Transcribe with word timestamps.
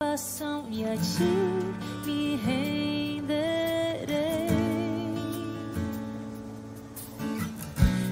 Passão 0.00 0.64
e 0.70 0.84
a 0.84 0.96
ti 0.96 1.24
me 2.06 2.36
renderei. 2.36 3.26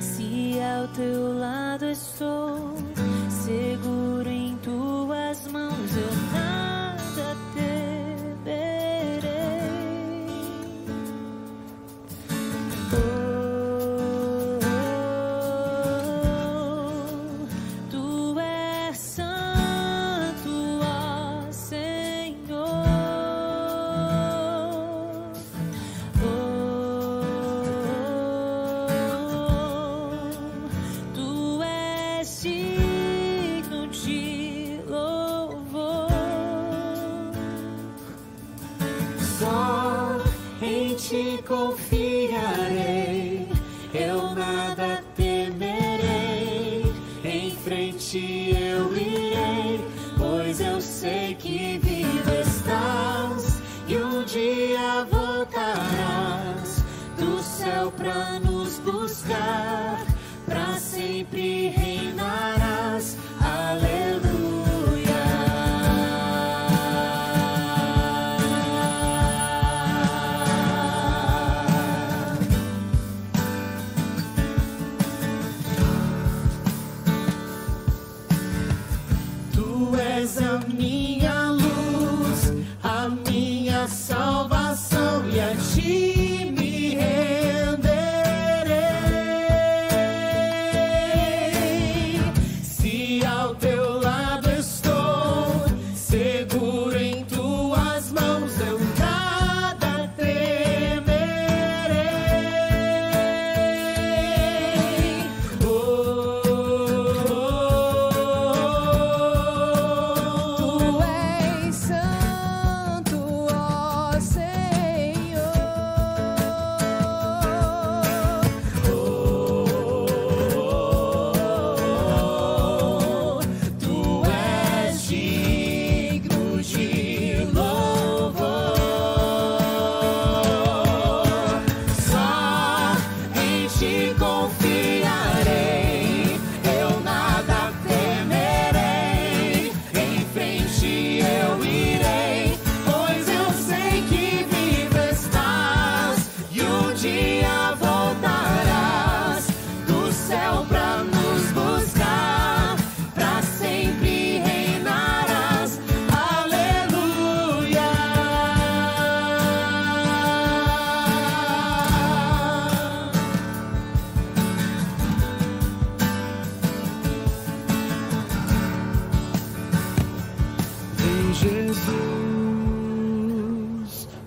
Se 0.01 0.59
ao 0.61 0.89
teu 0.89 1.39
lado 1.39 1.85
estou. 1.85 2.76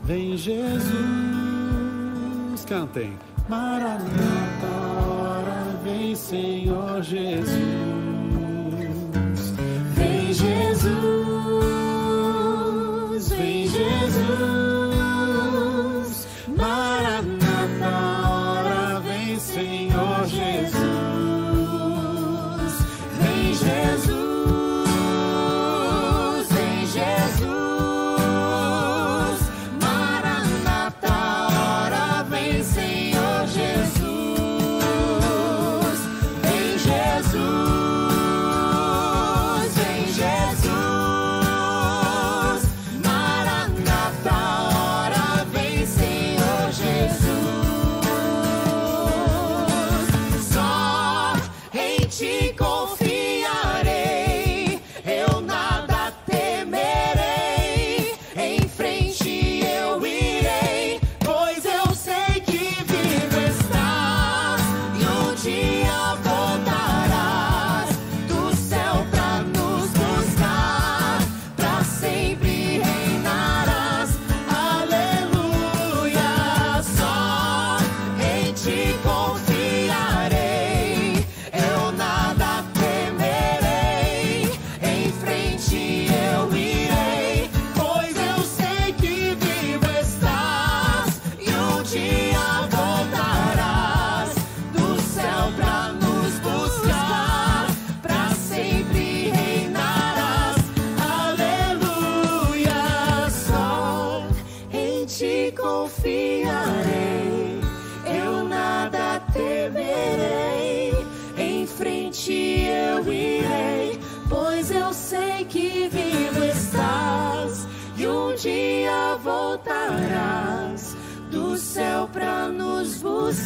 Vem 0.09 0.35
Jesus, 0.35 0.89
cantem. 2.67 3.13
Maranata, 3.47 4.01
hora 5.05 5.79
vem 5.83 6.15
Senhor 6.15 7.03
Jesus. 7.03 7.98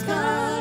Céu 0.05 0.15
pra 0.15 0.15
nos 0.15 0.19
buscar, 0.23 0.52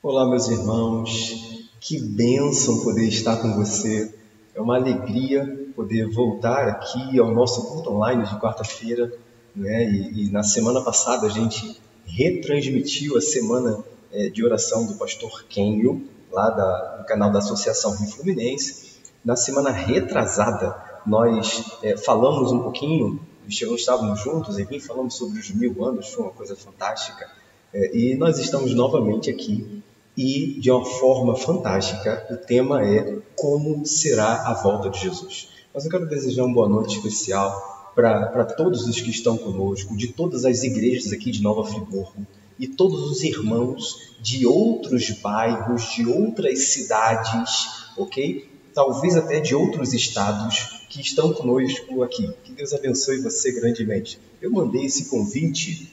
Olá, 0.00 0.28
meus 0.28 0.48
irmãos. 0.48 1.68
Que 1.80 2.00
bênção 2.00 2.82
poder 2.82 3.08
estar 3.08 3.36
com 3.38 3.54
você. 3.54 4.14
É 4.54 4.60
uma 4.60 4.76
alegria 4.76 5.70
poder 5.74 6.08
voltar 6.08 6.68
aqui 6.68 7.18
ao 7.18 7.32
nosso 7.32 7.64
culto 7.68 7.90
online 7.90 8.24
de 8.24 8.38
quarta-feira. 8.38 9.12
Né? 9.54 9.90
E, 9.90 10.26
e 10.26 10.30
na 10.30 10.42
semana 10.42 10.82
passada 10.82 11.26
a 11.26 11.30
gente 11.30 11.80
retransmitiu 12.06 13.16
a 13.16 13.20
semana 13.20 13.84
eh, 14.12 14.28
de 14.28 14.44
oração 14.44 14.86
do 14.86 14.94
pastor 14.94 15.44
Kenio, 15.48 16.06
lá 16.30 16.48
da- 16.50 17.04
canal 17.08 17.30
da 17.32 17.38
Associação 17.40 17.96
Rio 17.96 18.08
Fluminense. 18.08 18.98
Na 19.24 19.34
semana 19.34 19.70
retrasada, 19.70 20.76
nós 21.04 21.64
eh, 21.82 21.96
falamos 21.96 22.52
um 22.52 22.60
pouquinho, 22.62 23.20
estávamos 23.48 24.20
juntos, 24.20 24.58
enfim, 24.58 24.78
falamos 24.78 25.14
sobre 25.14 25.40
os 25.40 25.50
mil 25.50 25.84
anos, 25.84 26.08
foi 26.08 26.22
uma 26.24 26.32
coisa 26.32 26.54
fantástica. 26.54 27.28
É, 27.72 27.94
e 27.94 28.14
nós 28.14 28.38
estamos 28.38 28.74
novamente 28.74 29.28
aqui 29.28 29.82
e, 30.18 30.58
de 30.58 30.68
uma 30.68 30.84
forma 30.84 31.36
fantástica, 31.36 32.26
o 32.28 32.36
tema 32.36 32.84
é 32.84 33.20
Como 33.36 33.86
será 33.86 34.48
a 34.48 34.52
volta 34.52 34.90
de 34.90 34.98
Jesus? 34.98 35.48
Mas 35.72 35.84
eu 35.84 35.90
quero 35.92 36.08
desejar 36.08 36.42
uma 36.42 36.54
boa 36.54 36.68
noite 36.68 36.96
especial 36.96 37.92
para 37.94 38.44
todos 38.44 38.88
os 38.88 39.00
que 39.00 39.10
estão 39.10 39.38
conosco, 39.38 39.96
de 39.96 40.08
todas 40.08 40.44
as 40.44 40.64
igrejas 40.64 41.12
aqui 41.12 41.30
de 41.30 41.40
Nova 41.40 41.64
Friburgo 41.64 42.26
e 42.58 42.66
todos 42.66 43.08
os 43.08 43.22
irmãos 43.22 44.12
de 44.20 44.44
outros 44.44 45.08
bairros, 45.22 45.94
de 45.94 46.04
outras 46.04 46.64
cidades, 46.64 47.68
ok? 47.96 48.50
Talvez 48.74 49.14
até 49.16 49.38
de 49.38 49.54
outros 49.54 49.94
estados 49.94 50.84
que 50.88 51.00
estão 51.00 51.32
conosco 51.32 52.02
aqui. 52.02 52.28
Que 52.42 52.52
Deus 52.52 52.72
abençoe 52.72 53.20
você 53.20 53.52
grandemente. 53.52 54.18
Eu 54.42 54.50
mandei 54.50 54.84
esse 54.84 55.08
convite 55.08 55.92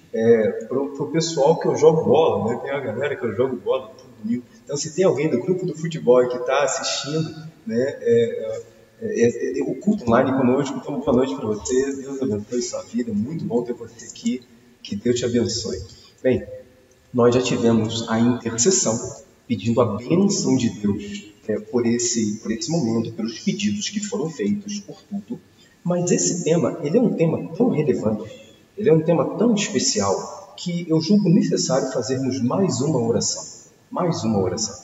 para 0.67 0.81
o 0.81 1.11
pessoal 1.11 1.59
que 1.59 1.67
eu 1.67 1.75
jogo 1.75 2.05
bola, 2.05 2.49
né? 2.49 2.59
Tem 2.63 2.71
uma 2.71 2.79
galera 2.79 3.15
que 3.15 3.23
eu 3.23 3.35
jogo 3.35 3.55
bola 3.57 3.91
domingo. 4.25 4.43
Então, 4.63 4.75
se 4.75 4.95
tem 4.95 5.05
alguém 5.05 5.29
do 5.29 5.39
grupo 5.39 5.65
do 5.65 5.75
futebol 5.75 6.27
que 6.27 6.37
está 6.37 6.63
assistindo, 6.63 7.29
né? 7.65 7.77
é, 7.77 8.61
é, 9.01 9.21
é, 9.21 9.59
é, 9.59 9.63
o 9.63 9.75
culto 9.75 10.03
online 10.03 10.31
conosco, 10.31 10.77
então 10.77 10.99
boa 10.99 11.13
noite 11.13 11.35
para 11.35 11.45
você. 11.45 11.95
Deus 11.95 12.21
abençoe 12.21 12.61
sua 12.61 12.81
vida. 12.83 13.13
Muito 13.13 13.45
bom 13.45 13.63
ter 13.63 13.73
você 13.73 14.05
aqui. 14.05 14.41
Que 14.81 14.95
Deus 14.95 15.19
te 15.19 15.25
abençoe. 15.25 15.77
Bem, 16.21 16.45
nós 17.13 17.33
já 17.33 17.41
tivemos 17.41 18.07
a 18.09 18.19
intercessão 18.19 19.23
pedindo 19.47 19.79
a 19.81 19.97
bênção 19.97 20.55
de 20.55 20.69
Deus 20.69 21.33
é, 21.47 21.59
por, 21.59 21.85
esse, 21.85 22.39
por 22.39 22.51
esse 22.51 22.71
momento, 22.71 23.13
pelos 23.13 23.39
pedidos 23.39 23.89
que 23.89 23.99
foram 23.99 24.29
feitos, 24.29 24.79
por 24.79 24.97
tudo. 25.03 25.39
Mas 25.83 26.11
esse 26.11 26.43
tema, 26.43 26.79
ele 26.83 26.97
é 26.97 27.01
um 27.01 27.13
tema 27.13 27.55
tão 27.55 27.69
relevante, 27.69 28.31
ele 28.75 28.89
é 28.89 28.93
um 28.93 29.01
tema 29.01 29.37
tão 29.37 29.53
especial, 29.53 30.55
que 30.57 30.85
eu 30.89 30.99
julgo 30.99 31.29
necessário 31.29 31.91
fazermos 31.91 32.41
mais 32.41 32.81
uma 32.81 32.99
oração. 32.99 33.54
Mais 33.95 34.25
uma 34.25 34.39
oração. 34.39 34.75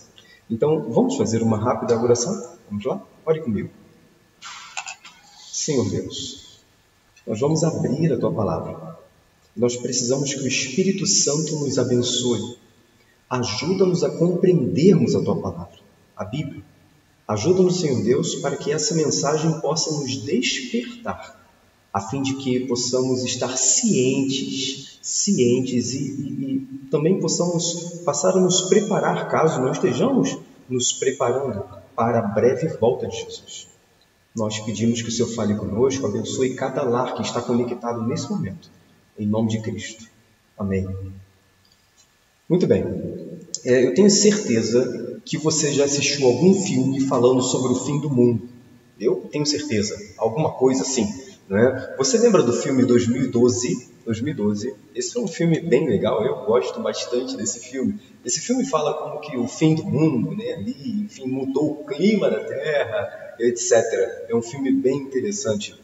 Então, 0.49 0.89
vamos 0.89 1.17
fazer 1.17 1.43
uma 1.43 1.57
rápida 1.57 2.01
oração? 2.01 2.55
Vamos 2.69 2.85
lá? 2.85 3.05
Ore 3.25 3.41
comigo. 3.41 3.69
Senhor 5.51 5.89
Deus, 5.89 6.61
nós 7.27 7.37
vamos 7.41 7.61
abrir 7.65 8.13
a 8.13 8.17
Tua 8.17 8.31
palavra. 8.33 8.97
Nós 9.53 9.75
precisamos 9.75 10.33
que 10.33 10.39
o 10.39 10.47
Espírito 10.47 11.05
Santo 11.05 11.59
nos 11.59 11.77
abençoe. 11.77 12.57
Ajuda-nos 13.29 14.01
a 14.01 14.11
compreendermos 14.11 15.13
a 15.13 15.21
Tua 15.21 15.35
palavra, 15.41 15.79
a 16.15 16.23
Bíblia. 16.23 16.63
Ajuda-nos, 17.27 17.81
Senhor 17.81 18.01
Deus, 18.05 18.35
para 18.35 18.55
que 18.55 18.71
essa 18.71 18.95
mensagem 18.95 19.59
possa 19.59 19.91
nos 19.91 20.21
despertar, 20.23 21.37
a 21.93 21.99
fim 21.99 22.21
de 22.21 22.35
que 22.35 22.61
possamos 22.61 23.25
estar 23.25 23.57
cientes, 23.57 24.99
cientes 25.01 25.93
e, 25.95 25.97
e- 25.97 26.67
e 26.71 26.80
também 26.91 27.21
possamos 27.21 28.01
passar 28.05 28.37
a 28.37 28.41
nos 28.41 28.63
preparar, 28.63 29.29
caso 29.29 29.61
não 29.61 29.71
estejamos 29.71 30.37
nos 30.69 30.91
preparando 30.91 31.63
para 31.95 32.19
a 32.19 32.21
breve 32.21 32.67
volta 32.67 33.07
de 33.07 33.15
Jesus. 33.15 33.67
Nós 34.35 34.59
pedimos 34.59 35.01
que 35.01 35.07
o 35.07 35.11
Senhor 35.11 35.29
fale 35.29 35.55
conosco, 35.55 36.05
abençoe 36.05 36.53
cada 36.53 36.83
lar 36.83 37.15
que 37.15 37.21
está 37.21 37.41
conectado 37.41 38.05
nesse 38.05 38.29
momento. 38.29 38.69
Em 39.17 39.25
nome 39.25 39.49
de 39.49 39.61
Cristo. 39.61 40.05
Amém. 40.57 40.87
Muito 42.47 42.67
bem. 42.67 42.83
É, 43.63 43.85
eu 43.85 43.93
tenho 43.93 44.09
certeza 44.09 45.21
que 45.23 45.37
você 45.37 45.71
já 45.71 45.85
assistiu 45.85 46.27
algum 46.27 46.53
filme 46.53 46.99
falando 47.01 47.41
sobre 47.41 47.71
o 47.71 47.85
fim 47.85 48.01
do 48.01 48.09
mundo. 48.09 48.49
Eu 48.99 49.29
tenho 49.31 49.45
certeza. 49.45 49.97
Alguma 50.17 50.51
coisa 50.51 50.81
assim. 50.81 51.07
Né? 51.49 51.95
Você 51.97 52.17
lembra 52.17 52.43
do 52.43 52.53
filme 52.53 52.85
2012? 52.85 53.91
2012. 54.05 54.75
Esse 54.95 55.17
é 55.17 55.21
um 55.21 55.27
filme 55.27 55.59
bem 55.59 55.87
legal. 55.87 56.25
Eu 56.25 56.45
gosto 56.45 56.79
bastante 56.81 57.35
desse 57.35 57.59
filme. 57.59 57.99
Esse 58.25 58.39
filme 58.39 58.65
fala 58.65 58.93
como 58.93 59.19
que 59.19 59.37
o 59.37 59.47
fim 59.47 59.75
do 59.75 59.85
mundo, 59.85 60.35
né? 60.35 60.53
Ali, 60.53 61.03
enfim, 61.05 61.27
mudou 61.27 61.71
o 61.71 61.85
clima 61.85 62.29
da 62.29 62.43
Terra, 62.43 63.35
etc. 63.39 63.73
É 64.29 64.35
um 64.35 64.41
filme 64.41 64.71
bem 64.71 64.97
interessante. 64.97 65.79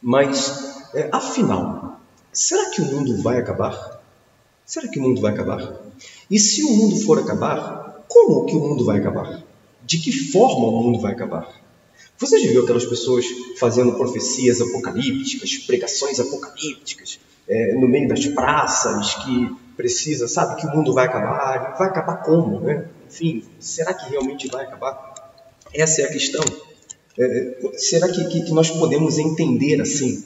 Mas, 0.00 0.90
é, 0.94 1.08
afinal, 1.12 2.00
será 2.32 2.70
que 2.70 2.80
o 2.80 2.84
mundo 2.84 3.22
vai 3.22 3.38
acabar? 3.38 4.02
Será 4.64 4.88
que 4.88 4.98
o 4.98 5.02
mundo 5.02 5.20
vai 5.20 5.32
acabar? 5.32 5.80
E 6.30 6.38
se 6.38 6.62
o 6.64 6.70
mundo 6.70 6.96
for 7.04 7.18
acabar, 7.18 8.04
como 8.08 8.46
que 8.46 8.56
o 8.56 8.60
mundo 8.60 8.84
vai 8.84 8.98
acabar? 8.98 9.42
De 9.84 9.98
que 9.98 10.12
forma 10.12 10.66
o 10.66 10.82
mundo 10.82 11.00
vai 11.00 11.12
acabar? 11.12 11.60
Você 12.18 12.38
já 12.38 12.50
viu 12.50 12.62
aquelas 12.62 12.84
pessoas 12.84 13.26
fazendo 13.58 13.92
profecias 13.94 14.60
apocalípticas, 14.60 15.58
pregações 15.58 16.20
apocalípticas, 16.20 17.18
é, 17.48 17.74
no 17.74 17.88
meio 17.88 18.08
das 18.08 18.26
praças, 18.26 19.14
que 19.14 19.56
precisa, 19.76 20.28
sabe, 20.28 20.60
que 20.60 20.66
o 20.66 20.70
mundo 20.70 20.92
vai 20.92 21.06
acabar? 21.06 21.76
Vai 21.76 21.88
acabar 21.88 22.22
como, 22.22 22.60
né? 22.60 22.86
Enfim, 23.08 23.44
será 23.58 23.92
que 23.92 24.10
realmente 24.10 24.48
vai 24.48 24.64
acabar? 24.64 25.12
Essa 25.74 26.02
é 26.02 26.04
a 26.04 26.12
questão. 26.12 26.44
É, 27.18 27.72
será 27.76 28.08
que, 28.08 28.24
que, 28.26 28.42
que 28.42 28.52
nós 28.52 28.70
podemos 28.70 29.18
entender 29.18 29.80
assim? 29.80 30.24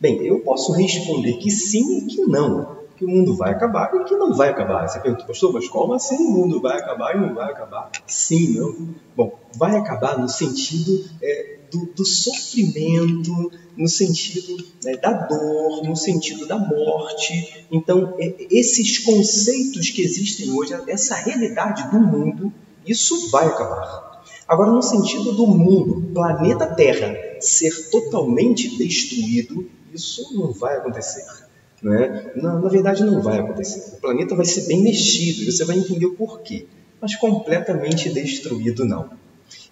Bem, 0.00 0.24
eu 0.26 0.40
posso 0.40 0.72
responder 0.72 1.34
que 1.34 1.50
sim 1.50 1.98
e 1.98 2.06
que 2.06 2.22
não. 2.22 2.77
Que 2.98 3.04
o 3.04 3.08
mundo 3.08 3.36
vai 3.36 3.52
acabar 3.52 3.94
e 3.94 4.02
que 4.02 4.16
não 4.16 4.34
vai 4.34 4.48
acabar. 4.48 4.88
Você 4.88 4.98
pergunta, 4.98 5.24
pastor, 5.24 5.52
mas 5.52 5.68
como 5.68 5.94
assim 5.94 6.16
o 6.16 6.30
mundo 6.32 6.60
vai 6.60 6.76
acabar 6.76 7.14
e 7.14 7.20
não 7.20 7.32
vai 7.32 7.52
acabar? 7.52 7.92
Sim, 8.08 8.58
não. 8.58 8.94
Bom, 9.16 9.38
vai 9.54 9.76
acabar 9.76 10.18
no 10.18 10.28
sentido 10.28 11.04
é, 11.22 11.58
do, 11.70 11.86
do 11.94 12.04
sofrimento, 12.04 13.52
no 13.76 13.88
sentido 13.88 14.64
né, 14.84 14.96
da 14.96 15.12
dor, 15.12 15.84
no 15.84 15.94
sentido 15.94 16.44
da 16.44 16.58
morte. 16.58 17.66
Então, 17.70 18.16
é, 18.18 18.34
esses 18.50 18.98
conceitos 18.98 19.90
que 19.90 20.02
existem 20.02 20.50
hoje, 20.50 20.74
essa 20.88 21.14
realidade 21.14 21.88
do 21.92 22.00
mundo, 22.00 22.52
isso 22.84 23.30
vai 23.30 23.46
acabar. 23.46 24.24
Agora, 24.48 24.72
no 24.72 24.82
sentido 24.82 25.34
do 25.34 25.46
mundo, 25.46 26.10
planeta 26.12 26.66
Terra, 26.66 27.14
ser 27.40 27.90
totalmente 27.90 28.76
destruído, 28.76 29.70
isso 29.94 30.34
não 30.34 30.52
vai 30.52 30.78
acontecer. 30.78 31.47
Né? 31.82 32.32
Na, 32.36 32.58
na 32.58 32.68
verdade, 32.68 33.04
não 33.04 33.20
vai 33.20 33.38
acontecer. 33.38 33.96
O 33.96 34.00
planeta 34.00 34.34
vai 34.34 34.44
ser 34.44 34.66
bem 34.66 34.82
mexido 34.82 35.42
e 35.42 35.52
você 35.52 35.64
vai 35.64 35.78
entender 35.78 36.06
o 36.06 36.14
porquê. 36.14 36.66
Mas 37.00 37.14
completamente 37.14 38.10
destruído, 38.10 38.84
não. 38.84 39.10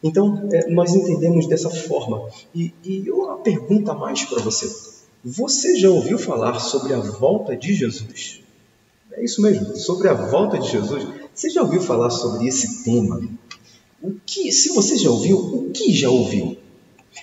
Então, 0.02 0.48
é, 0.52 0.70
nós 0.70 0.94
entendemos 0.94 1.48
dessa 1.48 1.68
forma. 1.68 2.28
E, 2.54 2.72
e 2.84 3.10
uma 3.10 3.38
pergunta 3.38 3.92
mais 3.94 4.24
para 4.24 4.40
você. 4.40 4.70
Você 5.24 5.76
já 5.76 5.90
ouviu 5.90 6.18
falar 6.18 6.58
sobre 6.60 6.94
a 6.94 7.00
volta 7.00 7.56
de 7.56 7.74
Jesus? 7.74 8.40
É 9.12 9.24
isso 9.24 9.42
mesmo, 9.42 9.74
sobre 9.76 10.08
a 10.08 10.14
volta 10.14 10.58
de 10.58 10.70
Jesus. 10.70 11.06
Você 11.34 11.50
já 11.50 11.62
ouviu 11.62 11.80
falar 11.80 12.10
sobre 12.10 12.46
esse 12.46 12.84
tema? 12.84 13.20
O 14.00 14.14
que, 14.24 14.52
se 14.52 14.68
você 14.68 14.96
já 14.96 15.10
ouviu, 15.10 15.38
o 15.38 15.70
que 15.70 15.92
já 15.92 16.10
ouviu? 16.10 16.56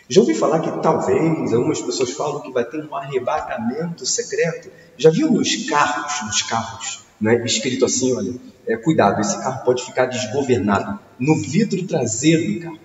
Já 0.10 0.22
ouvi 0.22 0.34
falar 0.34 0.60
que 0.60 0.82
talvez 0.82 1.54
algumas 1.54 1.82
pessoas 1.82 2.12
falam 2.12 2.42
que 2.42 2.52
vai 2.52 2.66
ter 2.66 2.84
um 2.84 2.96
arrebatamento 2.96 4.06
secreto. 4.06 4.70
Já 4.98 5.10
viu 5.10 5.32
nos 5.32 5.68
carros, 5.70 6.26
nos 6.26 6.42
carros, 6.42 7.04
né, 7.20 7.42
escrito 7.46 7.86
assim, 7.86 8.14
olha, 8.14 8.34
é, 8.68 8.76
cuidado, 8.76 9.22
esse 9.22 9.38
carro 9.42 9.64
pode 9.64 9.84
ficar 9.84 10.06
desgovernado 10.06 11.00
no 11.18 11.36
vidro 11.42 11.84
traseiro 11.84 12.54
do 12.54 12.60
carro, 12.62 12.80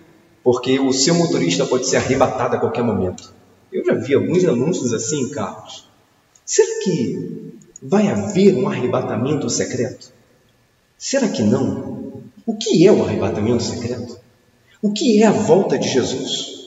porque 0.45 0.79
o 0.79 0.93
seu 0.93 1.15
motorista 1.15 1.67
pode 1.67 1.87
ser 1.87 1.97
arrebatado 1.97 2.57
a 2.57 2.59
qualquer 2.59 2.83
momento. 2.83 3.35
Eu 3.73 3.85
já 3.85 3.95
vi 3.95 4.15
alguns 4.15 4.45
anúncios 4.45 4.93
assim 4.95 5.23
em 5.23 5.31
carros. 5.31 5.89
Será 6.45 6.83
que 6.83 7.59
vai 7.83 8.09
haver 8.09 8.55
um 8.55 8.69
arrebatamento 8.69 9.51
secreto? 9.51 10.13
Será 10.97 11.29
que 11.29 11.43
não? 11.43 12.23
O 12.47 12.57
que 12.57 12.87
é 12.87 12.93
o 12.93 13.05
arrebatamento 13.05 13.63
secreto? 13.63 14.19
O 14.81 14.93
que 14.93 15.23
é 15.23 15.27
a 15.27 15.33
volta 15.33 15.79
de 15.79 15.89
Jesus? 15.89 16.58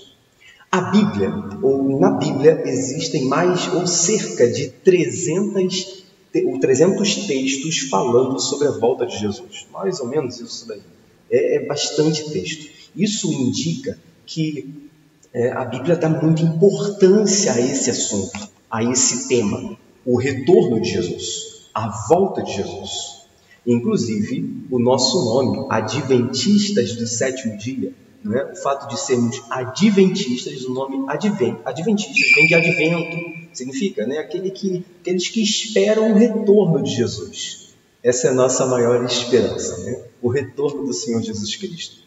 A 0.71 0.79
Bíblia, 0.89 1.33
ou 1.61 1.99
na 1.99 2.11
Bíblia, 2.11 2.63
existem 2.65 3.25
mais 3.25 3.67
ou 3.73 3.85
cerca 3.85 4.49
de 4.49 4.69
300, 4.69 6.05
300 6.61 7.27
textos 7.27 7.79
falando 7.89 8.39
sobre 8.39 8.69
a 8.69 8.71
volta 8.71 9.05
de 9.05 9.19
Jesus. 9.19 9.67
Mais 9.69 9.99
ou 9.99 10.07
menos 10.07 10.39
isso 10.39 10.65
daí. 10.65 10.81
É, 11.29 11.57
é 11.57 11.65
bastante 11.65 12.31
texto. 12.31 12.71
Isso 12.95 13.33
indica 13.33 13.99
que 14.25 14.89
é, 15.33 15.51
a 15.51 15.65
Bíblia 15.65 15.97
dá 15.97 16.07
muita 16.07 16.41
importância 16.41 17.51
a 17.51 17.59
esse 17.59 17.89
assunto, 17.89 18.39
a 18.69 18.81
esse 18.81 19.27
tema, 19.27 19.77
o 20.05 20.17
retorno 20.17 20.79
de 20.79 20.89
Jesus, 20.89 21.67
a 21.73 21.89
volta 22.07 22.41
de 22.43 22.53
Jesus. 22.53 23.25
Inclusive, 23.67 24.67
o 24.71 24.79
nosso 24.79 25.25
nome, 25.25 25.67
Adventistas 25.69 26.95
do 26.95 27.05
Sétimo 27.05 27.57
Dia, 27.57 27.93
né? 28.23 28.43
o 28.51 28.55
fato 28.55 28.87
de 28.87 28.99
sermos 28.99 29.41
adventistas, 29.49 30.63
o 30.65 30.73
nome 30.73 31.05
advent, 31.07 31.59
adventistas 31.65 32.31
vem 32.35 32.47
de 32.47 32.55
advento, 32.55 33.47
significa 33.53 34.05
né? 34.05 34.19
Aquele 34.19 34.51
que, 34.51 34.85
aqueles 35.01 35.27
que 35.27 35.41
esperam 35.41 36.11
o 36.11 36.15
retorno 36.15 36.81
de 36.83 36.91
Jesus. 36.91 37.69
Essa 38.03 38.27
é 38.27 38.29
a 38.31 38.33
nossa 38.33 38.65
maior 38.65 39.03
esperança, 39.05 39.77
né? 39.83 40.03
o 40.21 40.29
retorno 40.29 40.85
do 40.85 40.93
Senhor 40.93 41.21
Jesus 41.21 41.55
Cristo. 41.55 41.97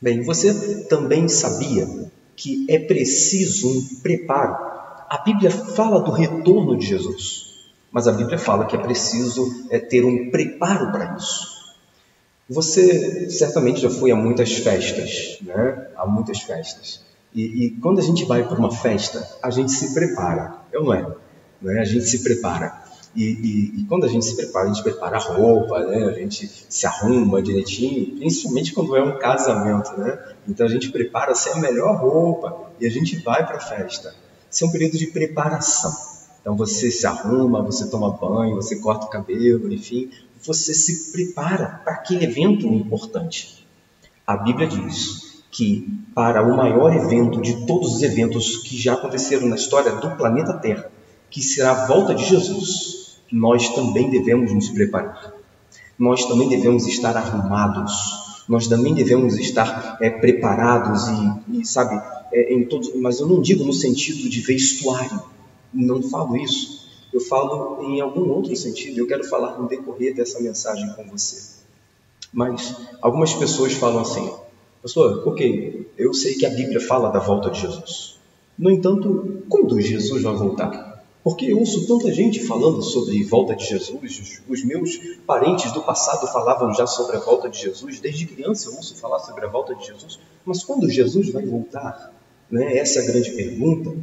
Bem, 0.00 0.22
você 0.22 0.84
também 0.84 1.28
sabia 1.28 1.86
que 2.36 2.66
é 2.68 2.78
preciso 2.78 3.68
um 3.68 4.00
preparo. 4.02 4.54
A 5.08 5.22
Bíblia 5.24 5.50
fala 5.50 6.00
do 6.00 6.10
retorno 6.10 6.76
de 6.76 6.86
Jesus. 6.86 7.54
Mas 7.90 8.08
a 8.08 8.12
Bíblia 8.12 8.36
fala 8.36 8.66
que 8.66 8.74
é 8.74 8.78
preciso 8.78 9.66
é, 9.70 9.78
ter 9.78 10.04
um 10.04 10.30
preparo 10.30 10.90
para 10.90 11.16
isso. 11.16 11.53
Você 12.48 13.30
certamente 13.30 13.80
já 13.80 13.90
foi 13.90 14.10
a 14.10 14.16
muitas 14.16 14.52
festas, 14.52 15.38
né? 15.40 15.88
A 15.96 16.06
muitas 16.06 16.40
festas. 16.40 17.02
E, 17.34 17.66
e 17.66 17.70
quando 17.80 17.98
a 17.98 18.02
gente 18.02 18.24
vai 18.24 18.46
para 18.46 18.58
uma 18.58 18.70
festa, 18.70 19.26
a 19.42 19.50
gente 19.50 19.72
se 19.72 19.94
prepara, 19.94 20.58
não 20.72 20.92
é? 20.92 21.06
Não 21.60 21.72
é? 21.72 21.80
A 21.80 21.84
gente 21.84 22.04
se 22.04 22.22
prepara. 22.22 22.84
E, 23.16 23.22
e, 23.22 23.80
e, 23.80 23.84
quando 23.86 24.04
a 24.04 24.08
gente 24.08 24.24
se 24.24 24.36
prepara, 24.36 24.68
a 24.68 24.72
gente 24.72 24.82
prepara 24.82 25.16
a 25.16 25.20
roupa, 25.20 25.78
né? 25.86 26.04
a 26.04 26.12
gente 26.12 26.50
se 26.68 26.86
arruma 26.86 27.40
direitinho, 27.40 28.16
principalmente 28.18 28.72
quando 28.72 28.96
é 28.96 29.02
um 29.02 29.18
casamento. 29.18 29.92
Né? 29.96 30.18
Então 30.48 30.66
a 30.66 30.68
gente 30.68 30.90
prepara-se 30.90 31.48
a 31.50 31.56
melhor 31.56 31.96
roupa 31.96 32.70
e 32.80 32.86
a 32.86 32.90
gente 32.90 33.16
vai 33.22 33.46
para 33.46 33.56
a 33.56 33.60
festa. 33.60 34.14
Isso 34.50 34.64
é 34.64 34.66
um 34.66 34.70
período 34.70 34.98
de 34.98 35.06
preparação. 35.06 35.92
Então 36.40 36.56
você 36.56 36.90
se 36.90 37.06
arruma, 37.06 37.62
você 37.62 37.88
toma 37.88 38.10
banho, 38.10 38.56
você 38.56 38.76
corta 38.76 39.06
o 39.06 39.08
cabelo, 39.08 39.72
enfim, 39.72 40.10
você 40.44 40.74
se 40.74 41.12
prepara 41.12 41.80
para 41.84 41.94
aquele 41.94 42.24
evento 42.24 42.66
importante. 42.66 43.66
A 44.26 44.36
Bíblia 44.36 44.66
diz 44.66 45.42
que 45.50 45.88
para 46.14 46.42
o 46.42 46.56
maior 46.56 46.94
evento 46.94 47.40
de 47.40 47.66
todos 47.66 47.96
os 47.96 48.02
eventos 48.02 48.58
que 48.58 48.76
já 48.76 48.94
aconteceram 48.94 49.46
na 49.46 49.56
história 49.56 49.92
do 49.92 50.16
planeta 50.16 50.54
Terra, 50.54 50.90
que 51.30 51.42
será 51.42 51.70
a 51.70 51.86
volta 51.86 52.14
de 52.14 52.24
Jesus, 52.24 53.18
nós 53.30 53.68
também 53.70 54.10
devemos 54.10 54.52
nos 54.52 54.68
preparar. 54.70 55.32
Nós 55.98 56.24
também 56.26 56.48
devemos 56.48 56.86
estar 56.86 57.16
arrumados. 57.16 58.44
Nós 58.48 58.66
também 58.66 58.94
devemos 58.94 59.38
estar 59.38 59.96
é, 60.00 60.10
preparados 60.10 61.08
e, 61.08 61.60
e 61.60 61.66
sabe, 61.66 62.00
é, 62.32 62.52
em 62.52 62.64
todos. 62.64 62.94
Mas 62.96 63.20
eu 63.20 63.26
não 63.26 63.40
digo 63.40 63.64
no 63.64 63.72
sentido 63.72 64.28
de 64.28 64.40
vestuário 64.40 65.22
não 65.74 66.02
falo 66.02 66.36
isso. 66.36 66.83
Eu 67.14 67.20
falo 67.20 67.80
em 67.84 68.00
algum 68.00 68.28
outro 68.28 68.56
sentido. 68.56 68.98
Eu 68.98 69.06
quero 69.06 69.22
falar 69.22 69.56
no 69.56 69.68
decorrer 69.68 70.16
dessa 70.16 70.40
mensagem 70.40 70.92
com 70.94 71.04
você. 71.04 71.62
Mas 72.32 72.74
algumas 73.00 73.32
pessoas 73.32 73.72
falam 73.74 74.00
assim: 74.00 74.28
Pastor, 74.82 75.22
ok, 75.24 75.88
eu 75.96 76.12
sei 76.12 76.34
que 76.34 76.44
a 76.44 76.50
Bíblia 76.50 76.80
fala 76.80 77.10
da 77.10 77.20
volta 77.20 77.50
de 77.50 77.60
Jesus. 77.60 78.18
No 78.58 78.68
entanto, 78.68 79.44
quando 79.48 79.80
Jesus 79.80 80.24
vai 80.24 80.34
voltar? 80.34 81.04
Porque 81.22 81.46
eu 81.46 81.58
ouço 81.60 81.86
tanta 81.86 82.12
gente 82.12 82.44
falando 82.44 82.82
sobre 82.82 83.22
volta 83.22 83.54
de 83.54 83.64
Jesus. 83.64 84.42
Os 84.48 84.64
meus 84.64 84.96
parentes 85.24 85.70
do 85.70 85.82
passado 85.82 86.26
falavam 86.32 86.74
já 86.74 86.86
sobre 86.86 87.16
a 87.16 87.20
volta 87.20 87.48
de 87.48 87.60
Jesus. 87.60 88.00
Desde 88.00 88.26
criança 88.26 88.68
eu 88.68 88.74
ouço 88.74 88.96
falar 88.96 89.20
sobre 89.20 89.46
a 89.46 89.48
volta 89.48 89.72
de 89.76 89.86
Jesus. 89.86 90.18
Mas 90.44 90.64
quando 90.64 90.90
Jesus 90.90 91.30
vai 91.30 91.46
voltar? 91.46 92.12
Né? 92.50 92.76
Essa 92.76 92.98
é 92.98 93.02
a 93.04 93.06
grande 93.06 93.30
pergunta. 93.30 93.96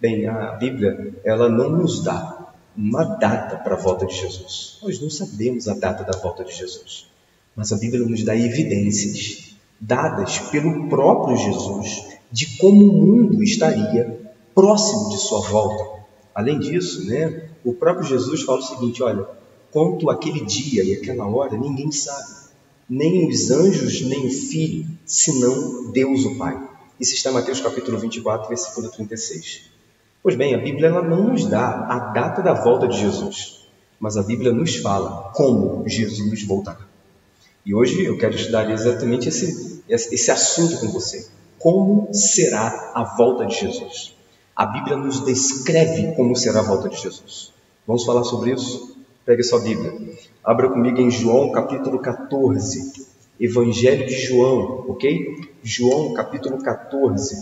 Bem, 0.00 0.26
a 0.26 0.52
Bíblia, 0.52 1.14
ela 1.24 1.48
não 1.48 1.70
nos 1.70 2.02
dá 2.04 2.35
uma 2.76 3.04
data 3.04 3.56
para 3.56 3.74
a 3.74 3.78
volta 3.78 4.06
de 4.06 4.14
Jesus. 4.14 4.78
Nós 4.82 5.00
não 5.00 5.10
sabemos 5.10 5.66
a 5.68 5.74
data 5.74 6.04
da 6.04 6.18
volta 6.18 6.44
de 6.44 6.52
Jesus. 6.52 7.08
Mas 7.54 7.72
a 7.72 7.78
Bíblia 7.78 8.04
nos 8.04 8.22
dá 8.22 8.36
evidências 8.36 9.56
dadas 9.80 10.38
pelo 10.50 10.88
próprio 10.88 11.36
Jesus 11.36 12.16
de 12.30 12.58
como 12.58 12.84
o 12.84 12.92
mundo 12.92 13.42
estaria 13.42 14.34
próximo 14.54 15.10
de 15.10 15.18
sua 15.18 15.40
volta. 15.40 16.04
Além 16.34 16.58
disso, 16.58 17.06
né, 17.06 17.50
o 17.64 17.72
próprio 17.72 18.06
Jesus 18.06 18.42
fala 18.42 18.58
o 18.58 18.62
seguinte: 18.62 19.02
olha, 19.02 19.26
quanto 19.70 20.10
aquele 20.10 20.44
dia 20.44 20.84
e 20.84 20.94
aquela 20.94 21.26
hora, 21.26 21.56
ninguém 21.56 21.90
sabe, 21.90 22.50
nem 22.88 23.28
os 23.28 23.50
anjos, 23.50 24.02
nem 24.02 24.26
o 24.26 24.30
filho, 24.30 24.86
senão 25.04 25.90
Deus 25.92 26.24
o 26.24 26.36
Pai. 26.36 26.62
Isso 27.00 27.14
está 27.14 27.30
em 27.30 27.34
Mateus 27.34 27.60
capítulo 27.60 27.98
24, 27.98 28.48
versículo 28.48 28.90
36. 28.90 29.75
Pois 30.22 30.34
bem, 30.34 30.54
a 30.54 30.58
Bíblia 30.58 30.88
ela 30.88 31.02
não 31.02 31.28
nos 31.28 31.46
dá 31.46 31.86
a 31.88 31.98
data 32.12 32.42
da 32.42 32.52
volta 32.52 32.88
de 32.88 32.98
Jesus, 32.98 33.66
mas 34.00 34.16
a 34.16 34.22
Bíblia 34.22 34.52
nos 34.52 34.76
fala 34.76 35.30
como 35.34 35.88
Jesus 35.88 36.42
voltará. 36.44 36.86
E 37.64 37.74
hoje 37.74 38.04
eu 38.04 38.16
quero 38.16 38.34
estudar 38.34 38.70
exatamente 38.70 39.28
esse, 39.28 39.82
esse 39.88 40.30
assunto 40.30 40.78
com 40.78 40.88
você. 40.88 41.28
Como 41.58 42.08
será 42.12 42.92
a 42.94 43.02
volta 43.16 43.46
de 43.46 43.56
Jesus? 43.56 44.14
A 44.54 44.66
Bíblia 44.66 44.96
nos 44.96 45.24
descreve 45.24 46.14
como 46.14 46.36
será 46.36 46.60
a 46.60 46.62
volta 46.62 46.88
de 46.88 46.96
Jesus. 46.96 47.52
Vamos 47.86 48.04
falar 48.04 48.24
sobre 48.24 48.52
isso? 48.52 48.96
Pegue 49.24 49.42
sua 49.42 49.60
Bíblia. 49.60 49.92
Abra 50.44 50.68
comigo 50.68 51.00
em 51.00 51.10
João 51.10 51.50
capítulo 51.50 51.98
14. 51.98 53.06
Evangelho 53.38 54.06
de 54.06 54.14
João, 54.14 54.86
ok? 54.88 55.50
João 55.62 56.14
capítulo 56.14 56.58
14. 56.62 57.36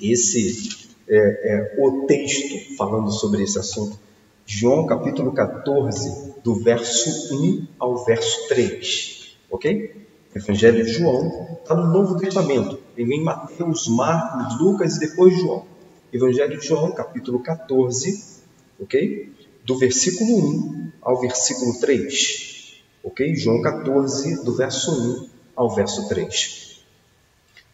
Esse 0.00 0.85
é, 1.08 1.16
é, 1.18 1.76
o 1.78 2.06
texto 2.06 2.76
falando 2.76 3.10
sobre 3.10 3.42
esse 3.42 3.58
assunto. 3.58 3.98
João 4.44 4.86
capítulo 4.86 5.32
14, 5.32 6.34
do 6.42 6.54
verso 6.54 7.34
1 7.34 7.66
ao 7.78 8.04
verso 8.04 8.48
3. 8.48 9.36
Ok? 9.50 10.06
Evangelho 10.34 10.84
de 10.84 10.92
João 10.92 11.58
está 11.60 11.74
no 11.74 11.92
Novo 11.92 12.18
Testamento. 12.18 12.78
Ele 12.96 13.08
vem 13.08 13.22
Mateus, 13.22 13.88
Marcos, 13.88 14.60
Lucas 14.60 14.96
e 14.96 15.00
depois 15.00 15.36
João. 15.38 15.64
Evangelho 16.12 16.58
de 16.58 16.66
João, 16.66 16.92
capítulo 16.92 17.40
14, 17.40 18.42
ok? 18.80 19.32
Do 19.64 19.78
versículo 19.78 20.38
1 20.38 20.92
ao 21.02 21.20
versículo 21.20 21.80
3. 21.80 22.82
Ok? 23.02 23.34
João 23.34 23.60
14, 23.62 24.44
do 24.44 24.54
verso 24.54 24.92
1 25.24 25.28
ao 25.56 25.74
verso 25.74 26.08
3. 26.08 26.80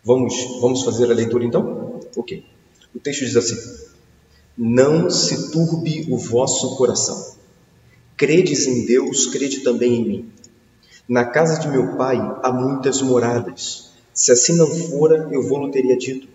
Vamos, 0.05 0.61
vamos 0.61 0.83
fazer 0.83 1.11
a 1.11 1.15
leitura 1.15 1.45
então? 1.45 2.01
Ok. 2.17 2.52
O 2.95 2.99
texto 2.99 3.25
diz 3.25 3.37
assim: 3.37 3.57
Não 4.57 5.09
se 5.11 5.51
turbe 5.51 6.07
o 6.11 6.17
vosso 6.17 6.77
coração. 6.77 7.37
Credes 8.17 8.67
em 8.67 8.85
Deus, 8.85 9.27
crede 9.27 9.61
também 9.61 9.95
em 9.95 10.05
mim. 10.05 10.33
Na 11.09 11.25
casa 11.25 11.61
de 11.61 11.69
meu 11.69 11.97
pai 11.97 12.17
há 12.43 12.53
muitas 12.53 13.01
moradas. 13.03 13.93
Se 14.15 14.31
assim 14.31 14.57
não 14.57 14.67
fora, 14.67 15.29
eu 15.33 15.43
vou-lo 15.43 15.71
teria 15.71 15.97
dito, 15.97 16.29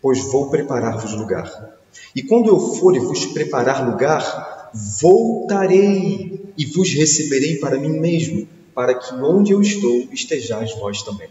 pois 0.00 0.20
vou 0.30 0.50
preparar-vos 0.50 1.12
lugar. 1.14 1.80
E 2.14 2.22
quando 2.22 2.48
eu 2.48 2.58
for 2.76 2.94
e 2.94 3.00
vos 3.00 3.26
preparar 3.26 3.90
lugar, 3.90 4.70
voltarei 5.00 6.52
e 6.56 6.66
vos 6.66 6.92
receberei 6.92 7.56
para 7.56 7.78
mim 7.78 7.98
mesmo, 7.98 8.46
para 8.74 8.94
que 8.94 9.14
onde 9.14 9.52
eu 9.52 9.60
estou 9.60 10.08
estejais 10.12 10.74
vós 10.76 11.02
também. 11.02 11.28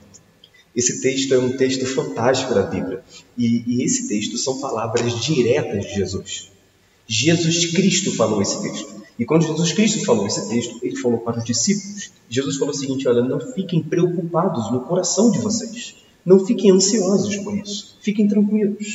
Esse 0.75 1.01
texto 1.01 1.33
é 1.33 1.37
um 1.37 1.57
texto 1.57 1.85
fantástico 1.85 2.53
da 2.53 2.63
Bíblia. 2.63 3.03
E, 3.37 3.63
e, 3.67 3.83
esse 3.83 4.07
texto 4.07 4.37
são 4.37 4.59
palavras 4.59 5.19
diretas 5.19 5.85
de 5.85 5.95
Jesus. 5.95 6.51
Jesus 7.07 7.67
Cristo 7.67 8.15
falou 8.15 8.41
esse 8.41 8.61
texto. 8.61 9.01
E 9.19 9.25
quando 9.25 9.45
Jesus 9.45 9.73
Cristo 9.73 10.05
falou 10.05 10.25
esse 10.25 10.47
texto, 10.49 10.79
ele 10.81 10.95
falou 10.95 11.19
para 11.19 11.39
os 11.39 11.43
discípulos. 11.43 12.11
Jesus 12.29 12.57
falou 12.57 12.73
o 12.73 12.77
seguinte: 12.77 13.07
Olha, 13.07 13.21
não 13.21 13.39
fiquem 13.39 13.83
preocupados 13.83 14.71
no 14.71 14.81
coração 14.81 15.29
de 15.29 15.39
vocês. 15.39 15.95
Não 16.25 16.45
fiquem 16.45 16.71
ansiosos 16.71 17.35
por 17.37 17.57
isso. 17.57 17.97
Fiquem 18.01 18.27
tranquilos. 18.27 18.87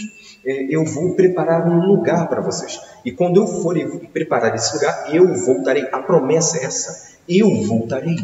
É, 0.44 0.74
eu 0.74 0.84
vou 0.84 1.14
preparar 1.14 1.68
um 1.68 1.86
lugar 1.86 2.28
para 2.28 2.40
vocês. 2.40 2.80
E 3.04 3.10
quando 3.10 3.36
eu 3.36 3.46
for 3.46 3.76
preparar 4.12 4.54
esse 4.54 4.74
lugar, 4.74 5.14
eu 5.14 5.34
voltarei. 5.44 5.84
A 5.92 5.98
promessa 5.98 6.58
é 6.58 6.64
essa 6.64 7.16
Eu 7.28 7.62
voltarei, 7.64 8.16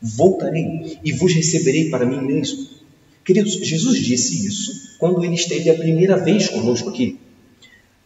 voltarei 0.00 0.98
e 1.04 1.12
vos 1.12 1.32
receberei 1.32 1.90
para 1.90 2.06
mim 2.06 2.20
mesmo. 2.20 2.66
Queridos, 3.24 3.52
Jesus 3.52 3.98
disse 3.98 4.46
isso 4.46 4.96
quando 4.98 5.24
ele 5.24 5.34
esteve 5.34 5.70
a 5.70 5.74
primeira 5.74 6.16
vez 6.16 6.48
conosco 6.48 6.88
aqui. 6.88 7.18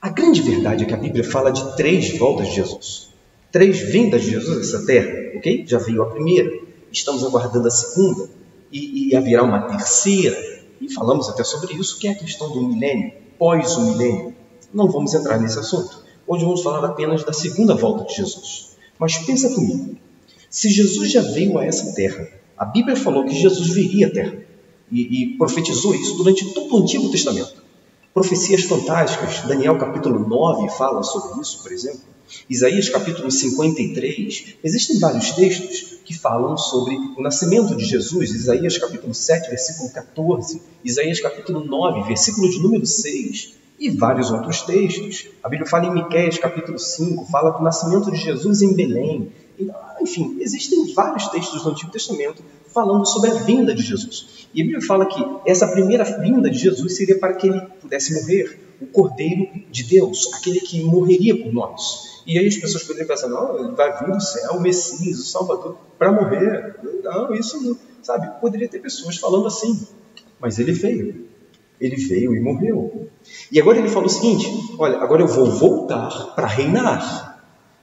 A 0.01 0.11
grande 0.11 0.43
verdade 0.43 0.85
é 0.85 0.87
que 0.87 0.95
a 0.95 0.99
Bíblia 0.99 1.25
fala 1.25 1.51
de 1.51 1.77
três 1.77 2.17
voltas 2.19 2.49
de 2.49 2.57
Jesus. 2.57 3.09
Três 3.51 3.79
vindas 3.81 4.23
de 4.23 4.33
Jesus 4.33 4.59
a 4.59 4.61
essa 4.61 4.87
terra, 4.87 5.37
ok? 5.37 5.65
Já 5.67 5.79
veio 5.79 6.03
a 6.03 6.11
primeira, 6.11 6.51
estamos 6.93 7.25
aguardando 7.25 7.69
a 7.69 7.71
segunda 7.71 8.29
e, 8.71 9.09
e 9.09 9.17
haverá 9.17 9.43
uma 9.43 9.63
terceira. 9.63 10.37
E 10.81 10.93
falamos 10.93 11.29
até 11.29 11.43
sobre 11.43 11.75
isso, 11.75 11.99
que 11.99 12.09
é 12.09 12.11
a 12.11 12.15
questão 12.15 12.51
do 12.51 12.69
milênio, 12.69 13.13
pós 13.39 13.77
o 13.77 13.93
milênio. 13.93 14.35
Não 14.73 14.91
vamos 14.91 15.15
entrar 15.15 15.41
nesse 15.41 15.59
assunto. 15.59 16.05
Hoje 16.27 16.45
vamos 16.45 16.63
falar 16.63 16.85
apenas 16.85 17.23
da 17.25 17.33
segunda 17.33 17.75
volta 17.75 18.05
de 18.05 18.15
Jesus. 18.15 18.77
Mas 18.99 19.17
pensa 19.19 19.49
comigo, 19.55 19.97
se 20.55 20.71
Jesus 20.71 21.11
já 21.11 21.21
veio 21.21 21.59
a 21.59 21.65
essa 21.65 21.93
terra, 21.97 22.29
a 22.57 22.65
Bíblia 22.65 22.95
falou 22.95 23.25
que 23.25 23.35
Jesus 23.35 23.71
viria 23.71 24.07
à 24.07 24.11
terra 24.11 24.39
e, 24.89 25.25
e 25.25 25.37
profetizou 25.37 25.93
isso 25.97 26.17
durante 26.17 26.55
todo 26.55 26.73
o 26.73 26.79
Antigo 26.81 27.11
Testamento. 27.11 27.61
Profecias 28.15 28.63
fantásticas, 28.63 29.41
Daniel 29.49 29.77
capítulo 29.79 30.21
9 30.29 30.71
fala 30.79 31.03
sobre 31.03 31.41
isso, 31.41 31.61
por 31.61 31.73
exemplo. 31.73 32.03
Isaías 32.49 32.89
capítulo 32.89 33.33
53, 33.33 34.59
existem 34.63 35.01
vários 35.01 35.33
textos 35.33 35.99
que 36.05 36.17
falam 36.17 36.57
sobre 36.57 36.95
o 37.19 37.21
nascimento 37.21 37.75
de 37.75 37.85
Jesus. 37.85 38.31
Isaías 38.31 38.79
capítulo 38.79 39.13
7, 39.13 39.51
versículo 39.51 39.91
14, 39.91 40.63
Isaías 40.85 41.19
capítulo 41.19 41.65
9, 41.65 42.07
versículo 42.07 42.49
de 42.49 42.63
número 42.63 42.87
6 42.87 43.55
e 43.81 43.91
vários 43.91 44.31
outros 44.31 44.63
textos. 44.63 45.27
A 45.43 45.49
Bíblia 45.49 45.69
fala 45.69 45.87
em 45.87 45.95
Miqueias 45.95 46.39
capítulo 46.39 46.79
5, 46.79 47.25
fala 47.25 47.51
do 47.51 47.65
nascimento 47.65 48.09
de 48.13 48.19
Jesus 48.19 48.63
em 48.63 48.73
Belém. 48.73 49.33
Enfim, 50.05 50.37
existem 50.41 50.93
vários 50.93 51.29
textos 51.29 51.63
do 51.63 51.71
Antigo 51.71 51.91
Testamento 51.91 52.45
falando 52.73 53.07
sobre 53.07 53.31
a 53.31 53.35
vinda 53.35 53.75
de 53.75 53.83
Jesus. 53.83 54.47
E 54.53 54.61
a 54.61 54.65
Bíblia 54.65 54.83
fala 54.83 55.07
que 55.07 55.25
essa 55.47 55.67
primeira 55.67 56.05
vinda 56.05 56.51
de 56.51 56.59
Jesus 56.59 56.95
seria 56.97 57.19
para 57.19 57.33
que 57.33 57.49
ele 57.49 57.61
pudesse 57.81 58.13
morrer, 58.15 58.61
o 58.81 58.87
Cordeiro 58.87 59.49
de 59.71 59.85
Deus, 59.85 60.31
aquele 60.35 60.61
que 60.61 60.83
morreria 60.83 61.43
por 61.43 61.53
nós. 61.53 62.23
E 62.27 62.39
aí 62.39 62.47
as 62.47 62.57
pessoas 62.57 62.83
poderiam 62.83 63.07
pensar, 63.07 63.29
não, 63.29 63.59
ele 63.59 63.75
vai 63.75 63.99
vir 63.99 64.13
do 64.13 64.21
céu, 64.21 64.53
o 64.53 64.61
Messias, 64.61 65.19
o 65.19 65.25
Salvador, 65.25 65.77
para 65.99 66.13
morrer. 66.13 66.77
Não, 67.03 67.35
isso 67.35 67.63
não, 67.63 67.77
sabe? 68.03 68.41
Poderia 68.41 68.69
ter 68.69 68.81
pessoas 68.81 69.17
falando 69.17 69.47
assim, 69.47 69.87
mas 70.39 70.59
ele 70.59 70.73
veio. 70.73 71.29
Ele 71.81 71.97
veio 71.97 72.35
e 72.35 72.41
morreu. 72.41 73.09
E 73.51 73.61
agora 73.61 73.79
ele 73.79 73.89
fala 73.89 74.07
o 74.07 74.11
seguinte: 74.11 74.47
olha, 74.79 74.99
agora 74.99 75.23
eu 75.23 75.27
vou 75.27 75.47
voltar 75.47 76.35
para 76.35 76.47
reinar. 76.47 77.24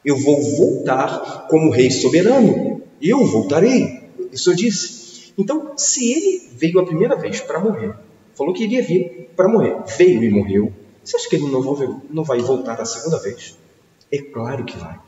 Eu 0.04 0.18
vou 0.18 0.42
voltar 0.58 1.48
como 1.50 1.72
rei 1.72 1.92
soberano. 1.92 2.82
Eu 3.02 3.26
voltarei. 3.26 4.02
Isso 4.32 4.52
eu 4.52 4.56
disse. 4.56 5.34
Então, 5.38 5.74
se 5.78 6.12
ele 6.12 6.50
veio 6.54 6.80
a 6.80 6.86
primeira 6.86 7.16
vez 7.16 7.42
para 7.42 7.60
morrer, 7.60 7.94
falou 8.36 8.54
que 8.54 8.64
iria 8.64 8.84
vir 8.84 9.30
para 9.36 9.48
morrer, 9.48 9.76
veio 9.98 10.24
e 10.24 10.30
morreu, 10.30 10.74
você 11.04 11.16
acha 11.16 11.30
que 11.30 11.36
ele 11.36 11.48
não 11.48 12.24
vai, 12.24 12.40
voltar 12.40 12.80
a 12.80 12.86
segunda 12.86 13.18
vez? 13.20 13.58
É 14.12 14.20
claro 14.20 14.64
que 14.64 14.78
vai. 14.78 15.00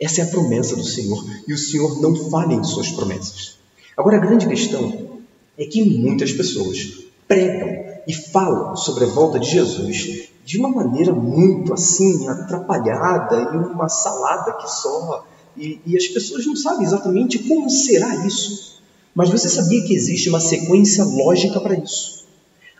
Essa 0.00 0.20
é 0.20 0.24
a 0.24 0.28
promessa 0.28 0.76
do 0.76 0.84
Senhor 0.84 1.24
e 1.46 1.52
o 1.52 1.58
Senhor 1.58 2.00
não 2.00 2.14
falha 2.30 2.54
em 2.54 2.64
suas 2.64 2.90
promessas. 2.90 3.58
Agora, 3.96 4.16
a 4.16 4.20
grande 4.20 4.46
questão 4.46 5.20
é 5.58 5.64
que 5.64 5.82
muitas 5.84 6.32
pessoas 6.32 7.04
pregam 7.26 7.84
e 8.06 8.14
falam 8.14 8.76
sobre 8.76 9.04
a 9.04 9.08
volta 9.08 9.38
de 9.38 9.50
Jesus 9.50 10.28
de 10.44 10.58
uma 10.58 10.68
maneira 10.68 11.12
muito 11.12 11.72
assim, 11.72 12.28
atrapalhada 12.28 13.36
e 13.54 13.56
uma 13.56 13.88
salada 13.88 14.52
que 14.52 14.70
só. 14.70 15.24
E, 15.56 15.80
e 15.86 15.96
as 15.96 16.06
pessoas 16.08 16.46
não 16.46 16.56
sabem 16.56 16.84
exatamente 16.84 17.38
como 17.40 17.70
será 17.70 18.26
isso. 18.26 18.80
Mas 19.14 19.28
você 19.28 19.48
sabia 19.48 19.84
que 19.84 19.94
existe 19.94 20.28
uma 20.28 20.40
sequência 20.40 21.04
lógica 21.04 21.60
para 21.60 21.74
isso? 21.74 22.24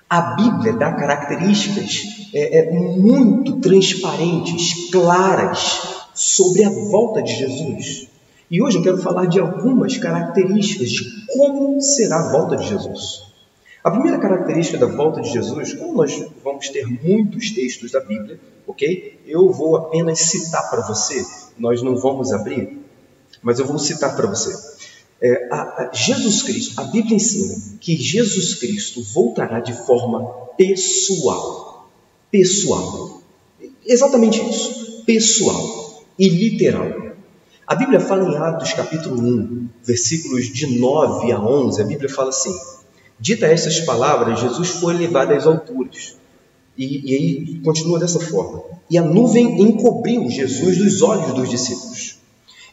A 0.08 0.34
Bíblia 0.34 0.74
dá 0.74 0.92
características 0.92 2.02
é, 2.34 2.58
é, 2.58 2.70
muito 2.72 3.60
transparentes, 3.60 4.90
claras, 4.90 5.80
sobre 6.14 6.64
a 6.64 6.70
volta 6.70 7.22
de 7.22 7.34
Jesus. 7.34 8.08
E 8.50 8.62
hoje 8.62 8.78
eu 8.78 8.82
quero 8.82 8.98
falar 8.98 9.26
de 9.26 9.40
algumas 9.40 9.96
características 9.96 10.90
de 10.90 11.26
como 11.34 11.80
será 11.80 12.20
a 12.20 12.32
volta 12.32 12.56
de 12.56 12.68
Jesus. 12.68 13.31
A 13.82 13.90
primeira 13.90 14.18
característica 14.18 14.78
da 14.78 14.86
volta 14.86 15.20
de 15.20 15.30
Jesus, 15.30 15.74
como 15.74 15.94
nós 15.94 16.24
vamos 16.44 16.68
ter 16.68 16.86
muitos 16.86 17.50
textos 17.50 17.90
da 17.90 18.00
Bíblia, 18.00 18.38
ok? 18.66 19.20
Eu 19.26 19.50
vou 19.50 19.76
apenas 19.76 20.20
citar 20.20 20.70
para 20.70 20.86
você, 20.86 21.24
nós 21.58 21.82
não 21.82 21.96
vamos 21.96 22.32
abrir, 22.32 22.78
mas 23.42 23.58
eu 23.58 23.66
vou 23.66 23.78
citar 23.78 24.14
para 24.14 24.28
você. 24.28 24.52
É, 25.20 25.48
a, 25.52 25.60
a 25.62 25.90
Jesus 25.92 26.42
Cristo, 26.42 26.80
a 26.80 26.84
Bíblia 26.84 27.16
ensina 27.16 27.54
que 27.80 27.96
Jesus 27.96 28.54
Cristo 28.54 29.02
voltará 29.02 29.58
de 29.58 29.72
forma 29.72 30.24
pessoal. 30.56 31.90
Pessoal. 32.30 33.20
Exatamente 33.84 34.40
isso. 34.48 35.02
Pessoal 35.04 36.04
e 36.18 36.28
literal. 36.28 36.86
A 37.66 37.74
Bíblia 37.74 38.00
fala 38.00 38.28
em 38.28 38.36
Atos 38.36 38.72
capítulo 38.74 39.20
1, 39.20 39.68
versículos 39.82 40.46
de 40.46 40.78
9 40.78 41.32
a 41.32 41.40
11, 41.40 41.82
a 41.82 41.84
Bíblia 41.84 42.08
fala 42.08 42.28
assim: 42.28 42.54
Dita 43.18 43.46
essas 43.46 43.80
palavras, 43.80 44.40
Jesus 44.40 44.68
foi 44.68 44.94
levado 44.94 45.32
às 45.32 45.46
alturas. 45.46 46.16
E, 46.76 47.10
e 47.10 47.14
aí 47.14 47.60
continua 47.60 47.98
dessa 47.98 48.18
forma. 48.18 48.62
E 48.88 48.98
a 48.98 49.02
nuvem 49.02 49.60
encobriu 49.60 50.28
Jesus 50.28 50.78
dos 50.78 51.02
olhos 51.02 51.34
dos 51.34 51.48
discípulos. 51.48 52.18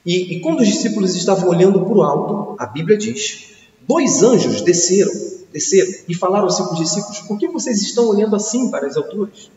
E, 0.05 0.35
e 0.35 0.41
quando 0.41 0.61
os 0.61 0.67
discípulos 0.67 1.15
estavam 1.15 1.49
olhando 1.49 1.81
para 1.81 1.93
o 1.93 2.01
alto, 2.01 2.55
a 2.57 2.65
Bíblia 2.65 2.97
diz: 2.97 3.49
dois 3.87 4.23
anjos 4.23 4.61
desceram, 4.61 5.11
desceram 5.51 5.91
e 6.07 6.15
falaram 6.15 6.47
assim 6.47 6.63
com 6.63 6.73
os 6.73 6.79
discípulos: 6.79 7.19
Por 7.19 7.37
que 7.37 7.47
vocês 7.47 7.81
estão 7.81 8.07
olhando 8.07 8.35
assim 8.35 8.71
para 8.71 8.87
as 8.87 8.95
alturas? 8.95 9.51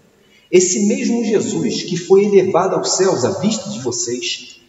Esse 0.51 0.87
mesmo 0.87 1.25
Jesus 1.25 1.85
que 1.85 1.97
foi 1.97 2.27
elevado 2.27 2.75
aos 2.77 2.97
céus 2.97 3.25
à 3.25 3.31
vista 3.40 3.71
de 3.71 3.81
vocês 3.81 4.61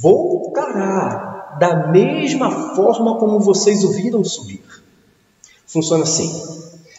voltará 0.00 1.56
da 1.60 1.88
mesma 1.88 2.74
forma 2.74 3.18
como 3.18 3.38
vocês 3.38 3.84
o 3.84 3.92
viram 3.92 4.24
subir. 4.24 4.62
Funciona 5.70 6.02
assim: 6.02 6.28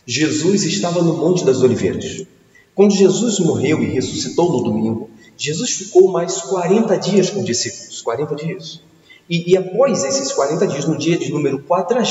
Jesus 0.05 0.63
estava 0.63 1.01
no 1.01 1.17
Monte 1.17 1.43
das 1.43 1.61
Oliveiras. 1.61 2.25
Quando 2.73 2.93
Jesus 2.93 3.37
morreu 3.39 3.83
e 3.83 3.85
ressuscitou 3.85 4.49
no 4.49 4.63
domingo, 4.63 5.09
Jesus 5.37 5.71
ficou 5.71 6.09
mais 6.09 6.37
40 6.43 6.97
dias 6.97 7.29
com 7.29 7.41
os 7.41 7.45
discípulos 7.45 8.01
40 8.01 8.33
dias. 8.35 8.81
E, 9.29 9.51
e 9.51 9.57
após 9.57 10.05
esses 10.05 10.31
40 10.31 10.67
dias, 10.67 10.85
no 10.85 10.97
dia 10.97 11.17
de 11.17 11.33
número 11.33 11.61
40, 11.63 12.01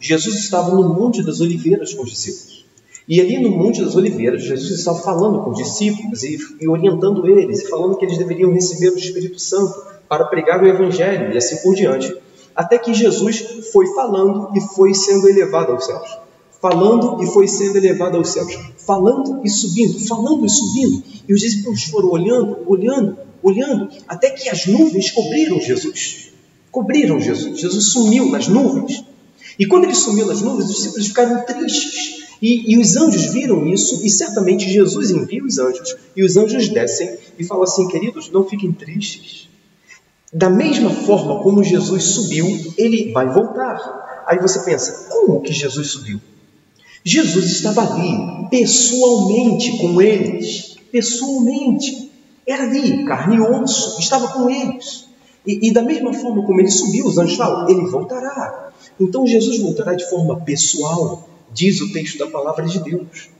Jesus 0.00 0.34
estava 0.36 0.74
no 0.74 0.94
Monte 0.94 1.22
das 1.22 1.42
Oliveiras 1.42 1.92
com 1.92 2.04
os 2.04 2.10
discípulos. 2.10 2.64
E 3.06 3.20
ali 3.20 3.38
no 3.38 3.50
Monte 3.50 3.84
das 3.84 3.94
Oliveiras, 3.94 4.44
Jesus 4.44 4.78
estava 4.78 4.98
falando 5.00 5.44
com 5.44 5.50
os 5.50 5.58
discípulos 5.58 6.22
e, 6.22 6.38
e 6.58 6.66
orientando 6.66 7.26
eles, 7.26 7.60
e 7.60 7.68
falando 7.68 7.98
que 7.98 8.04
eles 8.06 8.16
deveriam 8.16 8.50
receber 8.50 8.88
o 8.88 8.98
Espírito 8.98 9.38
Santo 9.38 9.74
para 10.08 10.24
pregar 10.24 10.62
o 10.62 10.66
Evangelho 10.66 11.34
e 11.34 11.36
assim 11.36 11.56
por 11.58 11.74
diante 11.74 12.16
até 12.56 12.78
que 12.78 12.94
Jesus 12.94 13.68
foi 13.70 13.86
falando 13.94 14.50
e 14.56 14.60
foi 14.74 14.94
sendo 14.94 15.28
elevado 15.28 15.72
aos 15.72 15.84
céus. 15.84 16.18
Falando 16.60 17.22
e 17.22 17.26
foi 17.26 17.46
sendo 17.46 17.76
elevado 17.76 18.16
aos 18.16 18.30
céus. 18.30 18.58
Falando 18.78 19.42
e 19.44 19.50
subindo, 19.50 20.00
falando 20.06 20.46
e 20.46 20.48
subindo. 20.48 21.02
E 21.28 21.34
os 21.34 21.40
discípulos 21.40 21.84
foram 21.84 22.08
olhando, 22.08 22.58
olhando, 22.66 23.18
olhando, 23.42 23.90
até 24.08 24.30
que 24.30 24.48
as 24.48 24.66
nuvens 24.66 25.10
cobriram 25.10 25.60
Jesus. 25.60 26.32
Cobriram 26.70 27.20
Jesus. 27.20 27.60
Jesus 27.60 27.90
sumiu 27.90 28.30
nas 28.30 28.48
nuvens. 28.48 29.04
E 29.58 29.66
quando 29.66 29.84
ele 29.84 29.94
sumiu 29.94 30.26
nas 30.26 30.40
nuvens, 30.40 30.70
os 30.70 30.76
discípulos 30.76 31.06
ficaram 31.08 31.44
tristes. 31.44 32.26
E, 32.40 32.74
e, 32.74 32.78
os 32.78 32.96
anjos 32.96 33.32
viram 33.32 33.66
isso, 33.66 34.04
e 34.04 34.10
certamente 34.10 34.68
Jesus 34.68 35.10
envia 35.10 35.42
os 35.42 35.58
anjos, 35.58 35.96
e 36.14 36.22
os 36.22 36.36
anjos 36.36 36.68
descem 36.68 37.16
e 37.38 37.44
falam 37.44 37.64
assim: 37.64 37.88
queridos, 37.88 38.30
não 38.30 38.44
fiquem 38.44 38.72
tristes. 38.72 39.48
Da 40.36 40.50
mesma 40.50 40.90
forma 40.90 41.42
como 41.42 41.64
Jesus 41.64 42.04
subiu, 42.04 42.46
ele 42.76 43.10
vai 43.10 43.26
voltar. 43.26 44.22
Aí 44.26 44.38
você 44.38 44.60
pensa, 44.66 45.08
como 45.08 45.40
que 45.40 45.50
Jesus 45.50 45.88
subiu? 45.88 46.20
Jesus 47.02 47.52
estava 47.52 47.80
ali, 47.80 48.46
pessoalmente 48.50 49.78
com 49.78 49.98
eles. 49.98 50.76
Pessoalmente. 50.92 52.12
Era 52.46 52.64
ali, 52.64 53.06
carne 53.06 53.36
e 53.36 53.40
osso, 53.40 53.98
estava 53.98 54.28
com 54.28 54.50
eles. 54.50 55.06
E, 55.46 55.68
e 55.68 55.72
da 55.72 55.80
mesma 55.80 56.12
forma 56.12 56.44
como 56.44 56.60
ele 56.60 56.70
subiu, 56.70 57.06
os 57.06 57.16
anjos 57.16 57.38
falam, 57.38 57.66
ele 57.70 57.86
voltará. 57.86 58.72
Então 59.00 59.26
Jesus 59.26 59.58
voltará 59.60 59.94
de 59.94 60.06
forma 60.10 60.40
pessoal, 60.40 61.26
diz 61.50 61.80
o 61.80 61.94
texto 61.94 62.18
da 62.18 62.26
palavra 62.26 62.66
de 62.66 62.78
Deus. 62.80 63.30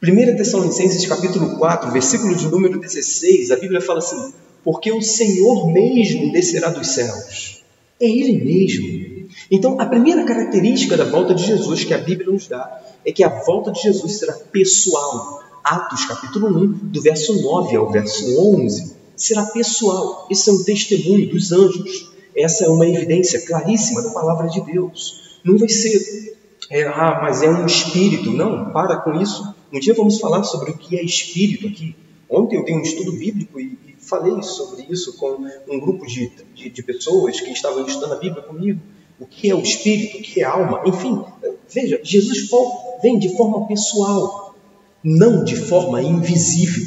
1 0.00 0.36
Tessalonicenses 0.36 1.04
capítulo 1.06 1.58
4, 1.58 1.90
versículo 1.90 2.36
de 2.36 2.46
número 2.46 2.78
16, 2.78 3.50
a 3.50 3.56
Bíblia 3.56 3.80
fala 3.80 3.98
assim: 3.98 4.32
porque 4.66 4.90
o 4.90 5.00
Senhor 5.00 5.72
mesmo 5.72 6.32
descerá 6.32 6.70
dos 6.70 6.88
céus. 6.88 7.62
É 8.00 8.04
Ele 8.04 8.32
mesmo. 8.44 9.28
Então, 9.48 9.80
a 9.80 9.86
primeira 9.86 10.24
característica 10.24 10.96
da 10.96 11.04
volta 11.04 11.36
de 11.36 11.44
Jesus 11.44 11.84
que 11.84 11.94
a 11.94 11.98
Bíblia 11.98 12.32
nos 12.32 12.48
dá 12.48 12.82
é 13.04 13.12
que 13.12 13.22
a 13.22 13.28
volta 13.28 13.70
de 13.70 13.80
Jesus 13.80 14.18
será 14.18 14.32
pessoal. 14.32 15.40
Atos 15.62 16.04
capítulo 16.06 16.48
1, 16.48 16.66
do 16.82 17.00
verso 17.00 17.40
9 17.40 17.76
ao 17.76 17.92
verso 17.92 18.40
11, 18.56 18.96
será 19.14 19.44
pessoal. 19.46 20.26
Esse 20.28 20.50
é 20.50 20.52
um 20.52 20.64
testemunho 20.64 21.30
dos 21.30 21.52
anjos. 21.52 22.10
Essa 22.36 22.64
é 22.64 22.68
uma 22.68 22.88
evidência 22.88 23.46
claríssima 23.46 24.02
da 24.02 24.10
palavra 24.10 24.48
de 24.48 24.60
Deus. 24.62 25.38
Não 25.44 25.56
vai 25.56 25.68
ser, 25.68 26.36
é, 26.72 26.82
ah, 26.82 27.20
mas 27.22 27.40
é 27.40 27.48
um 27.48 27.64
espírito. 27.66 28.32
Não, 28.32 28.72
para 28.72 28.96
com 28.96 29.14
isso. 29.22 29.54
Um 29.72 29.78
dia 29.78 29.94
vamos 29.94 30.18
falar 30.18 30.42
sobre 30.42 30.72
o 30.72 30.76
que 30.76 30.98
é 30.98 31.04
espírito 31.04 31.68
aqui. 31.68 31.94
Ontem 32.28 32.56
eu 32.56 32.64
dei 32.64 32.74
um 32.74 32.82
estudo 32.82 33.12
bíblico 33.12 33.60
e, 33.60 33.78
e 33.85 33.85
falei 34.06 34.42
sobre 34.42 34.86
isso 34.88 35.16
com 35.16 35.38
um 35.68 35.80
grupo 35.80 36.06
de, 36.06 36.30
de, 36.54 36.70
de, 36.70 36.82
pessoas 36.82 37.40
que 37.40 37.50
estavam 37.50 37.84
estudando 37.86 38.12
a 38.12 38.16
Bíblia 38.16 38.42
comigo. 38.42 38.80
O 39.18 39.26
que 39.26 39.50
é 39.50 39.54
o 39.54 39.60
espírito, 39.60 40.18
o 40.18 40.22
que 40.22 40.40
é 40.40 40.44
alma. 40.44 40.82
Enfim, 40.86 41.24
veja, 41.68 42.00
Jesus 42.02 42.48
vem 43.02 43.18
de 43.18 43.36
forma 43.36 43.66
pessoal, 43.66 44.54
não 45.02 45.42
de 45.42 45.56
forma 45.56 46.02
invisível, 46.02 46.84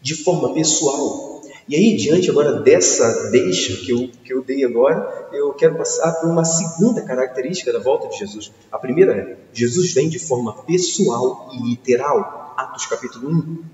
de 0.00 0.14
forma 0.14 0.52
pessoal. 0.52 1.32
E 1.68 1.76
aí, 1.76 1.96
diante 1.96 2.28
agora 2.28 2.60
dessa 2.60 3.30
deixa 3.30 3.76
que 3.76 3.92
eu, 3.92 4.10
que 4.24 4.32
eu 4.34 4.42
dei 4.42 4.64
agora, 4.64 5.30
eu 5.32 5.54
quero 5.54 5.76
passar 5.76 6.12
por 6.14 6.28
uma 6.28 6.44
segunda 6.44 7.00
característica 7.02 7.72
da 7.72 7.78
volta 7.78 8.08
de 8.08 8.18
Jesus. 8.18 8.52
A 8.70 8.78
primeira 8.78 9.12
é, 9.12 9.36
Jesus 9.52 9.92
vem 9.92 10.08
de 10.08 10.18
forma 10.18 10.62
pessoal 10.64 11.50
e 11.52 11.70
literal. 11.70 12.54
Atos 12.56 12.86
capítulo 12.86 13.30
1. 13.30 13.64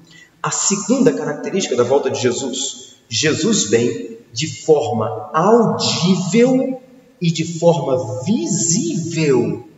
A 0.43 0.51
segunda 0.51 1.13
característica 1.13 1.77
da 1.77 1.85
volta 1.85 2.11
de 2.11 2.21
Jesus, 2.21 2.97
Jesus 3.09 3.65
vem 3.65 4.19
de 4.33 4.47
forma 4.63 5.31
audível 5.33 6.81
e 7.21 7.31
de 7.31 7.45
forma 7.59 8.23
visível. 8.23 9.69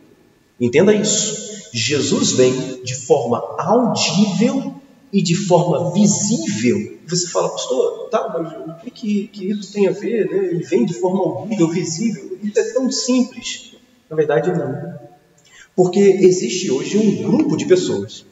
Entenda 0.59 0.93
isso. 0.93 1.69
Jesus 1.73 2.33
vem 2.33 2.83
de 2.83 2.93
forma 2.93 3.37
audível 3.57 4.75
e 5.11 5.21
de 5.21 5.35
forma 5.35 5.91
visível. 5.93 6.99
Você 7.07 7.27
fala, 7.27 7.49
pastor, 7.49 8.09
tá, 8.09 8.29
mas 8.29 8.77
o 8.77 8.91
que, 8.91 9.27
que, 9.27 9.49
isso 9.49 9.73
tem 9.73 9.87
a 9.87 9.91
ver? 9.91 10.29
Né? 10.29 10.45
Ele 10.51 10.63
vem 10.63 10.85
de 10.85 10.93
forma 10.93 11.19
audível, 11.19 11.67
visível. 11.69 12.37
Isso 12.41 12.59
é 12.59 12.73
tão 12.73 12.91
simples. 12.91 13.73
Na 14.09 14.15
verdade, 14.15 14.51
não. 14.51 14.99
Porque 15.75 15.99
existe 15.99 16.69
hoje 16.69 16.97
um 16.97 17.23
grupo 17.23 17.57
de 17.57 17.65
pessoas, 17.65 18.25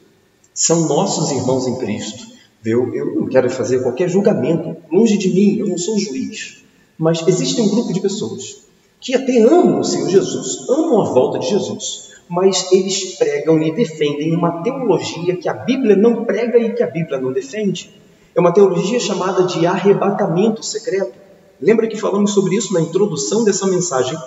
são 0.60 0.86
nossos 0.86 1.30
irmãos 1.30 1.66
em 1.66 1.78
Cristo. 1.78 2.26
Eu, 2.62 2.94
eu 2.94 3.14
não 3.14 3.26
quero 3.28 3.48
fazer 3.48 3.82
qualquer 3.82 4.10
julgamento, 4.10 4.76
longe 4.92 5.16
de 5.16 5.30
mim, 5.30 5.56
eu 5.58 5.66
não 5.66 5.78
sou 5.78 5.98
juiz. 5.98 6.62
Mas 6.98 7.26
existe 7.26 7.62
um 7.62 7.68
grupo 7.70 7.94
de 7.94 8.00
pessoas 8.02 8.68
que 9.00 9.14
até 9.14 9.38
amam 9.38 9.80
o 9.80 9.84
Senhor 9.84 10.10
Jesus, 10.10 10.68
amam 10.68 11.00
a 11.00 11.04
volta 11.14 11.38
de 11.38 11.48
Jesus, 11.48 12.10
mas 12.28 12.70
eles 12.70 13.16
pregam 13.16 13.58
e 13.62 13.72
defendem 13.72 14.36
uma 14.36 14.62
teologia 14.62 15.34
que 15.34 15.48
a 15.48 15.54
Bíblia 15.54 15.96
não 15.96 16.26
prega 16.26 16.58
e 16.58 16.74
que 16.74 16.82
a 16.82 16.90
Bíblia 16.90 17.18
não 17.18 17.32
defende. 17.32 17.90
É 18.34 18.38
uma 18.38 18.52
teologia 18.52 19.00
chamada 19.00 19.44
de 19.44 19.66
arrebatamento 19.66 20.62
secreto. 20.62 21.18
Lembra 21.58 21.88
que 21.88 21.96
falamos 21.96 22.32
sobre 22.32 22.56
isso 22.56 22.74
na 22.74 22.82
introdução 22.82 23.44
dessa 23.44 23.66
mensagem? 23.66 24.18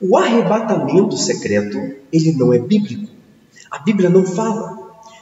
O 0.00 0.16
arrebatamento 0.16 1.16
secreto, 1.16 1.76
ele 2.12 2.30
não 2.30 2.52
é 2.52 2.58
bíblico. 2.60 3.10
A 3.68 3.80
Bíblia 3.80 4.08
não 4.08 4.24
fala. 4.24 4.75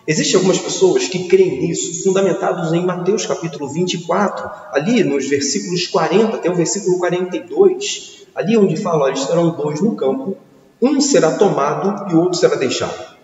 Existem 0.06 0.36
algumas 0.36 0.58
pessoas 0.58 1.08
que 1.08 1.28
creem 1.28 1.60
nisso, 1.60 2.04
fundamentados 2.04 2.72
em 2.74 2.84
Mateus 2.84 3.24
capítulo 3.24 3.68
24, 3.68 4.50
ali 4.72 5.02
nos 5.02 5.26
versículos 5.26 5.86
40 5.86 6.36
até 6.36 6.50
o 6.50 6.54
versículo 6.54 6.98
42, 6.98 8.26
ali 8.34 8.56
onde 8.58 8.76
fala, 8.76 9.10
estarão 9.12 9.50
dois 9.50 9.80
no 9.80 9.96
campo, 9.96 10.36
um 10.80 11.00
será 11.00 11.38
tomado 11.38 12.12
e 12.12 12.14
o 12.14 12.20
outro 12.20 12.38
será 12.38 12.54
deixado. 12.56 13.14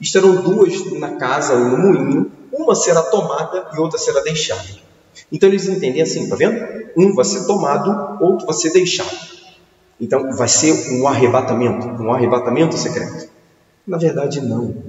Estarão 0.00 0.36
duas 0.36 0.92
na 0.92 1.16
casa 1.16 1.54
ou 1.54 1.64
no 1.70 1.78
moinho, 1.78 2.30
uma 2.52 2.74
será 2.76 3.02
tomada 3.02 3.70
e 3.74 3.80
outra 3.80 3.98
será 3.98 4.20
deixada. 4.20 4.68
Então 5.32 5.48
eles 5.48 5.66
entendem 5.66 6.02
assim, 6.02 6.28
tá 6.28 6.36
vendo? 6.36 6.64
Um 6.96 7.16
vai 7.16 7.24
ser 7.24 7.46
tomado, 7.46 8.22
outro 8.22 8.46
vai 8.46 8.54
ser 8.54 8.72
deixado. 8.72 9.16
Então 10.00 10.30
vai 10.36 10.46
ser 10.46 10.92
um 10.92 11.08
arrebatamento, 11.08 11.86
um 12.00 12.12
arrebatamento 12.12 12.76
secreto. 12.76 13.28
Na 13.84 13.98
verdade, 13.98 14.40
não. 14.40 14.87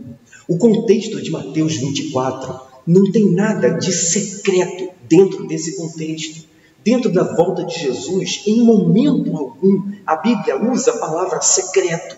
O 0.49 0.57
contexto 0.57 1.21
de 1.21 1.29
Mateus 1.29 1.77
24 1.77 2.59
não 2.87 3.11
tem 3.11 3.31
nada 3.31 3.69
de 3.69 3.93
secreto 3.93 4.89
dentro 5.07 5.47
desse 5.47 5.77
contexto. 5.77 6.49
Dentro 6.83 7.11
da 7.11 7.35
volta 7.35 7.63
de 7.63 7.79
Jesus, 7.79 8.41
em 8.47 8.63
momento 8.63 9.37
algum, 9.37 9.91
a 10.07 10.15
Bíblia 10.15 10.59
usa 10.71 10.89
a 10.89 10.97
palavra 10.97 11.39
secreto. 11.39 12.17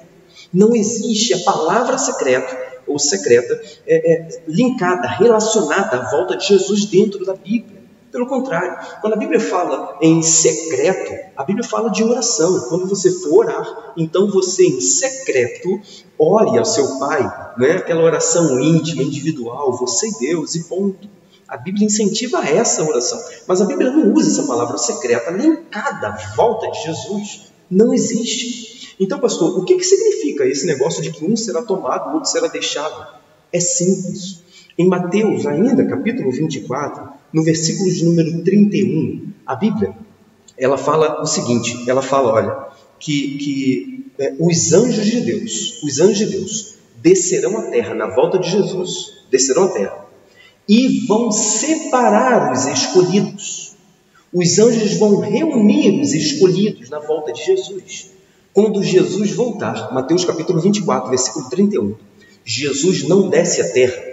Não 0.54 0.74
existe 0.74 1.34
a 1.34 1.40
palavra 1.40 1.98
secreto 1.98 2.56
ou 2.88 2.98
secreta 2.98 3.62
é, 3.86 4.14
é, 4.14 4.44
linkada, 4.48 5.10
relacionada 5.10 5.98
à 5.98 6.10
volta 6.10 6.38
de 6.38 6.48
Jesus 6.48 6.86
dentro 6.86 7.26
da 7.26 7.34
Bíblia. 7.34 7.81
Pelo 8.12 8.28
contrário, 8.28 8.78
quando 9.00 9.14
a 9.14 9.18
Bíblia 9.18 9.40
fala 9.40 9.98
em 10.02 10.22
secreto, 10.22 11.14
a 11.36 11.46
Bíblia 11.46 11.66
fala 11.66 11.90
de 11.90 12.04
oração. 12.04 12.68
Quando 12.68 12.86
você 12.86 13.10
for 13.10 13.46
orar, 13.46 13.94
então 13.96 14.30
você 14.30 14.66
em 14.66 14.82
secreto 14.82 15.80
ore 16.20 16.58
ao 16.58 16.66
seu 16.66 17.00
Pai, 17.00 17.54
né? 17.58 17.72
aquela 17.78 18.04
oração 18.04 18.60
íntima, 18.60 19.02
individual, 19.02 19.78
você 19.78 20.10
e 20.10 20.20
Deus, 20.20 20.56
e 20.56 20.66
ponto. 20.66 21.08
A 21.48 21.56
Bíblia 21.58 21.86
incentiva 21.86 22.46
essa 22.46 22.84
oração, 22.84 23.20
mas 23.48 23.62
a 23.62 23.66
Bíblia 23.66 23.92
não 23.92 24.14
usa 24.14 24.30
essa 24.30 24.48
palavra 24.48 24.78
secreta 24.78 25.32
linkada 25.32 26.08
à 26.08 26.36
volta 26.36 26.70
de 26.70 26.84
Jesus. 26.84 27.52
Não 27.70 27.94
existe. 27.94 28.96
Então, 29.00 29.20
pastor, 29.20 29.58
o 29.58 29.64
que, 29.64 29.76
que 29.76 29.84
significa 29.84 30.46
esse 30.46 30.66
negócio 30.66 31.02
de 31.02 31.12
que 31.12 31.26
um 31.26 31.36
será 31.36 31.62
tomado, 31.62 32.10
o 32.10 32.14
outro 32.16 32.30
será 32.30 32.48
deixado? 32.48 33.20
É 33.52 33.60
simples. 33.60 34.42
Em 34.78 34.88
Mateus, 34.88 35.46
ainda, 35.46 35.86
capítulo 35.86 36.32
24, 36.32 37.10
no 37.34 37.44
versículo 37.44 37.92
de 37.92 38.06
número 38.06 38.42
31, 38.44 39.28
a 39.46 39.56
Bíblia, 39.56 39.94
ela 40.58 40.78
fala 40.78 41.22
o 41.22 41.26
seguinte, 41.26 41.90
ela 41.90 42.02
fala, 42.02 42.34
olha, 42.34 42.58
que, 43.00 43.38
que 43.38 44.06
é, 44.20 44.36
os 44.40 44.74
anjos 44.74 45.06
de 45.06 45.22
Deus, 45.22 45.82
os 45.84 46.00
anjos 46.00 46.18
de 46.20 46.26
Deus, 46.38 46.76
descerão 47.02 47.58
à 47.58 47.64
terra 47.64 47.96
na 47.96 48.08
volta 48.08 48.38
de 48.38 48.50
Jesus, 48.50 49.26
descerão 49.30 49.66
à 49.66 49.70
terra, 49.70 50.06
e 50.70 51.06
vão 51.08 51.32
separar 51.32 52.54
os 52.54 52.66
escolhidos. 52.68 53.76
Os 54.34 54.60
anjos 54.60 54.94
vão 54.94 55.20
reunir 55.20 56.02
os 56.02 56.14
escolhidos 56.14 56.90
na 56.90 57.00
volta 57.00 57.34
de 57.34 57.44
Jesus. 57.44 58.12
Quando 58.54 58.84
Jesus 58.84 59.32
voltar, 59.32 59.94
Mateus 59.94 60.24
capítulo 60.24 60.62
24, 60.62 61.10
versículo 61.10 61.50
31, 61.50 61.96
Jesus 62.46 63.08
não 63.08 63.30
desce 63.30 63.62
à 63.62 63.70
terra. 63.70 64.11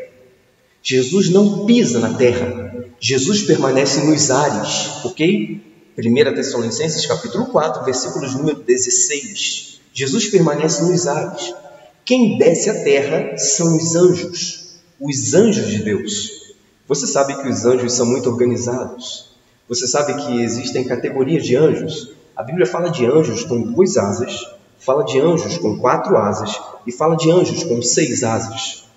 Jesus 0.90 1.28
não 1.28 1.66
pisa 1.66 1.98
na 1.98 2.14
terra. 2.14 2.74
Jesus 2.98 3.42
permanece 3.42 4.00
nos 4.06 4.30
ares, 4.30 5.04
ok? 5.04 5.60
1 5.98 6.34
Tessalonicenses 6.34 7.04
capítulo 7.04 7.44
4, 7.44 7.84
versículos 7.84 8.34
número 8.34 8.62
16. 8.62 9.80
Jesus 9.92 10.28
permanece 10.28 10.82
nos 10.84 11.06
ares. 11.06 11.54
Quem 12.06 12.38
desce 12.38 12.70
à 12.70 12.82
terra 12.82 13.36
são 13.36 13.76
os 13.76 13.94
anjos, 13.94 14.78
os 14.98 15.34
anjos 15.34 15.68
de 15.68 15.82
Deus. 15.82 16.54
Você 16.86 17.06
sabe 17.06 17.34
que 17.34 17.48
os 17.50 17.66
anjos 17.66 17.92
são 17.92 18.06
muito 18.06 18.30
organizados. 18.30 19.36
Você 19.68 19.86
sabe 19.86 20.14
que 20.24 20.40
existem 20.40 20.84
categorias 20.84 21.44
de 21.44 21.54
anjos. 21.54 22.12
A 22.34 22.42
Bíblia 22.42 22.64
fala 22.64 22.88
de 22.88 23.04
anjos 23.04 23.44
com 23.44 23.60
duas 23.60 23.98
asas, 23.98 24.40
fala 24.78 25.04
de 25.04 25.20
anjos 25.20 25.58
com 25.58 25.78
quatro 25.78 26.16
asas 26.16 26.58
e 26.86 26.92
fala 26.92 27.14
de 27.14 27.30
anjos 27.30 27.62
com 27.64 27.82
seis 27.82 28.24
asas. 28.24 28.87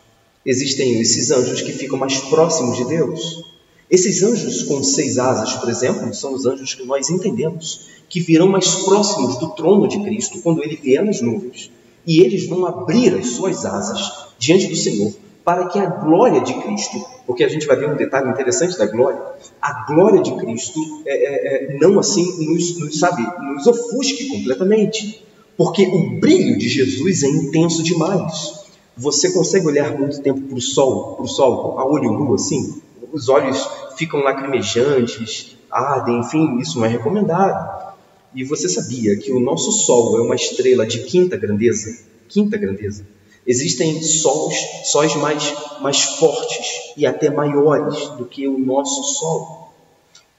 Existem 0.45 0.99
esses 0.99 1.31
anjos 1.31 1.61
que 1.61 1.71
ficam 1.71 1.97
mais 1.97 2.17
próximos 2.21 2.77
de 2.77 2.85
Deus. 2.85 3.43
Esses 3.89 4.23
anjos 4.23 4.63
com 4.63 4.81
seis 4.81 5.17
asas, 5.17 5.53
por 5.53 5.69
exemplo, 5.69 6.13
são 6.13 6.33
os 6.33 6.45
anjos 6.45 6.73
que 6.73 6.85
nós 6.85 7.09
entendemos, 7.09 7.87
que 8.09 8.19
virão 8.19 8.47
mais 8.47 8.75
próximos 8.75 9.37
do 9.37 9.49
trono 9.49 9.87
de 9.87 10.01
Cristo 10.01 10.41
quando 10.41 10.63
ele 10.63 10.75
vier 10.75 11.03
nas 11.03 11.21
nuvens. 11.21 11.71
E 12.05 12.21
eles 12.21 12.47
vão 12.47 12.65
abrir 12.65 13.13
as 13.13 13.27
suas 13.27 13.65
asas 13.65 14.29
diante 14.39 14.67
do 14.67 14.75
Senhor 14.75 15.13
para 15.43 15.67
que 15.67 15.79
a 15.79 15.85
glória 15.85 16.41
de 16.41 16.53
Cristo, 16.53 17.03
porque 17.25 17.43
a 17.43 17.47
gente 17.47 17.65
vai 17.65 17.75
ver 17.75 17.89
um 17.89 17.97
detalhe 17.97 18.29
interessante 18.29 18.77
da 18.77 18.85
glória, 18.85 19.19
a 19.61 19.85
glória 19.85 20.21
de 20.21 20.31
Cristo 20.35 20.79
é, 21.05 21.13
é, 21.13 21.75
é, 21.75 21.77
não 21.79 21.99
assim 21.99 22.45
nos, 22.45 22.77
nos, 22.77 22.99
sabe, 22.99 23.23
nos 23.53 23.65
ofusque 23.65 24.29
completamente, 24.29 25.25
porque 25.57 25.85
o 25.85 26.19
brilho 26.19 26.57
de 26.57 26.69
Jesus 26.69 27.23
é 27.23 27.27
intenso 27.27 27.83
demais. 27.83 28.60
Você 28.97 29.31
consegue 29.31 29.67
olhar 29.67 29.97
muito 29.97 30.21
tempo 30.21 30.41
para 30.41 30.57
o 30.57 30.61
sol, 30.61 31.15
para 31.15 31.25
o 31.25 31.27
sol 31.27 31.79
a 31.79 31.85
olho 31.85 32.11
nu 32.11 32.33
assim? 32.33 32.81
Os 33.11 33.29
olhos 33.29 33.67
ficam 33.97 34.21
lacrimejantes, 34.21 35.57
ardem, 35.69 36.19
enfim, 36.19 36.59
isso 36.59 36.77
não 36.77 36.85
é 36.85 36.89
recomendado. 36.89 37.95
E 38.33 38.43
você 38.43 38.69
sabia 38.69 39.17
que 39.17 39.31
o 39.31 39.39
nosso 39.39 39.71
sol 39.71 40.17
é 40.17 40.21
uma 40.21 40.35
estrela 40.35 40.85
de 40.85 40.99
quinta 40.99 41.35
grandeza? 41.37 42.05
Quinta 42.27 42.57
grandeza. 42.57 43.05
Existem 43.45 44.01
sóis, 44.01 44.55
sóis 44.85 45.15
mais, 45.15 45.53
mais 45.81 46.01
fortes 46.01 46.93
e 46.95 47.05
até 47.05 47.29
maiores 47.29 48.09
do 48.09 48.25
que 48.25 48.47
o 48.47 48.57
nosso 48.57 49.03
sol. 49.15 49.73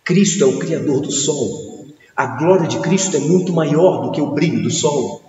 Cristo 0.04 0.44
é 0.44 0.46
o 0.46 0.58
Criador 0.58 1.00
do 1.00 1.10
sol. 1.10 1.86
A 2.14 2.26
glória 2.38 2.68
de 2.68 2.78
Cristo 2.78 3.16
é 3.16 3.20
muito 3.20 3.52
maior 3.52 4.02
do 4.02 4.12
que 4.12 4.20
o 4.20 4.30
brilho 4.30 4.62
do 4.62 4.70
sol. 4.70 5.22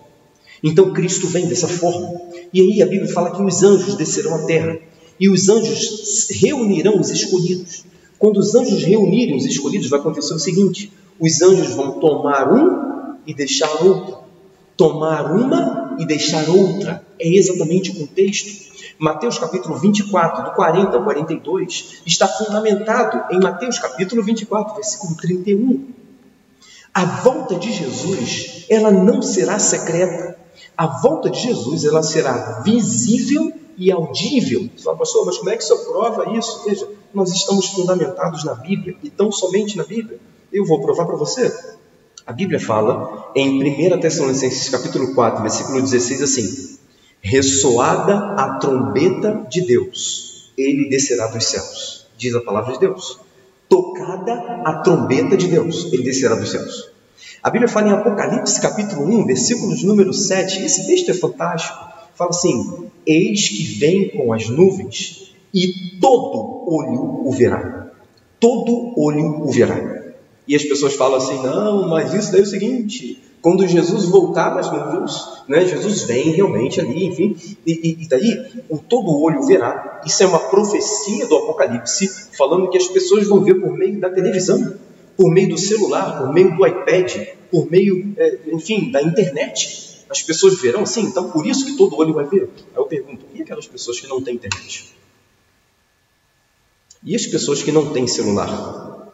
Então 0.62 0.94
Cristo 0.94 1.28
vem 1.28 1.48
dessa 1.48 1.68
forma. 1.68 2.22
E 2.54 2.62
aí 2.62 2.82
a 2.82 2.86
Bíblia 2.86 3.12
fala 3.12 3.32
que 3.32 3.42
os 3.42 3.64
anjos 3.64 3.96
descerão 3.96 4.36
à 4.36 4.46
terra 4.46 4.78
e 5.20 5.30
os 5.30 5.50
anjos 5.50 6.28
reunirão 6.30 7.00
os 7.00 7.10
escolhidos. 7.10 7.86
Quando 8.20 8.38
os 8.38 8.54
anjos 8.56 8.84
reunirem 8.84 9.36
os 9.36 9.46
escolhidos, 9.46 9.90
vai 9.90 10.00
acontecer 10.00 10.34
o 10.34 10.40
seguinte: 10.40 10.92
os 11.20 11.42
anjos 11.42 11.74
vão 11.74 12.00
tomar 12.00 12.52
um 12.54 13.16
e 13.26 13.34
deixar 13.34 13.84
outra. 13.84 14.20
Tomar 14.78 15.32
uma 15.36 15.96
e 16.00 16.06
deixar 16.06 16.50
outra. 16.50 17.06
É 17.20 17.28
exatamente 17.28 17.92
o 17.92 17.96
contexto. 17.96 18.74
Mateus 19.00 19.38
capítulo 19.38 19.76
24, 19.78 20.46
do 20.46 20.52
40 20.52 20.98
ao 20.98 21.04
42, 21.04 22.02
está 22.06 22.28
fundamentado 22.28 23.34
em 23.36 23.40
Mateus 23.40 23.80
capítulo 23.80 24.24
24, 24.24 24.76
versículo 24.76 25.16
31. 25.18 25.88
A 26.94 27.06
volta 27.06 27.56
de 27.56 27.72
Jesus, 27.72 28.66
ela 28.70 28.92
não 28.92 29.22
será 29.22 29.58
secreta. 29.58 30.43
A 30.78 30.88
volta 30.88 31.30
de 31.30 31.40
Jesus, 31.40 31.86
ela 31.86 32.02
será 32.02 32.62
visível 32.64 33.54
e 33.78 33.92
audível. 33.92 34.70
Você 34.76 34.84
fala, 34.84 34.98
pastor, 34.98 35.26
mas 35.26 35.38
como 35.38 35.50
é 35.50 35.58
que 35.58 35.64
isso 35.64 35.78
prova 35.86 36.38
isso? 36.38 36.64
Veja, 36.66 36.88
nós 37.14 37.32
estamos 37.32 37.68
fundamentados 37.68 38.44
na 38.44 38.56
Bíblia 38.56 38.96
e 39.04 39.10
tão 39.10 39.32
somente 39.32 39.78
na 39.78 39.84
Bíblia. 39.84 40.20
Eu 40.52 40.66
vou 40.66 40.82
provar 40.82 41.06
para 41.06 41.16
você. 41.16 41.52
A 42.26 42.32
Bíblia 42.32 42.60
fala 42.60 43.32
em 43.36 43.62
1 43.62 44.00
Tessalonicenses 44.00 44.70
capítulo 44.70 45.14
4, 45.14 45.42
versículo 45.42 45.82
16 45.82 46.22
assim: 46.22 46.80
Ressoada 47.22 48.36
a 48.36 48.58
trombeta 48.60 49.46
de 49.50 49.62
Deus, 49.62 50.52
ele 50.58 50.90
descerá 50.90 51.28
dos 51.28 51.46
céus. 51.46 52.08
Diz 52.18 52.34
a 52.34 52.42
palavra 52.42 52.74
de 52.74 52.80
Deus. 52.80 53.20
Tocada 53.68 54.62
a 54.66 54.82
trombeta 54.84 55.36
de 55.36 55.48
Deus, 55.48 55.92
ele 55.92 56.04
descerá 56.04 56.36
dos 56.36 56.50
céus. 56.50 56.92
A 57.44 57.50
Bíblia 57.50 57.68
fala 57.68 57.90
em 57.90 57.92
Apocalipse 57.92 58.62
capítulo 58.62 59.04
1, 59.06 59.26
versículos 59.26 59.84
número 59.84 60.14
7. 60.14 60.64
Esse 60.64 60.88
texto 60.88 61.12
é 61.12 61.14
fantástico. 61.14 61.78
Fala 62.16 62.30
assim: 62.30 62.88
Eis 63.06 63.50
que 63.50 63.64
vem 63.64 64.08
com 64.08 64.32
as 64.32 64.48
nuvens, 64.48 65.36
e 65.54 66.00
todo 66.00 66.64
olho 66.66 67.28
o 67.28 67.32
verá. 67.32 67.92
Todo 68.40 68.94
olho 68.98 69.44
o 69.44 69.52
verá. 69.52 70.04
E 70.48 70.56
as 70.56 70.64
pessoas 70.64 70.94
falam 70.94 71.18
assim: 71.18 71.44
não, 71.44 71.90
mas 71.90 72.14
isso 72.14 72.32
daí 72.32 72.40
é 72.40 72.44
o 72.44 72.48
seguinte. 72.48 73.22
Quando 73.42 73.68
Jesus 73.68 74.06
voltar 74.06 74.52
das 74.52 74.72
nuvens, 74.72 75.44
né, 75.50 75.66
Jesus 75.66 76.04
vem 76.04 76.30
realmente 76.30 76.80
ali, 76.80 77.08
enfim, 77.08 77.36
e, 77.68 77.98
e, 78.04 78.08
daí 78.08 78.64
o 78.70 78.78
todo 78.78 79.22
olho 79.22 79.44
verá. 79.44 80.02
Isso 80.06 80.24
é 80.24 80.26
uma 80.26 80.40
profecia 80.40 81.28
do 81.28 81.36
Apocalipse, 81.36 82.10
falando 82.38 82.70
que 82.70 82.78
as 82.78 82.88
pessoas 82.88 83.28
vão 83.28 83.44
ver 83.44 83.56
por 83.56 83.78
meio 83.78 84.00
da 84.00 84.10
televisão, 84.10 84.76
por 85.16 85.32
meio 85.32 85.50
do 85.50 85.58
celular, 85.58 86.20
por 86.20 86.34
meio 86.34 86.56
do 86.56 86.66
iPad, 86.66 87.28
por 87.52 87.70
meio, 87.70 88.14
é, 88.18 88.40
enfim, 88.52 88.92
da 88.92 89.02
internet. 89.02 90.06
As 90.10 90.22
pessoas 90.22 90.60
verão 90.60 90.82
assim, 90.82 91.02
então 91.02 91.32
por 91.32 91.46
isso 91.46 91.66
que 91.66 91.78
todo 91.78 91.98
olho 91.98 92.14
vai 92.14 92.26
ver. 92.26 92.50
Aí 92.72 92.78
eu 92.78 92.86
pergunto: 92.86 93.26
e 93.34 93.42
aquelas 93.42 93.68
pessoas 93.68 94.00
que 94.00 94.08
não 94.08 94.22
têm 94.22 94.36
internet? 94.36 94.94
E 97.04 97.16
as 97.16 97.26
pessoas 97.26 97.62
que 97.62 97.72
não 97.72 97.92
têm 97.92 98.08
celular? 98.08 99.14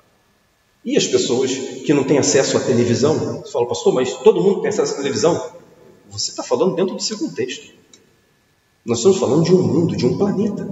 E 0.83 0.95
as 0.95 1.07
pessoas 1.07 1.51
que 1.55 1.93
não 1.93 2.03
têm 2.03 2.17
acesso 2.17 2.57
à 2.57 2.59
televisão? 2.61 3.41
Você 3.41 3.51
fala, 3.51 3.67
pastor, 3.67 3.93
mas 3.93 4.13
todo 4.17 4.41
mundo 4.41 4.61
tem 4.61 4.69
acesso 4.69 4.93
à 4.93 4.97
televisão? 4.97 5.53
Você 6.09 6.31
está 6.31 6.43
falando 6.43 6.75
dentro 6.75 6.95
do 6.95 7.01
seu 7.01 7.17
contexto. 7.17 7.73
Nós 8.85 8.99
estamos 8.99 9.17
falando 9.17 9.43
de 9.43 9.53
um 9.53 9.61
mundo, 9.61 9.95
de 9.95 10.05
um 10.05 10.17
planeta. 10.17 10.67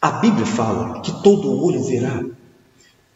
A 0.00 0.10
Bíblia 0.12 0.46
fala 0.46 1.00
que 1.00 1.22
todo 1.22 1.62
olho 1.62 1.82
verá. 1.82 2.24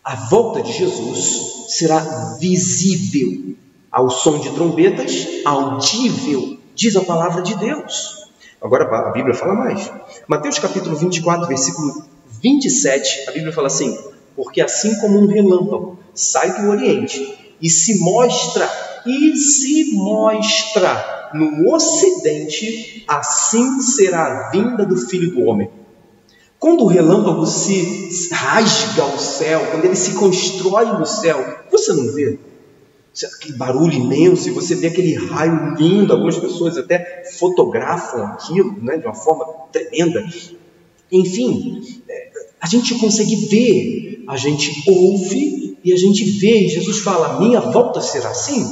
A 0.02 0.16
volta 0.16 0.62
de 0.62 0.72
Jesus 0.72 1.66
será 1.68 1.98
visível 2.40 3.54
ao 3.92 4.08
som 4.08 4.38
de 4.38 4.48
trombetas, 4.50 5.26
audível, 5.44 6.56
diz 6.74 6.96
a 6.96 7.02
palavra 7.02 7.42
de 7.42 7.54
Deus. 7.56 8.26
Agora 8.62 8.84
a 8.84 9.10
Bíblia 9.10 9.34
fala 9.34 9.54
mais. 9.54 9.92
Mateus 10.26 10.58
capítulo 10.58 10.96
24, 10.96 11.46
versículo 11.46 12.04
27, 12.42 13.28
a 13.28 13.32
Bíblia 13.32 13.52
fala 13.52 13.66
assim: 13.66 13.98
porque 14.34 14.62
assim 14.62 14.98
como 15.00 15.18
um 15.18 15.26
relâmpago 15.26 15.98
sai 16.14 16.60
do 16.62 16.70
Oriente 16.70 17.56
e 17.60 17.68
se 17.68 18.00
mostra, 18.00 18.66
e 19.04 19.36
se 19.36 19.92
mostra 19.94 21.30
no 21.34 21.74
Ocidente, 21.74 23.04
assim 23.06 23.80
será 23.82 24.24
a 24.24 24.50
vinda 24.50 24.86
do 24.86 24.96
Filho 24.96 25.30
do 25.30 25.44
Homem. 25.44 25.70
Quando 26.60 26.84
o 26.84 26.88
relâmpago 26.88 27.46
se 27.46 28.28
rasga 28.30 29.06
o 29.06 29.18
céu, 29.18 29.66
quando 29.70 29.86
ele 29.86 29.96
se 29.96 30.12
constrói 30.12 30.84
no 30.98 31.06
céu, 31.06 31.42
você 31.72 31.90
não 31.94 32.12
vê 32.12 32.38
aquele 33.38 33.56
barulho 33.56 33.94
imenso 33.94 34.46
e 34.46 34.52
você 34.52 34.74
vê 34.74 34.88
aquele 34.88 35.14
raio 35.14 35.74
lindo. 35.76 36.12
Algumas 36.12 36.36
pessoas 36.36 36.76
até 36.76 37.24
fotografam 37.38 38.26
aquilo 38.26 38.76
né, 38.82 38.98
de 38.98 39.06
uma 39.06 39.14
forma 39.14 39.46
tremenda. 39.72 40.22
Enfim, 41.10 42.02
é, 42.06 42.30
a 42.60 42.66
gente 42.66 42.94
consegue 42.98 43.36
ver, 43.36 44.24
a 44.28 44.36
gente 44.36 44.84
ouve 44.86 45.78
e 45.82 45.94
a 45.94 45.96
gente 45.96 46.24
vê. 46.24 46.68
Jesus 46.68 46.98
fala: 46.98 47.40
Minha 47.40 47.60
volta 47.60 48.02
será 48.02 48.28
assim. 48.28 48.70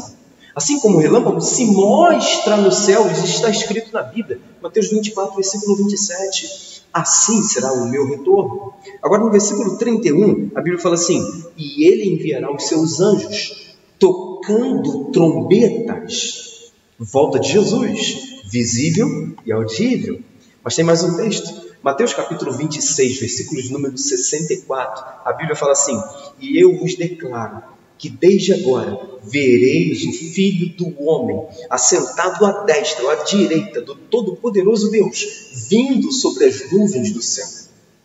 Assim 0.55 0.79
como 0.81 0.99
o 0.99 1.01
relâmpago 1.01 1.41
se 1.41 1.65
mostra 1.65 2.59
no 2.59 2.71
céu, 2.71 3.11
isso 3.11 3.25
está 3.25 3.49
escrito 3.49 3.93
na 3.95 4.03
Bíblia, 4.03 4.41
Mateus 4.61 4.91
24, 4.91 5.37
versículo 5.37 5.77
27. 5.77 6.78
Assim 6.93 7.43
será 7.43 7.73
o 7.73 7.89
meu 7.89 8.07
retorno. 8.07 8.73
Agora, 9.03 9.23
no 9.23 9.31
versículo 9.31 9.77
31, 9.77 10.51
a 10.55 10.61
Bíblia 10.61 10.79
fala 10.79 10.95
assim: 10.95 11.21
E 11.57 11.85
ele 11.87 12.15
enviará 12.15 12.53
os 12.53 12.65
seus 12.65 13.01
anjos, 13.01 13.77
tocando 13.99 15.05
trombetas. 15.13 16.73
Volta 16.99 17.39
de 17.39 17.53
Jesus, 17.53 18.41
visível 18.45 19.35
e 19.45 19.53
audível. 19.53 20.21
Mas 20.65 20.75
tem 20.75 20.85
mais 20.85 21.05
um 21.05 21.17
texto. 21.17 21.69
Mateus 21.83 22.13
capítulo 22.13 22.53
26, 22.53 23.21
versículos 23.21 23.71
número 23.71 23.97
64, 23.97 25.05
a 25.25 25.33
Bíblia 25.33 25.55
fala 25.55 25.73
assim: 25.73 26.01
E 26.41 26.61
eu 26.61 26.77
vos 26.77 26.97
declaro 26.97 27.78
que 27.99 28.09
desde 28.09 28.53
agora 28.53 29.19
vereis 29.23 30.05
o 30.05 30.13
Filho 30.13 30.69
do 30.77 31.03
Homem 31.03 31.47
assentado 31.69 32.47
à 32.47 32.65
destra 32.65 33.11
à 33.13 33.17
direita 33.25 33.81
do 33.81 33.95
Todo-Poderoso 33.95 34.91
Deus, 34.91 35.67
vindo 35.69 36.13
sobre 36.13 36.45
as 36.45 36.71
nuvens 36.71 37.13
do 37.13 37.21
céu. 37.21 37.47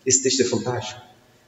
Esse 0.06 0.22
texto 0.22 0.42
é 0.42 0.46
fantástico. 0.46 1.02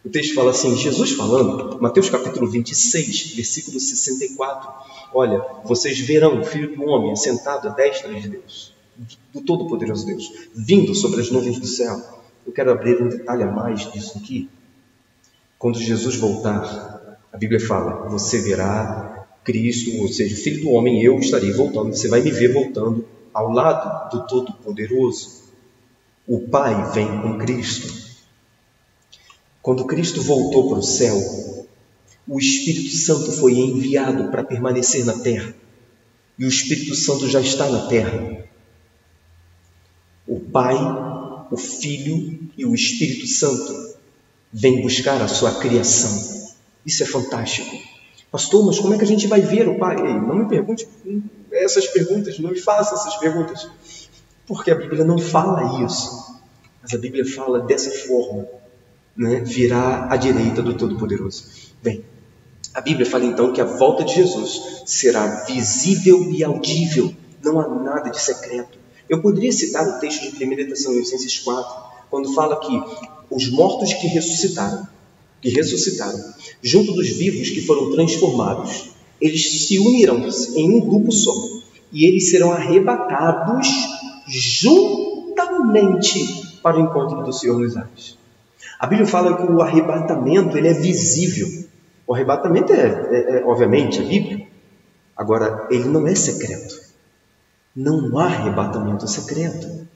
O 0.04 0.10
texto 0.10 0.36
fala 0.36 0.52
assim: 0.52 0.78
Jesus 0.78 1.12
falando, 1.12 1.82
Mateus 1.82 2.10
capítulo 2.10 2.50
26, 2.50 3.34
versículo 3.34 3.80
64. 3.80 4.70
Olha, 5.14 5.44
vocês 5.64 5.98
verão 6.00 6.40
o 6.40 6.46
Filho 6.46 6.76
do 6.76 6.84
Homem 6.84 7.12
assentado 7.12 7.68
à 7.68 7.72
destra 7.72 8.14
de 8.14 8.30
Deus 8.30 8.76
do 9.34 9.42
Todo-Poderoso 9.42 10.06
Deus, 10.06 10.32
vindo 10.54 10.96
sobre 10.96 11.22
as 11.22 11.30
nuvens 11.30 11.60
do 11.60 11.68
céu. 11.68 12.02
Eu 12.46 12.54
quero 12.54 12.72
abrir 12.72 13.02
um 13.02 13.10
detalhe 13.10 13.44
a 13.44 13.52
mais 13.52 13.92
disso 13.92 14.18
aqui. 14.18 14.50
Quando 15.58 15.80
Jesus 15.80 16.16
voltar, 16.16 16.95
a 17.36 17.38
Bíblia 17.38 17.60
fala: 17.60 18.08
você 18.10 18.40
verá 18.40 19.28
Cristo, 19.44 20.02
ou 20.02 20.08
seja, 20.08 20.34
o 20.34 20.38
Filho 20.38 20.64
do 20.64 20.70
Homem, 20.72 21.04
eu 21.04 21.20
estarei 21.20 21.52
voltando. 21.52 21.94
Você 21.94 22.08
vai 22.08 22.22
me 22.22 22.32
ver 22.32 22.54
voltando 22.54 23.06
ao 23.34 23.52
lado 23.52 24.10
do 24.10 24.26
Todo-Poderoso. 24.26 25.44
O 26.26 26.48
Pai 26.48 26.94
vem 26.94 27.06
com 27.22 27.38
Cristo. 27.38 27.94
Quando 29.62 29.86
Cristo 29.86 30.22
voltou 30.22 30.70
para 30.70 30.80
o 30.80 30.84
céu, 30.84 31.18
o 32.26 32.40
Espírito 32.40 32.96
Santo 32.96 33.34
foi 33.34 33.54
enviado 33.54 34.32
para 34.32 34.44
permanecer 34.44 35.04
na 35.06 35.20
terra. 35.20 35.54
E 36.40 36.46
o 36.46 36.50
Espírito 36.50 36.96
Santo 36.96 37.28
já 37.28 37.42
está 37.42 37.70
na 37.70 37.88
terra. 37.88 38.46
O 40.26 40.40
Pai, 40.40 40.76
o 41.52 41.58
Filho 41.58 42.50
e 42.58 42.66
o 42.66 42.74
Espírito 42.74 43.28
Santo 43.28 43.98
vêm 44.54 44.82
buscar 44.82 45.22
a 45.22 45.28
sua 45.28 45.60
criação. 45.60 46.45
Isso 46.86 47.04
é 47.04 47.06
fantástico. 47.06 47.76
Pastor, 48.32 48.66
mas 48.66 48.80
como 48.80 48.94
é 48.94 48.98
que 48.98 49.04
a 49.04 49.08
gente 49.08 49.28
vai 49.28 49.42
ver 49.42 49.68
o 49.68 49.80
Pai? 49.80 49.96
Ei, 49.96 50.14
não 50.14 50.36
me 50.36 50.46
pergunte 50.46 50.88
essas 51.52 51.88
perguntas, 51.88 52.38
não 52.38 52.52
me 52.52 52.60
faça 52.60 52.96
essas 52.96 53.16
perguntas. 53.16 53.70
Porque 54.46 54.70
a 54.70 54.76
Bíblia 54.76 55.04
não 55.04 55.18
fala 55.18 55.84
isso. 55.86 56.36
Mas 56.82 56.94
a 56.94 56.98
Bíblia 56.98 57.26
fala 57.26 57.62
dessa 57.62 57.90
forma. 58.08 58.46
Né? 59.16 59.42
Virá 59.46 60.12
à 60.12 60.18
direita 60.18 60.62
do 60.62 60.74
Todo-Poderoso. 60.74 61.46
Bem, 61.82 62.04
a 62.74 62.82
Bíblia 62.82 63.06
fala 63.06 63.26
então 63.26 63.54
que 63.54 63.62
a 63.62 63.66
volta 63.66 64.04
de 64.04 64.16
Jesus 64.16 64.84
será 64.86 65.46
visível 65.46 66.30
e 66.32 66.44
audível. 66.44 67.14
Não 67.42 67.60
há 67.60 67.68
nada 67.70 68.10
de 68.10 68.22
secreto. 68.22 68.78
Eu 69.08 69.22
poderia 69.22 69.52
citar 69.52 69.88
o 69.88 70.00
texto 70.00 70.36
de 70.36 70.46
1 70.46 70.68
Tessalonicenses 70.68 71.40
4, 71.40 71.84
quando 72.10 72.34
fala 72.34 72.60
que 72.60 72.84
os 73.30 73.50
mortos 73.50 73.94
que 73.94 74.08
ressuscitaram, 74.08 74.88
que 75.46 75.52
ressuscitaram, 75.52 76.20
junto 76.62 76.92
dos 76.94 77.08
vivos 77.10 77.52
que 77.52 77.62
foram 77.62 77.92
transformados, 77.92 78.90
eles 79.22 79.68
se 79.68 79.78
unirão 79.78 80.28
em 80.56 80.72
um 80.72 80.80
grupo 80.80 81.12
só 81.12 81.32
e 81.94 82.06
eles 82.06 82.32
serão 82.32 82.52
arrebatados 82.52 83.68
juntamente 84.28 85.00
para 86.64 86.78
o 86.78 86.82
encontro 86.82 87.24
do 87.24 87.32
Senhor 87.32 87.60
nos 87.60 87.78
ares. 87.78 88.18
A 88.80 88.88
Bíblia 88.88 89.08
fala 89.08 89.38
que 89.38 89.44
o 89.44 89.62
arrebatamento 89.62 90.58
ele 90.58 90.68
é 90.68 90.74
visível. 90.74 91.48
O 92.08 92.16
arrebatamento 92.16 92.74
é, 92.74 93.08
é, 93.12 93.38
é 93.38 93.46
obviamente, 93.46 94.00
a 94.00 94.04
Bíblia. 94.04 94.48
Agora, 95.16 95.68
ele 95.70 95.86
não 95.86 96.08
é 96.08 96.16
secreto. 96.16 96.76
Não 97.76 98.18
há 98.18 98.26
arrebatamento 98.26 99.08
secreto. 99.08 99.88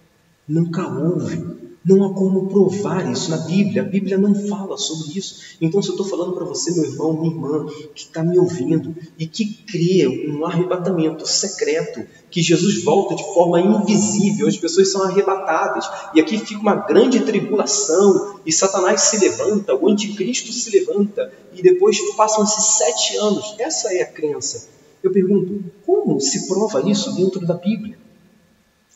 Nunca 0.47 0.87
houve. 0.87 1.58
Não 1.89 2.05
há 2.05 2.13
como 2.13 2.47
provar 2.47 3.11
isso 3.11 3.31
na 3.31 3.37
Bíblia. 3.37 3.81
A 3.81 3.85
Bíblia 3.85 4.15
não 4.15 4.35
fala 4.47 4.77
sobre 4.77 5.17
isso. 5.17 5.57
Então, 5.59 5.81
se 5.81 5.89
eu 5.89 5.93
estou 5.93 6.05
falando 6.05 6.33
para 6.33 6.45
você, 6.45 6.71
meu 6.71 6.83
irmão, 6.83 7.13
minha 7.13 7.33
irmã, 7.33 7.65
que 7.95 8.03
está 8.03 8.21
me 8.21 8.37
ouvindo 8.37 8.95
e 9.17 9.25
que 9.25 9.63
crê 9.63 10.07
um 10.29 10.45
arrebatamento 10.45 11.25
secreto, 11.27 12.05
que 12.29 12.43
Jesus 12.43 12.83
volta 12.83 13.15
de 13.15 13.23
forma 13.33 13.59
invisível, 13.59 14.47
as 14.47 14.55
pessoas 14.55 14.91
são 14.91 15.01
arrebatadas, 15.01 15.89
e 16.13 16.21
aqui 16.21 16.37
fica 16.37 16.61
uma 16.61 16.75
grande 16.75 17.21
tribulação, 17.21 18.39
e 18.45 18.51
Satanás 18.51 19.01
se 19.01 19.17
levanta, 19.17 19.73
o 19.73 19.89
anticristo 19.89 20.53
se 20.53 20.69
levanta, 20.69 21.33
e 21.55 21.63
depois 21.63 21.97
passam-se 22.15 22.77
sete 22.77 23.17
anos. 23.17 23.55
Essa 23.57 23.91
é 23.95 24.03
a 24.03 24.05
crença. 24.05 24.67
Eu 25.01 25.11
pergunto, 25.11 25.63
como 25.83 26.21
se 26.21 26.47
prova 26.47 26.87
isso 26.87 27.15
dentro 27.15 27.43
da 27.47 27.55
Bíblia? 27.55 27.97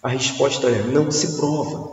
A 0.03 0.09
resposta 0.09 0.67
é: 0.69 0.83
não 0.83 1.09
se 1.09 1.35
prova. 1.37 1.92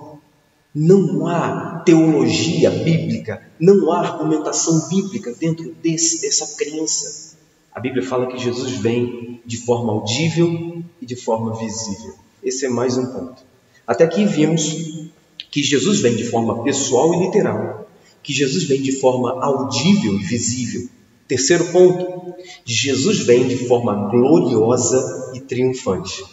Não 0.74 1.26
há 1.26 1.82
teologia 1.84 2.70
bíblica, 2.70 3.42
não 3.58 3.90
há 3.90 4.00
argumentação 4.00 4.88
bíblica 4.88 5.34
dentro 5.34 5.74
desse, 5.82 6.20
dessa 6.20 6.56
crença. 6.56 7.36
A 7.72 7.80
Bíblia 7.80 8.04
fala 8.04 8.28
que 8.28 8.38
Jesus 8.38 8.72
vem 8.72 9.40
de 9.44 9.56
forma 9.56 9.92
audível 9.92 10.82
e 11.00 11.06
de 11.06 11.16
forma 11.16 11.58
visível. 11.58 12.14
Esse 12.42 12.66
é 12.66 12.68
mais 12.68 12.96
um 12.96 13.06
ponto. 13.06 13.42
Até 13.86 14.04
aqui 14.04 14.24
vimos 14.24 15.10
que 15.50 15.62
Jesus 15.62 16.00
vem 16.00 16.14
de 16.14 16.24
forma 16.24 16.62
pessoal 16.62 17.14
e 17.14 17.26
literal, 17.26 17.90
que 18.22 18.32
Jesus 18.32 18.64
vem 18.64 18.80
de 18.80 18.92
forma 18.92 19.42
audível 19.42 20.14
e 20.14 20.22
visível. 20.22 20.88
Terceiro 21.26 21.64
ponto, 21.72 22.34
Jesus 22.64 23.20
vem 23.20 23.46
de 23.48 23.56
forma 23.56 24.08
gloriosa 24.08 25.32
e 25.34 25.40
triunfante. 25.40 26.24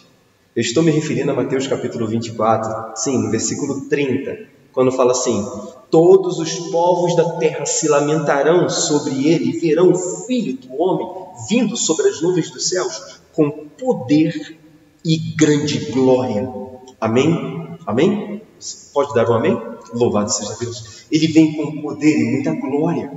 Eu 0.58 0.62
estou 0.62 0.82
me 0.82 0.90
referindo 0.90 1.30
a 1.30 1.34
Mateus 1.34 1.68
capítulo 1.68 2.08
24, 2.08 2.96
sim, 2.96 3.16
no 3.16 3.30
versículo 3.30 3.82
30, 3.82 4.40
quando 4.72 4.90
fala 4.90 5.12
assim: 5.12 5.40
Todos 5.88 6.40
os 6.40 6.52
povos 6.72 7.14
da 7.14 7.36
terra 7.36 7.64
se 7.64 7.86
lamentarão 7.86 8.68
sobre 8.68 9.28
ele 9.28 9.50
e 9.50 9.60
verão 9.60 9.92
o 9.92 10.24
Filho 10.26 10.56
do 10.56 10.82
Homem 10.82 11.06
vindo 11.48 11.76
sobre 11.76 12.08
as 12.08 12.20
nuvens 12.20 12.50
dos 12.50 12.68
céus 12.68 13.20
com 13.32 13.68
poder 13.78 14.58
e 15.04 15.16
grande 15.36 15.92
glória. 15.92 16.52
Amém? 17.00 17.78
Amém? 17.86 18.42
Pode 18.92 19.14
dar 19.14 19.30
um 19.30 19.34
amém? 19.34 19.62
Louvado 19.94 20.32
seja 20.32 20.56
Deus. 20.58 21.04
Ele 21.08 21.28
vem 21.28 21.52
com 21.54 21.80
poder 21.80 22.18
e 22.18 22.32
muita 22.32 22.52
glória. 22.52 23.12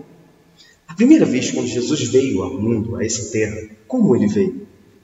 A 0.88 0.94
primeira 0.94 1.26
vez 1.26 1.50
quando 1.50 1.66
Jesus 1.66 2.04
veio 2.04 2.44
ao 2.44 2.54
mundo, 2.54 2.98
a 2.98 3.04
essa 3.04 3.32
terra, 3.32 3.68
como 3.88 4.16
ele 4.16 4.28
veio? 4.28 4.61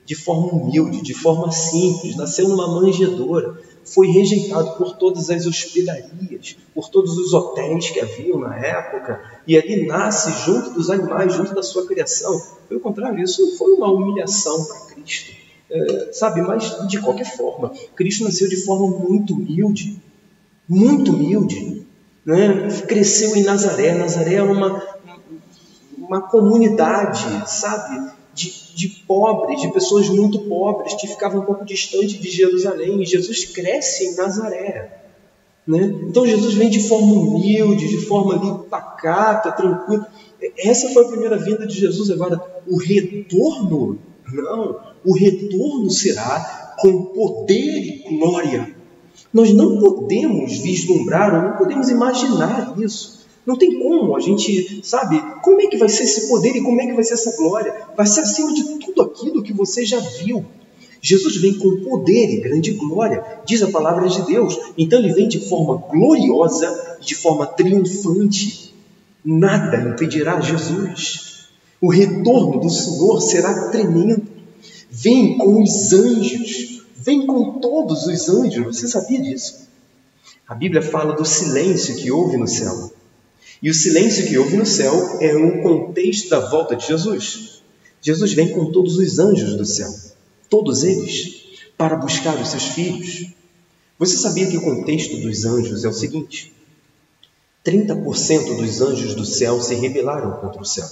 De 0.08 0.16
forma 0.16 0.54
humilde, 0.54 1.02
de 1.02 1.14
forma 1.14 1.52
simples, 1.52 2.16
nasceu 2.16 2.48
numa 2.48 2.66
manjedoura, 2.80 3.60
foi 3.84 4.08
rejeitado 4.08 4.78
por 4.78 4.96
todas 4.96 5.30
as 5.30 5.46
hospedarias, 5.46 6.56
por 6.74 6.88
todos 6.90 7.18
os 7.18 7.34
hotéis 7.34 7.90
que 7.90 8.00
haviam 8.00 8.40
na 8.40 8.58
época, 8.58 9.22
e 9.46 9.58
ali 9.58 9.86
nasce 9.86 10.32
junto 10.46 10.70
dos 10.70 10.90
animais, 10.90 11.34
junto 11.34 11.54
da 11.54 11.62
sua 11.62 11.86
criação. 11.86 12.42
Pelo 12.70 12.80
contrário, 12.80 13.22
isso 13.22 13.58
foi 13.58 13.74
uma 13.74 13.92
humilhação 13.92 14.64
para 14.64 14.96
Cristo. 14.96 15.34
É, 15.70 16.14
sabe, 16.14 16.42
mas 16.42 16.88
de 16.88 17.02
qualquer 17.02 17.36
forma, 17.36 17.74
Cristo 17.94 18.24
nasceu 18.24 18.48
de 18.48 18.64
forma 18.64 18.88
muito 18.88 19.34
humilde, 19.34 20.02
muito 20.70 21.12
humilde. 21.12 21.86
Né? 22.26 22.70
Cresceu 22.88 23.36
em 23.36 23.44
Nazaré. 23.44 23.94
Nazaré 23.94 24.36
é 24.36 24.44
uma, 24.44 24.82
uma 25.98 26.22
comunidade, 26.22 27.26
sabe? 27.46 28.17
De, 28.38 28.54
de 28.76 28.90
pobres, 29.08 29.60
de 29.60 29.72
pessoas 29.74 30.08
muito 30.08 30.40
pobres 30.42 30.94
que 30.94 31.08
ficavam 31.08 31.42
um 31.42 31.46
pouco 31.46 31.66
distante 31.66 32.20
de 32.20 32.30
Jerusalém. 32.30 33.02
E 33.02 33.06
Jesus 33.06 33.46
cresce 33.46 34.06
em 34.06 34.16
Nazaré. 34.16 35.02
Né? 35.66 35.92
Então 36.08 36.26
Jesus 36.26 36.54
vem 36.54 36.70
de 36.70 36.80
forma 36.88 37.14
humilde, 37.14 37.90
de 37.90 38.06
forma 38.06 38.36
ali 38.36 38.70
pacata, 38.70 39.52
tranquila. 39.52 40.08
Essa 40.58 40.90
foi 40.90 41.04
a 41.04 41.08
primeira 41.08 41.38
vinda 41.38 41.66
de 41.66 41.78
Jesus. 41.78 42.12
Agora, 42.12 42.40
o 42.68 42.78
retorno, 42.78 43.98
não, 44.32 44.80
o 45.04 45.14
retorno 45.14 45.90
será 45.90 46.76
com 46.80 47.06
poder 47.06 47.56
e 47.56 48.04
glória. 48.08 48.76
Nós 49.34 49.52
não 49.52 49.80
podemos 49.80 50.60
vislumbrar 50.60 51.34
ou 51.36 51.50
não 51.50 51.58
podemos 51.58 51.90
imaginar 51.90 52.76
isso. 52.78 53.27
Não 53.48 53.58
tem 53.58 53.80
como 53.80 54.14
a 54.18 54.20
gente, 54.20 54.82
sabe, 54.84 55.24
como 55.42 55.62
é 55.62 55.68
que 55.68 55.78
vai 55.78 55.88
ser 55.88 56.04
esse 56.04 56.28
poder 56.28 56.54
e 56.54 56.62
como 56.62 56.82
é 56.82 56.86
que 56.86 56.94
vai 56.94 57.04
ser 57.06 57.14
essa 57.14 57.34
glória? 57.38 57.74
Vai 57.96 58.06
ser 58.06 58.20
acima 58.20 58.54
de 58.54 58.78
tudo 58.80 59.02
aquilo 59.04 59.42
que 59.42 59.54
você 59.54 59.86
já 59.86 60.02
viu. 60.02 60.46
Jesus 61.02 61.38
vem 61.38 61.58
com 61.58 61.78
poder 61.78 62.30
e 62.30 62.42
grande 62.42 62.74
glória, 62.74 63.24
diz 63.46 63.64
a 63.64 63.72
palavra 63.72 64.10
de 64.10 64.22
Deus. 64.26 64.60
Então 64.78 65.00
ele 65.00 65.14
vem 65.14 65.30
de 65.30 65.48
forma 65.48 65.78
gloriosa, 65.78 66.98
de 67.00 67.16
forma 67.16 67.48
triunfante. 67.48 68.76
Nada 69.24 69.78
impedirá 69.78 70.42
Jesus. 70.42 71.48
O 71.80 71.90
retorno 71.90 72.60
do 72.60 72.70
Senhor 72.70 73.22
será 73.22 73.70
tremendo. 73.70 74.24
Vem 74.90 75.38
com 75.38 75.64
os 75.64 75.94
anjos, 75.94 76.86
vem 76.98 77.26
com 77.26 77.60
todos 77.62 78.08
os 78.08 78.28
anjos. 78.28 78.66
Você 78.66 78.90
sabia 78.90 79.22
disso? 79.22 79.70
A 80.46 80.54
Bíblia 80.54 80.82
fala 80.82 81.16
do 81.16 81.24
silêncio 81.24 81.96
que 81.96 82.12
houve 82.12 82.36
no 82.36 82.48
céu. 82.48 82.97
E 83.62 83.70
o 83.70 83.74
silêncio 83.74 84.28
que 84.28 84.38
houve 84.38 84.56
no 84.56 84.66
céu 84.66 85.20
é 85.20 85.36
um 85.36 85.62
contexto 85.62 86.30
da 86.30 86.40
volta 86.40 86.76
de 86.76 86.86
Jesus. 86.86 87.64
Jesus 88.02 88.34
vem 88.34 88.50
com 88.50 88.72
todos 88.72 88.98
os 88.98 89.18
anjos 89.18 89.56
do 89.56 89.66
céu, 89.66 89.90
todos 90.50 90.84
eles, 90.84 91.44
para 91.76 91.96
buscar 91.96 92.40
os 92.40 92.50
seus 92.50 92.66
filhos. 92.66 93.34
Você 93.98 94.16
sabia 94.16 94.48
que 94.48 94.58
o 94.58 94.62
contexto 94.62 95.18
dos 95.18 95.44
anjos 95.44 95.84
é 95.84 95.88
o 95.88 95.94
seguinte: 95.94 96.54
30% 97.66 98.58
dos 98.58 98.82
anjos 98.82 99.16
do 99.16 99.26
céu 99.26 99.60
se 99.60 99.74
rebelaram 99.74 100.40
contra 100.40 100.62
o 100.62 100.66
céu. 100.66 100.88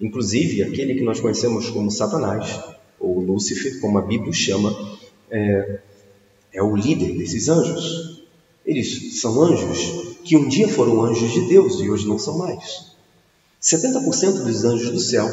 Inclusive, 0.00 0.62
aquele 0.62 0.94
que 0.94 1.02
nós 1.02 1.20
conhecemos 1.20 1.68
como 1.70 1.90
Satanás, 1.90 2.60
ou 2.98 3.20
Lúcifer, 3.20 3.80
como 3.80 3.98
a 3.98 4.02
Bíblia 4.02 4.32
chama, 4.32 4.98
é, 5.30 5.80
é 6.52 6.62
o 6.62 6.76
líder 6.76 7.18
desses 7.18 7.48
anjos. 7.48 8.22
Eles 8.64 9.20
são 9.20 9.42
anjos 9.42 10.09
que 10.24 10.36
um 10.36 10.48
dia 10.48 10.68
foram 10.68 11.04
anjos 11.04 11.32
de 11.32 11.48
Deus 11.48 11.80
e 11.80 11.90
hoje 11.90 12.06
não 12.06 12.18
são 12.18 12.38
mais. 12.38 12.90
70% 13.60 14.44
dos 14.44 14.64
anjos 14.64 14.90
do 14.90 15.00
céu 15.00 15.26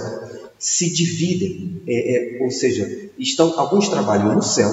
se 0.60 0.90
dividem, 0.90 1.82
é, 1.88 2.40
é, 2.40 2.44
ou 2.44 2.52
seja, 2.52 3.10
estão 3.18 3.60
alguns 3.60 3.90
trabalham 3.90 4.36
no 4.36 4.42
céu 4.42 4.70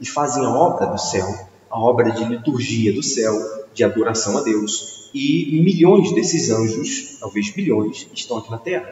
e 0.00 0.06
fazem 0.06 0.44
a 0.44 0.50
obra 0.50 0.86
do 0.86 0.98
céu, 0.98 1.26
a 1.70 1.80
obra 1.80 2.10
de 2.12 2.24
liturgia 2.24 2.92
do 2.92 3.02
céu, 3.02 3.34
de 3.74 3.82
adoração 3.82 4.38
a 4.38 4.42
Deus, 4.42 5.10
e 5.14 5.60
milhões 5.62 6.12
desses 6.12 6.50
anjos, 6.50 7.18
talvez 7.20 7.50
bilhões, 7.50 8.08
estão 8.12 8.38
aqui 8.38 8.50
na 8.50 8.58
Terra. 8.58 8.90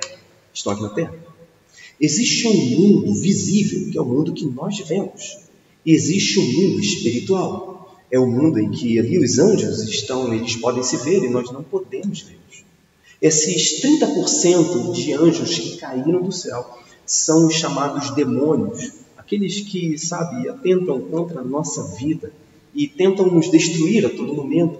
Estão 0.55 0.73
aqui 0.73 0.83
na 0.83 0.91
Terra. 0.91 1.15
Existe 2.01 2.47
um 2.47 2.55
mundo 2.55 3.15
visível, 3.15 3.91
que 3.91 3.99
é 3.99 4.01
o 4.01 4.05
mundo 4.05 4.33
que 4.33 4.45
nós 4.45 4.79
vemos. 4.81 5.39
Existe 5.85 6.39
um 6.39 6.45
mundo 6.45 6.81
espiritual, 6.81 7.82
é 8.13 8.19
o 8.19 8.27
mundo 8.27 8.59
em 8.59 8.71
que 8.71 8.99
ali 8.99 9.19
os 9.19 9.39
anjos 9.39 9.81
estão, 9.85 10.35
eles 10.35 10.55
podem 10.57 10.83
se 10.83 10.99
ver 10.99 11.25
e 11.25 11.31
nós 11.31 11.51
não 11.51 11.63
podemos 11.63 12.21
vê-los. 12.21 12.63
Esses 13.23 13.81
30% 13.81 14.93
de 14.93 15.15
anjos 15.15 15.59
que 15.59 15.79
caíram 15.79 16.21
do 16.21 16.31
céu 16.31 16.79
são 17.07 17.47
os 17.47 17.55
chamados 17.55 18.11
demônios, 18.11 18.93
aqueles 19.17 19.61
que, 19.61 19.97
sabe, 19.97 20.47
atentam 20.47 21.01
contra 21.01 21.41
a 21.41 21.45
nossa 21.45 21.85
vida 21.97 22.31
e 22.75 22.87
tentam 22.87 23.27
nos 23.31 23.51
destruir 23.51 24.05
a 24.05 24.11
todo 24.11 24.35
momento. 24.35 24.79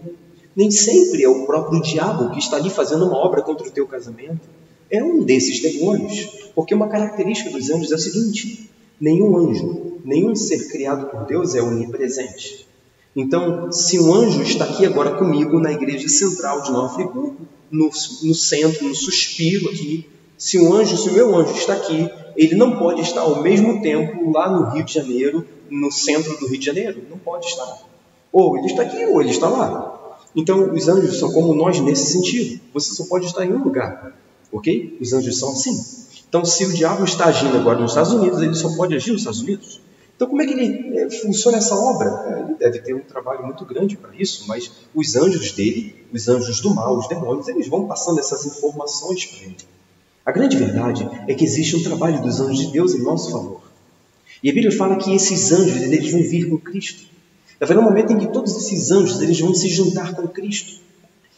Nem 0.55 0.71
sempre 0.71 1.25
é 1.25 1.29
o 1.29 1.47
próprio 1.47 1.81
diabo 1.81 2.33
que 2.33 2.39
está 2.39 2.59
ali 2.59 2.69
fazendo 2.69 3.07
uma 3.07 3.17
obra 3.17 3.41
contra 3.41 3.67
o 3.67 3.71
teu 3.71 3.87
casamento. 3.87 4.47
É 4.91 5.03
um 5.03 5.23
desses 5.23 5.63
demônios, 5.63 6.51
porque 6.55 6.75
uma 6.75 6.89
característica 6.89 7.49
dos 7.49 7.71
anjos 7.71 7.93
é 7.93 7.95
a 7.95 7.99
seguinte: 7.99 8.69
nenhum 9.01 9.35
anjo, 9.39 10.01
nenhum 10.05 10.37
ser 10.37 10.69
criado 10.69 11.07
por 11.07 11.25
Deus 11.25 11.55
é 11.55 11.63
onipresente. 11.63 12.71
Então, 13.15 13.71
se 13.71 14.01
um 14.01 14.15
anjo 14.15 14.43
está 14.43 14.65
aqui 14.65 14.87
agora 14.87 15.15
comigo 15.17 15.61
na 15.61 15.71
igreja 15.71 16.09
central 16.09 16.63
de 16.63 16.73
Nova 16.73 16.95
Friburgo, 16.95 17.37
no, 17.71 17.91
no 18.23 18.35
centro, 18.35 18.89
no 18.89 18.95
suspiro 18.95 19.69
aqui, 19.69 20.09
se 20.39 20.59
um 20.59 20.73
anjo, 20.75 20.97
se 20.97 21.09
o 21.11 21.13
meu 21.13 21.37
anjo 21.37 21.53
está 21.53 21.75
aqui, 21.75 22.11
ele 22.37 22.55
não 22.55 22.77
pode 22.79 23.01
estar 23.03 23.21
ao 23.21 23.43
mesmo 23.43 23.83
tempo 23.83 24.31
lá 24.33 24.51
no 24.51 24.71
Rio 24.71 24.85
de 24.85 24.95
Janeiro, 24.95 25.47
no 25.71 25.91
centro 25.93 26.37
do 26.39 26.47
Rio 26.47 26.59
de 26.59 26.67
Janeiro. 26.67 27.03
Não 27.09 27.19
pode 27.19 27.47
estar. 27.47 27.79
Ou 28.33 28.57
ele 28.57 28.67
está 28.67 28.83
aqui 28.83 29.05
ou 29.05 29.21
ele 29.21 29.31
está 29.31 29.49
lá. 29.49 30.19
Então, 30.35 30.73
os 30.73 30.89
anjos 30.89 31.19
são 31.19 31.31
como 31.33 31.55
nós 31.55 31.79
nesse 31.81 32.13
sentido. 32.13 32.61
Você 32.73 32.95
só 32.95 33.05
pode 33.05 33.27
estar 33.27 33.45
em 33.45 33.53
um 33.53 33.63
lugar. 33.63 34.15
Ok? 34.51 34.97
Os 35.01 35.13
anjos 35.13 35.39
são 35.39 35.53
assim. 35.53 35.79
Então, 36.29 36.45
se 36.45 36.65
o 36.65 36.73
diabo 36.73 37.05
está 37.05 37.27
agindo 37.27 37.57
agora 37.57 37.79
nos 37.79 37.91
Estados 37.91 38.13
Unidos, 38.13 38.41
ele 38.41 38.55
só 38.55 38.75
pode 38.75 38.95
agir 38.95 39.13
nos 39.13 39.21
Estados 39.21 39.43
Unidos. 39.43 39.81
Então, 40.23 40.31
como 40.31 40.41
é 40.41 40.47
que 40.47 40.53
ele 40.53 40.97
é, 40.97 41.11
funciona 41.11 41.59
essa 41.59 41.75
obra? 41.75 42.09
É, 42.29 42.43
ele 42.43 42.55
deve 42.55 42.79
ter 42.79 42.95
um 42.95 43.01
trabalho 43.01 43.45
muito 43.45 43.65
grande 43.65 43.97
para 43.97 44.15
isso, 44.15 44.45
mas 44.47 44.71
os 44.95 45.17
anjos 45.17 45.51
dele, 45.51 45.97
os 46.13 46.29
anjos 46.29 46.61
do 46.61 46.73
mal, 46.73 46.97
os 46.97 47.09
demônios, 47.09 47.49
eles 47.49 47.67
vão 47.67 47.89
passando 47.89 48.21
essas 48.21 48.47
informações 48.47 49.27
para 49.27 49.47
ele. 49.47 49.57
A 50.25 50.31
grande 50.31 50.57
verdade 50.57 51.11
é 51.27 51.35
que 51.35 51.45
existe 51.45 51.75
um 51.75 51.83
trabalho 51.83 52.23
dos 52.23 52.39
anjos 52.39 52.67
de 52.67 52.73
Deus 52.73 52.95
em 52.95 53.03
nosso 53.03 53.33
favor. 53.33 53.63
E 54.41 54.49
a 54.49 54.53
Bíblia 54.53 54.71
fala 54.71 54.95
que 54.95 55.13
esses 55.13 55.51
anjos 55.51 55.83
eles 55.83 56.13
vão 56.13 56.23
vir 56.23 56.49
com 56.49 56.57
Cristo. 56.57 57.03
Haverá 57.61 57.81
um 57.81 57.85
momento 57.85 58.13
em 58.13 58.19
que 58.21 58.29
todos 58.29 58.57
esses 58.57 58.93
anjos 58.93 59.21
eles 59.21 59.41
vão 59.41 59.53
se 59.53 59.69
juntar 59.69 60.15
com 60.15 60.29
Cristo. 60.29 60.81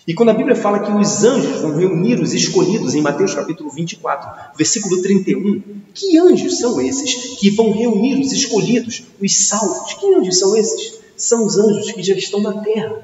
E 0.06 0.12
quando 0.12 0.28
a 0.28 0.34
Bíblia 0.34 0.54
fala 0.54 0.80
que 0.80 0.92
os 0.92 1.24
anjos 1.24 1.62
vão 1.62 1.74
reunir 1.74 2.20
os 2.20 2.34
escolhidos, 2.34 2.94
em 2.94 3.00
Mateus 3.00 3.34
capítulo 3.34 3.70
24, 3.70 4.54
versículo 4.54 5.00
31, 5.00 5.62
que 5.94 6.18
anjos 6.18 6.58
são 6.58 6.78
esses 6.78 7.38
que 7.38 7.50
vão 7.50 7.72
reunir 7.72 8.20
os 8.20 8.30
escolhidos, 8.30 9.04
os 9.18 9.34
salvos? 9.34 9.94
Que 9.94 10.14
anjos 10.14 10.38
são 10.38 10.54
esses? 10.54 10.98
São 11.16 11.46
os 11.46 11.56
anjos 11.56 11.90
que 11.92 12.02
já 12.02 12.14
estão 12.14 12.40
na 12.40 12.60
terra. 12.60 13.02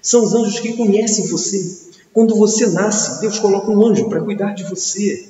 São 0.00 0.24
os 0.24 0.32
anjos 0.32 0.58
que 0.60 0.72
conhecem 0.72 1.26
você. 1.26 1.86
Quando 2.14 2.34
você 2.34 2.66
nasce, 2.68 3.20
Deus 3.20 3.38
coloca 3.38 3.70
um 3.70 3.86
anjo 3.86 4.08
para 4.08 4.22
cuidar 4.22 4.54
de 4.54 4.64
você. 4.64 5.28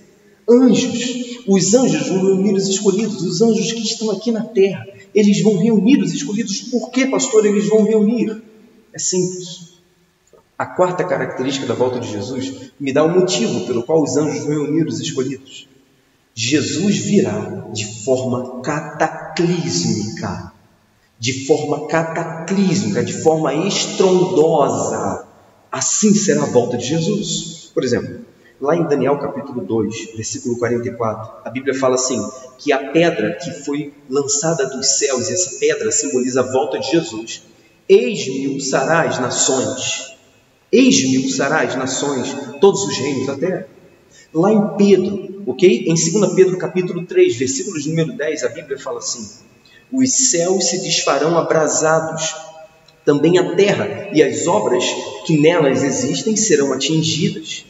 Anjos, 0.49 1.43
os 1.49 1.75
anjos 1.75 2.09
vão 2.09 2.27
reunir 2.27 2.55
os 2.55 2.69
escolhidos, 2.69 3.23
os 3.23 3.43
anjos 3.43 3.73
que 3.73 3.83
estão 3.83 4.13
aqui 4.13 4.31
na 4.31 4.45
terra. 4.45 4.87
Eles 5.13 5.43
vão 5.43 5.57
reunir 5.57 6.01
os 6.01 6.13
escolhidos. 6.13 6.61
Por 6.61 6.91
que, 6.91 7.07
pastor, 7.07 7.45
eles 7.45 7.69
vão 7.69 7.83
reunir? 7.83 8.41
É 8.93 8.99
simples 9.01 9.78
a 10.59 10.67
quarta 10.67 11.05
característica 11.05 11.67
da 11.67 11.75
volta 11.75 12.01
de 12.01 12.11
Jesus 12.11 12.73
me 12.81 12.93
dá 12.93 13.05
o 13.05 13.09
motivo 13.09 13.65
pelo 13.65 13.85
qual 13.85 14.03
os 14.03 14.17
anjos 14.17 14.41
vão 14.41 14.65
reunir 14.65 14.89
os 14.89 14.99
escolhidos. 14.99 15.69
Jesus 16.35 16.99
virá 16.99 17.69
de 17.73 18.05
forma 18.05 18.61
cataclísmica, 18.61 20.53
de 21.17 21.47
forma 21.47 21.87
cataclísmica, 21.87 23.05
de 23.05 23.13
forma 23.23 23.55
estrondosa. 23.55 25.29
Assim 25.71 26.13
será 26.13 26.43
a 26.43 26.47
volta 26.47 26.77
de 26.77 26.87
Jesus. 26.87 27.71
Por 27.73 27.85
exemplo, 27.85 28.25
lá 28.61 28.75
em 28.75 28.83
Daniel 28.83 29.17
capítulo 29.19 29.61
2, 29.65 30.15
versículo 30.17 30.59
44, 30.59 31.43
a 31.45 31.51
Bíblia 31.51 31.75
fala 31.75 31.95
assim: 31.95 32.21
que 32.59 32.73
a 32.73 32.91
pedra 32.91 33.35
que 33.35 33.53
foi 33.65 33.95
lançada 34.11 34.67
dos 34.67 34.99
céus, 34.99 35.29
e 35.29 35.35
essa 35.35 35.59
pedra 35.61 35.93
simboliza 35.93 36.41
a 36.41 36.51
volta 36.51 36.81
de 36.81 36.91
Jesus, 36.91 37.45
esmiuçará 37.89 39.03
as 39.03 39.21
nações 39.21 40.18
Esmiuçará 40.71 41.63
as 41.63 41.75
nações, 41.77 42.35
todos 42.61 42.85
os 42.85 42.99
reinos 42.99 43.27
da 43.27 43.37
terra. 43.37 43.69
Lá 44.33 44.53
em 44.53 44.77
Pedro, 44.77 45.43
ok? 45.47 45.85
Em 45.87 45.95
2 45.95 46.35
Pedro 46.35 46.59
capítulo 46.59 47.07
3, 47.07 47.37
versículos 47.37 47.87
número 47.87 48.13
10, 48.13 48.45
a 48.45 48.49
Bíblia 48.51 48.79
fala 48.79 48.99
assim: 48.99 49.27
Os 49.91 50.31
céus 50.31 50.67
se 50.67 50.83
desfarão 50.83 51.39
abrasados, 51.39 52.35
também 53.05 53.39
a 53.39 53.57
terra 53.57 54.11
e 54.13 54.23
as 54.23 54.47
obras 54.47 54.85
que 55.25 55.39
nelas 55.39 55.83
existem 55.83 56.37
serão 56.37 56.75
atingidas. 56.75 57.65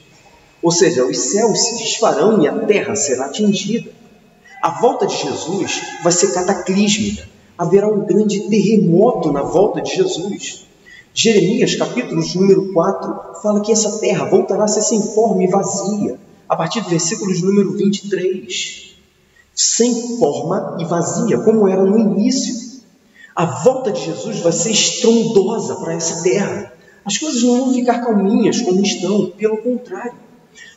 Ou 0.60 0.72
seja, 0.72 1.04
os 1.04 1.16
céus 1.16 1.60
se 1.60 1.78
desfarão 1.78 2.42
e 2.42 2.48
a 2.48 2.58
terra 2.66 2.96
será 2.96 3.26
atingida. 3.26 3.92
A 4.60 4.80
volta 4.80 5.06
de 5.06 5.16
Jesus 5.16 5.80
vai 6.02 6.10
ser 6.10 6.34
cataclísmica. 6.34 7.28
Haverá 7.56 7.88
um 7.88 8.04
grande 8.04 8.48
terremoto 8.48 9.30
na 9.30 9.42
volta 9.42 9.80
de 9.80 9.94
Jesus. 9.94 10.66
Jeremias, 11.20 11.74
capítulo 11.74 12.22
número 12.36 12.72
4, 12.72 13.42
fala 13.42 13.60
que 13.60 13.72
essa 13.72 13.98
terra 13.98 14.26
voltará 14.26 14.62
a 14.62 14.68
ser 14.68 14.82
sem 14.82 15.02
forma 15.02 15.42
e 15.42 15.48
vazia, 15.48 16.16
a 16.48 16.54
partir 16.54 16.80
do 16.80 16.90
versículo 16.90 17.36
número 17.40 17.72
23. 17.72 18.94
Sem 19.52 20.16
forma 20.16 20.76
e 20.78 20.84
vazia, 20.84 21.40
como 21.40 21.66
era 21.66 21.82
no 21.82 21.98
início. 21.98 22.84
A 23.34 23.46
volta 23.46 23.90
de 23.90 24.00
Jesus 24.04 24.38
vai 24.38 24.52
ser 24.52 24.70
estrondosa 24.70 25.74
para 25.80 25.94
essa 25.94 26.22
terra. 26.22 26.72
As 27.04 27.18
coisas 27.18 27.42
não 27.42 27.64
vão 27.64 27.74
ficar 27.74 27.98
calminhas 27.98 28.60
como 28.60 28.80
estão, 28.80 29.32
pelo 29.36 29.56
contrário. 29.56 30.14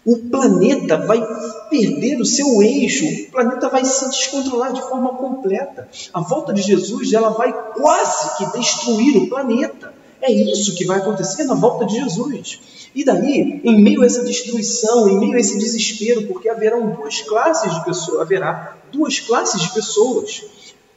O 0.04 0.18
planeta 0.18 0.98
vai 0.98 1.24
perder 1.70 2.20
o 2.20 2.26
seu 2.26 2.64
eixo, 2.64 3.06
o 3.06 3.32
planeta 3.32 3.70
vai 3.70 3.86
se 3.86 4.10
descontrolar 4.10 4.74
de 4.74 4.82
forma 4.82 5.14
completa. 5.14 5.88
A 6.12 6.20
volta 6.20 6.52
de 6.52 6.64
Jesus 6.64 7.14
ela 7.14 7.30
vai 7.30 7.54
quase 7.76 8.38
que 8.40 8.58
destruir 8.58 9.18
o 9.18 9.30
planeta. 9.30 10.01
É 10.22 10.32
isso 10.32 10.76
que 10.76 10.86
vai 10.86 11.00
acontecer 11.00 11.46
na 11.46 11.56
volta 11.56 11.86
de 11.86 11.96
Jesus. 11.96 12.60
E 12.94 13.04
daí, 13.04 13.62
em 13.64 13.82
meio 13.82 14.04
a 14.04 14.06
essa 14.06 14.24
destruição, 14.24 15.10
em 15.10 15.20
meio 15.20 15.34
a 15.34 15.40
esse 15.40 15.58
desespero, 15.58 16.28
porque 16.28 16.48
haverão 16.48 16.92
duas 16.92 17.22
classes 17.22 17.74
de 17.74 17.84
pessoas, 17.84 18.22
haverá 18.22 18.78
duas 18.92 19.20
classes 19.20 19.62
de 19.62 19.74
pessoas: 19.74 20.44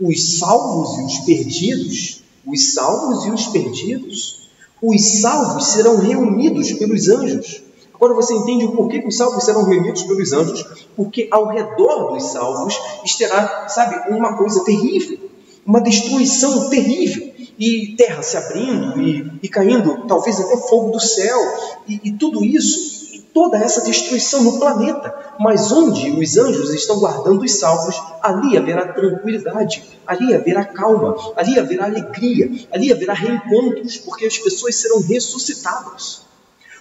os 0.01 0.39
salvos 0.39 0.99
e 0.99 1.05
os 1.05 1.19
perdidos. 1.25 2.23
Os 2.47 2.75
salvos 2.75 3.25
e 3.25 3.31
os 3.31 3.47
perdidos. 3.47 4.51
Os 4.83 5.21
salvos 5.23 5.69
serão 5.69 5.97
reunidos 5.99 6.73
pelos 6.73 7.09
anjos. 7.09 7.63
Agora 7.95 8.13
você 8.13 8.35
entende 8.35 8.67
o 8.67 8.73
porquê 8.73 9.01
que 9.01 9.09
os 9.09 9.17
salvos 9.17 9.45
serão 9.45 9.65
reunidos 9.65 10.03
pelos 10.03 10.33
anjos? 10.33 10.63
Porque 10.95 11.27
ao 11.31 11.49
redor 11.49 12.13
dos 12.13 12.25
salvos 12.25 12.79
estará, 13.03 13.67
sabe, 13.69 14.13
uma 14.13 14.37
coisa 14.37 14.63
terrível, 14.65 15.19
uma 15.65 15.81
destruição 15.81 16.69
terrível 16.69 17.34
e 17.59 17.95
terra 17.97 18.23
se 18.23 18.37
abrindo 18.37 19.01
e, 19.01 19.31
e 19.43 19.49
caindo, 19.49 20.07
talvez 20.07 20.41
até 20.41 20.57
fogo 20.69 20.91
do 20.91 21.01
céu, 21.01 21.39
e, 21.89 22.01
e 22.05 22.13
tudo 22.13 22.45
isso, 22.45 23.15
e 23.15 23.21
toda 23.21 23.59
essa 23.59 23.83
destruição 23.83 24.43
no 24.43 24.59
planeta. 24.59 25.15
Mas 25.39 25.73
onde 25.73 26.11
os 26.11 26.37
anjos 26.37 26.73
estão 26.73 26.99
guardando 26.99 27.43
os 27.43 27.53
salvos, 27.53 28.01
ali 28.23 28.57
haverá 28.57 28.93
tranquilidade, 28.93 29.83
ali 30.07 30.35
haverá 30.35 30.65
calma, 30.65 31.17
ali 31.37 31.59
haverá 31.59 31.87
alegria, 31.87 32.51
ali 32.73 32.93
haverá 32.93 33.15
reencontros, 33.15 33.99
porque 33.99 34.27
as 34.27 34.39
pessoas 34.39 34.77
serão 34.77 35.01
ressuscitadas. 35.01 36.23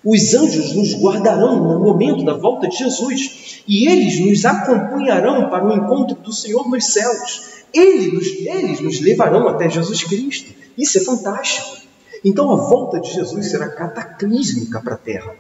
Os 0.04 0.34
anjos 0.34 0.74
nos 0.74 0.94
guardarão 0.96 1.64
no 1.64 1.80
momento 1.80 2.26
da 2.26 2.34
volta 2.34 2.68
de 2.68 2.78
Jesus 2.78 3.64
e 3.66 3.88
eles 3.88 4.20
nos 4.20 4.44
acompanharão 4.44 5.50
para 5.50 5.66
o 5.66 5.74
encontro 5.74 6.16
do 6.18 6.34
Senhor 6.34 6.68
nos 6.70 6.86
céus. 6.88 7.64
Eles 7.74 8.46
eles 8.46 8.82
nos 8.82 9.00
levarão 9.00 9.48
até 9.48 9.70
Jesus 9.70 10.04
Cristo. 10.04 10.63
Isso 10.78 10.98
é 10.98 11.02
fantástico. 11.02 11.78
Então 12.24 12.52
a 12.52 12.56
volta 12.56 13.00
de 13.00 13.12
Jesus 13.12 13.48
será 13.48 13.70
cataclísmica 13.70 14.82
para 14.82 14.96
a 14.96 14.98
terra. 14.98 15.36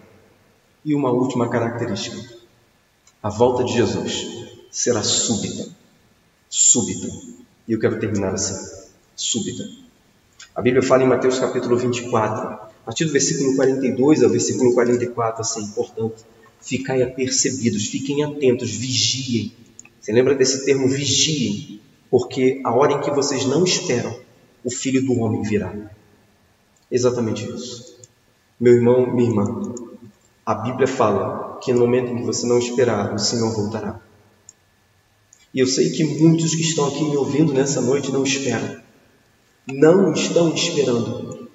E 0.84 0.93
uma 0.93 1.11
última 1.11 1.49
característica: 1.49 2.17
a 3.21 3.29
volta 3.29 3.63
de 3.63 3.73
Jesus 3.73 4.27
será 4.69 5.01
súbita. 5.01 5.69
Súbita. 6.49 7.07
E 7.67 7.73
eu 7.73 7.79
quero 7.79 7.99
terminar 7.99 8.34
assim: 8.34 8.84
súbita. 9.15 9.63
A 10.53 10.61
Bíblia 10.61 10.84
fala 10.84 11.03
em 11.03 11.07
Mateus 11.07 11.39
capítulo 11.39 11.77
24, 11.77 12.39
a 12.47 12.69
partir 12.86 13.05
do 13.05 13.11
versículo 13.11 13.55
42 13.55 14.23
ao 14.23 14.29
versículo 14.29 14.73
44, 14.73 15.41
assim, 15.41 15.67
portanto, 15.71 16.25
ficai 16.61 17.01
apercebidos, 17.01 17.88
fiquem 17.88 18.23
atentos, 18.23 18.69
vigiem. 18.69 19.53
Você 19.99 20.11
lembra 20.11 20.36
desse 20.36 20.65
termo 20.65 20.88
vigiem? 20.88 21.81
Porque 22.11 22.61
a 22.63 22.71
hora 22.71 22.93
em 22.93 23.01
que 23.01 23.09
vocês 23.09 23.45
não 23.45 23.63
esperam, 23.63 24.15
o 24.64 24.72
Filho 24.72 25.03
do 25.03 25.20
Homem 25.20 25.41
virá. 25.41 25.74
Exatamente 26.89 27.49
isso. 27.49 27.97
Meu 28.59 28.74
irmão, 28.74 29.14
minha 29.14 29.30
irmã, 29.30 29.74
a 30.45 30.55
Bíblia 30.55 30.88
fala 30.88 31.59
que 31.61 31.74
no 31.74 31.80
momento 31.80 32.11
em 32.11 32.18
que 32.18 32.24
você 32.24 32.45
não 32.45 32.59
esperar, 32.59 33.14
o 33.14 33.20
Senhor 33.20 33.53
voltará. 33.53 33.99
E 35.53 35.59
eu 35.59 35.68
sei 35.68 35.91
que 35.91 36.03
muitos 36.03 36.55
que 36.55 36.61
estão 36.61 36.88
aqui 36.88 37.03
me 37.03 37.16
ouvindo 37.16 37.53
nessa 37.53 37.80
noite 37.80 38.11
não 38.11 38.24
esperam. 38.24 38.82
Não 39.68 40.11
estão 40.11 40.53
esperando. 40.53 41.49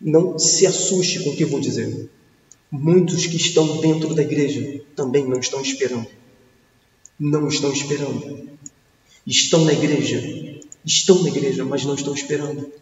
Não 0.00 0.38
se 0.38 0.66
assuste 0.66 1.24
com 1.24 1.30
o 1.30 1.36
que 1.36 1.44
eu 1.44 1.48
vou 1.48 1.60
dizer. 1.60 2.10
Muitos 2.70 3.26
que 3.26 3.36
estão 3.36 3.80
dentro 3.80 4.14
da 4.14 4.22
igreja 4.22 4.82
também 4.94 5.26
não 5.26 5.40
estão 5.40 5.60
esperando. 5.60 6.06
Não 7.18 7.48
estão 7.48 7.72
esperando. 7.72 8.48
Estão 9.26 9.64
na 9.64 9.72
igreja, 9.72 10.20
estão 10.84 11.22
na 11.22 11.28
igreja, 11.28 11.64
mas 11.64 11.84
não 11.84 11.94
estão 11.94 12.14
esperando. 12.14 12.72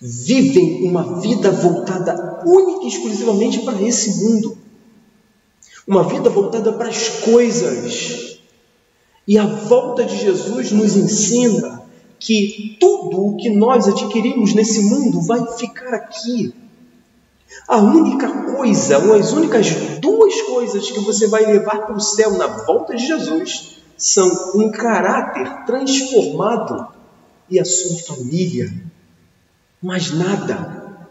Vivem 0.00 0.88
uma 0.88 1.20
vida 1.20 1.50
voltada 1.50 2.42
única 2.44 2.84
e 2.84 2.88
exclusivamente 2.88 3.60
para 3.60 3.80
esse 3.82 4.24
mundo. 4.24 4.58
Uma 5.86 6.04
vida 6.04 6.28
voltada 6.30 6.72
para 6.72 6.88
as 6.88 7.08
coisas. 7.20 8.38
E 9.26 9.38
a 9.38 9.46
volta 9.46 10.04
de 10.04 10.16
Jesus 10.18 10.72
nos 10.72 10.96
ensina 10.96 11.82
que 12.18 12.76
tudo 12.80 13.26
o 13.26 13.36
que 13.36 13.50
nós 13.50 13.86
adquirimos 13.86 14.54
nesse 14.54 14.82
mundo 14.82 15.20
vai 15.22 15.44
ficar 15.56 15.94
aqui. 15.94 16.54
A 17.66 17.78
única 17.78 18.28
coisa, 18.54 18.98
ou 18.98 19.14
as 19.14 19.32
únicas 19.32 19.66
duas 20.00 20.40
coisas 20.42 20.90
que 20.90 21.00
você 21.00 21.26
vai 21.26 21.44
levar 21.46 21.86
para 21.86 21.96
o 21.96 22.00
céu 22.00 22.32
na 22.32 22.46
volta 22.46 22.94
de 22.94 23.06
Jesus 23.06 23.78
são 23.96 24.52
um 24.54 24.70
caráter 24.70 25.64
transformado 25.64 26.97
e 27.50 27.58
a 27.58 27.64
sua 27.64 27.98
família. 27.98 28.72
Mais 29.82 30.10
nada. 30.10 31.08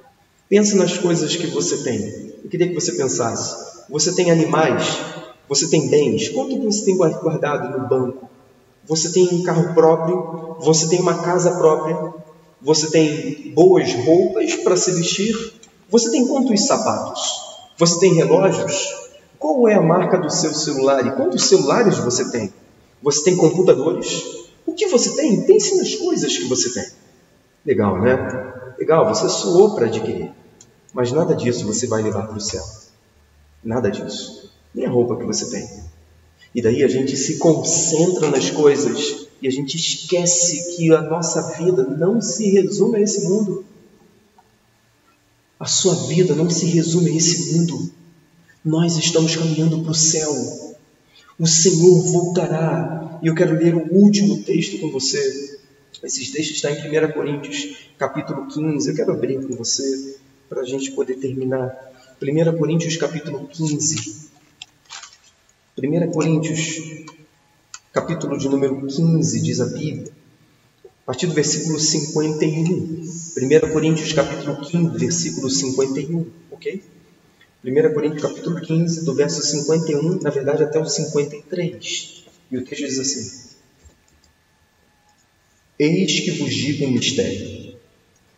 Pensa 0.49 0.75
nas 0.75 0.97
coisas 0.97 1.35
que 1.35 1.47
você 1.47 1.77
tem. 1.83 2.33
Eu 2.43 2.49
queria 2.49 2.67
que 2.67 2.75
você 2.75 2.93
pensasse. 2.93 3.85
Você 3.89 4.13
tem 4.13 4.31
animais, 4.31 4.99
você 5.47 5.69
tem 5.69 5.89
bens. 5.89 6.29
Quanto 6.29 6.61
você 6.61 6.85
tem 6.85 6.97
guardado 6.97 7.77
no 7.77 7.87
banco? 7.87 8.29
Você 8.85 9.11
tem 9.11 9.27
um 9.33 9.43
carro 9.43 9.73
próprio, 9.73 10.55
você 10.59 10.87
tem 10.87 10.99
uma 10.99 11.21
casa 11.21 11.51
própria, 11.51 12.13
você 12.61 12.89
tem 12.89 13.51
boas 13.53 13.93
roupas 13.93 14.55
para 14.55 14.77
se 14.77 14.91
vestir, 14.93 15.53
você 15.89 16.09
tem 16.09 16.25
quantos 16.25 16.65
sapatos? 16.65 17.21
Você 17.77 17.99
tem 17.99 18.13
relógios? 18.13 18.87
Qual 19.37 19.67
é 19.67 19.75
a 19.75 19.81
marca 19.81 20.17
do 20.17 20.29
seu 20.29 20.53
celular 20.53 21.05
e 21.05 21.11
quantos 21.11 21.43
celulares 21.43 21.97
você 21.97 22.31
tem? 22.31 22.51
Você 23.03 23.23
tem 23.23 23.35
computadores? 23.35 24.46
Que 24.77 24.87
você 24.87 25.15
tem? 25.15 25.41
Pense 25.41 25.75
nas 25.75 25.95
coisas 25.95 26.37
que 26.37 26.45
você 26.45 26.69
tem. 26.69 26.87
Legal, 27.65 27.99
né? 27.99 28.15
Legal, 28.77 29.07
você 29.13 29.27
suou 29.27 29.75
para 29.75 29.87
adquirir. 29.87 30.31
Mas 30.93 31.11
nada 31.11 31.35
disso 31.35 31.65
você 31.65 31.87
vai 31.87 32.01
levar 32.01 32.27
para 32.27 32.37
o 32.37 32.41
céu. 32.41 32.63
Nada 33.63 33.89
disso. 33.89 34.51
Nem 34.73 34.85
a 34.85 34.89
roupa 34.89 35.17
que 35.17 35.25
você 35.25 35.49
tem. 35.49 35.67
E 36.53 36.61
daí 36.61 36.83
a 36.83 36.87
gente 36.87 37.17
se 37.17 37.37
concentra 37.37 38.29
nas 38.29 38.49
coisas 38.49 39.27
e 39.41 39.47
a 39.47 39.51
gente 39.51 39.75
esquece 39.75 40.75
que 40.75 40.93
a 40.93 41.01
nossa 41.01 41.57
vida 41.57 41.83
não 41.83 42.21
se 42.21 42.49
resume 42.51 42.97
a 42.97 43.01
esse 43.01 43.27
mundo. 43.27 43.65
A 45.59 45.65
sua 45.65 45.95
vida 46.07 46.35
não 46.35 46.49
se 46.49 46.65
resume 46.67 47.11
a 47.11 47.15
esse 47.15 47.53
mundo. 47.53 47.91
Nós 48.63 48.95
estamos 48.97 49.35
caminhando 49.35 49.81
para 49.81 49.91
o 49.91 49.95
céu. 49.95 50.31
O 51.39 51.47
Senhor 51.47 52.03
voltará. 52.11 53.06
E 53.21 53.27
eu 53.27 53.35
quero 53.35 53.55
ler 53.55 53.73
o 53.75 53.93
último 53.93 54.43
texto 54.43 54.79
com 54.79 54.91
você. 54.91 55.57
Esse 56.03 56.31
texto 56.31 56.51
está 56.51 56.69
em 56.71 56.75
1 56.75 57.11
Coríntios, 57.13 57.89
capítulo 57.97 58.47
15. 58.47 58.89
Eu 58.89 58.95
quero 58.95 59.11
abrir 59.11 59.41
com 59.41 59.55
você 59.55 60.17
para 60.47 60.61
a 60.61 60.63
gente 60.63 60.91
poder 60.91 61.15
terminar. 61.15 61.75
1 62.21 62.57
Coríntios, 62.57 62.95
capítulo 62.97 63.47
15. 63.47 64.29
1 65.77 66.11
Coríntios, 66.11 67.05
capítulo 67.91 68.37
de 68.37 68.49
número 68.49 68.85
15, 68.85 69.41
diz 69.41 69.61
a 69.61 69.65
Bíblia, 69.65 70.11
a 70.83 71.05
partir 71.05 71.27
do 71.27 71.33
versículo 71.33 71.79
51. 71.79 72.71
1 73.37 73.73
Coríntios, 73.73 74.13
capítulo 74.13 74.61
15, 74.61 74.97
versículo 74.97 75.49
51, 75.49 76.25
ok? 76.51 76.83
1 77.63 77.93
Coríntios, 77.93 78.21
capítulo 78.21 78.61
15, 78.61 79.05
do 79.05 79.15
verso 79.15 79.41
51, 79.41 80.19
na 80.21 80.29
verdade 80.29 80.63
até 80.63 80.79
o 80.79 80.85
53. 80.85 82.16
E 82.49 82.57
o 82.57 82.63
texto 82.63 82.85
diz 82.85 82.99
assim: 82.99 83.47
Eis 85.77 86.19
que 86.21 86.31
vos 86.31 86.53
digo 86.53 86.85
um 86.85 86.91
mistério. 86.91 87.77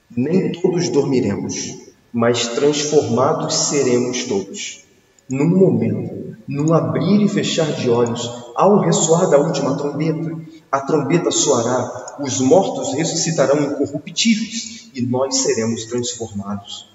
Nem 0.09 0.51
todos 0.51 0.89
dormiremos, 0.89 1.77
mas 2.11 2.47
transformados 2.47 3.53
seremos 3.53 4.23
todos. 4.23 4.83
Num 5.29 5.47
momento, 5.47 6.35
num 6.47 6.73
abrir 6.73 7.21
e 7.21 7.29
fechar 7.29 7.71
de 7.73 7.89
olhos, 7.89 8.27
ao 8.55 8.79
ressoar 8.79 9.29
da 9.29 9.37
última 9.37 9.77
trombeta, 9.77 10.41
a 10.71 10.81
trombeta 10.81 11.29
soará, 11.29 12.17
os 12.19 12.41
mortos 12.41 12.93
ressuscitarão 12.93 13.63
incorruptíveis 13.63 14.89
e 14.93 15.01
nós 15.01 15.37
seremos 15.37 15.85
transformados. 15.85 16.88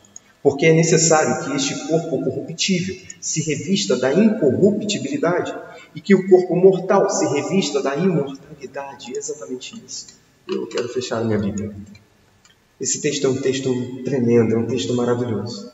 Porque 0.44 0.66
é 0.66 0.72
necessário 0.72 1.44
que 1.44 1.56
este 1.56 1.88
corpo 1.88 2.22
corruptível 2.22 2.96
se 3.20 3.42
revista 3.42 3.96
da 3.96 4.14
incorruptibilidade 4.14 5.52
e 5.92 6.00
que 6.00 6.14
o 6.14 6.28
corpo 6.28 6.54
mortal 6.54 7.10
se 7.10 7.26
revista 7.26 7.82
da 7.82 7.96
imortalidade. 7.96 9.12
É 9.12 9.18
exatamente 9.18 9.74
isso 9.84 10.22
eu 10.48 10.66
quero 10.66 10.88
fechar 10.88 11.18
a 11.18 11.24
minha 11.24 11.38
Bíblia. 11.38 11.74
Esse 12.80 13.00
texto 13.00 13.26
é 13.26 13.30
um 13.30 13.40
texto 13.40 14.02
tremendo, 14.04 14.54
é 14.54 14.58
um 14.58 14.66
texto 14.66 14.94
maravilhoso. 14.94 15.72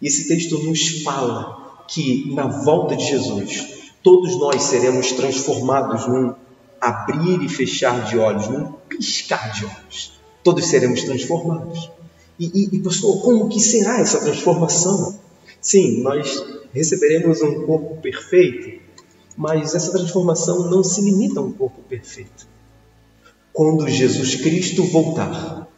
E 0.00 0.06
esse 0.06 0.26
texto 0.26 0.58
nos 0.64 1.02
fala 1.02 1.84
que 1.86 2.32
na 2.34 2.46
volta 2.46 2.96
de 2.96 3.04
Jesus, 3.04 3.92
todos 4.02 4.38
nós 4.38 4.62
seremos 4.62 5.12
transformados 5.12 6.06
num 6.08 6.34
abrir 6.80 7.42
e 7.42 7.48
fechar 7.48 8.06
de 8.06 8.16
olhos, 8.18 8.48
num 8.48 8.72
piscar 8.88 9.52
de 9.52 9.66
olhos. 9.66 10.18
Todos 10.42 10.66
seremos 10.66 11.02
transformados. 11.02 11.90
E, 12.40 12.46
e, 12.54 12.76
e 12.76 12.80
pastor, 12.80 13.20
como 13.20 13.50
que 13.50 13.60
será 13.60 14.00
essa 14.00 14.18
transformação? 14.18 15.20
Sim, 15.60 16.02
nós 16.02 16.42
receberemos 16.72 17.42
um 17.42 17.66
corpo 17.66 18.00
perfeito, 18.00 18.80
mas 19.36 19.74
essa 19.74 19.92
transformação 19.92 20.70
não 20.70 20.82
se 20.82 21.02
limita 21.02 21.38
a 21.38 21.42
um 21.42 21.52
corpo 21.52 21.82
perfeito. 21.82 22.48
Quando 23.52 23.86
Jesus 23.86 24.36
Cristo 24.36 24.84
voltar, 24.84 25.68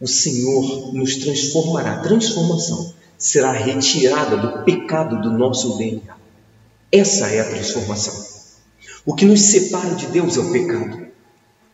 o 0.00 0.06
Senhor 0.06 0.94
nos 0.94 1.16
transformará. 1.16 1.98
Transformação 2.02 2.94
será 3.18 3.50
retirada 3.50 4.36
do 4.36 4.64
pecado 4.64 5.20
do 5.22 5.36
nosso 5.36 5.76
DNA. 5.76 6.16
Essa 6.92 7.26
é 7.26 7.40
a 7.40 7.50
transformação. 7.50 8.14
O 9.04 9.12
que 9.12 9.24
nos 9.24 9.40
separa 9.40 9.96
de 9.96 10.06
Deus 10.06 10.36
é 10.36 10.40
o 10.40 10.52
pecado. 10.52 11.08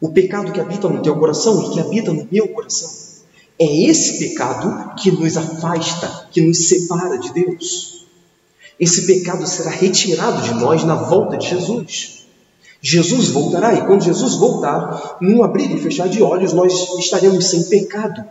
O 0.01 0.09
pecado 0.11 0.53
que 0.53 0.61
habita 0.61 0.88
no 0.88 1.03
teu 1.03 1.18
coração 1.18 1.66
e 1.66 1.74
que 1.74 1.80
habita 1.80 2.14
no 2.14 2.26
meu 2.32 2.48
coração. 2.48 3.09
É 3.61 3.82
esse 3.84 4.18
pecado 4.18 4.94
que 4.96 5.11
nos 5.11 5.36
afasta, 5.36 6.28
que 6.32 6.40
nos 6.40 6.66
separa 6.66 7.18
de 7.18 7.30
Deus. 7.34 8.06
Esse 8.78 9.06
pecado 9.06 9.46
será 9.46 9.70
retirado 9.70 10.40
de 10.40 10.54
nós 10.54 10.82
na 10.82 10.94
volta 10.94 11.36
de 11.36 11.46
Jesus. 11.46 12.24
Jesus 12.80 13.28
voltará 13.28 13.74
e 13.74 13.84
quando 13.84 14.02
Jesus 14.02 14.36
voltar, 14.36 15.18
num 15.20 15.44
abrir 15.44 15.70
e 15.70 15.78
fechar 15.78 16.08
de 16.08 16.22
olhos, 16.22 16.54
nós 16.54 16.72
estaremos 16.98 17.44
sem 17.44 17.64
pecado. 17.64 18.24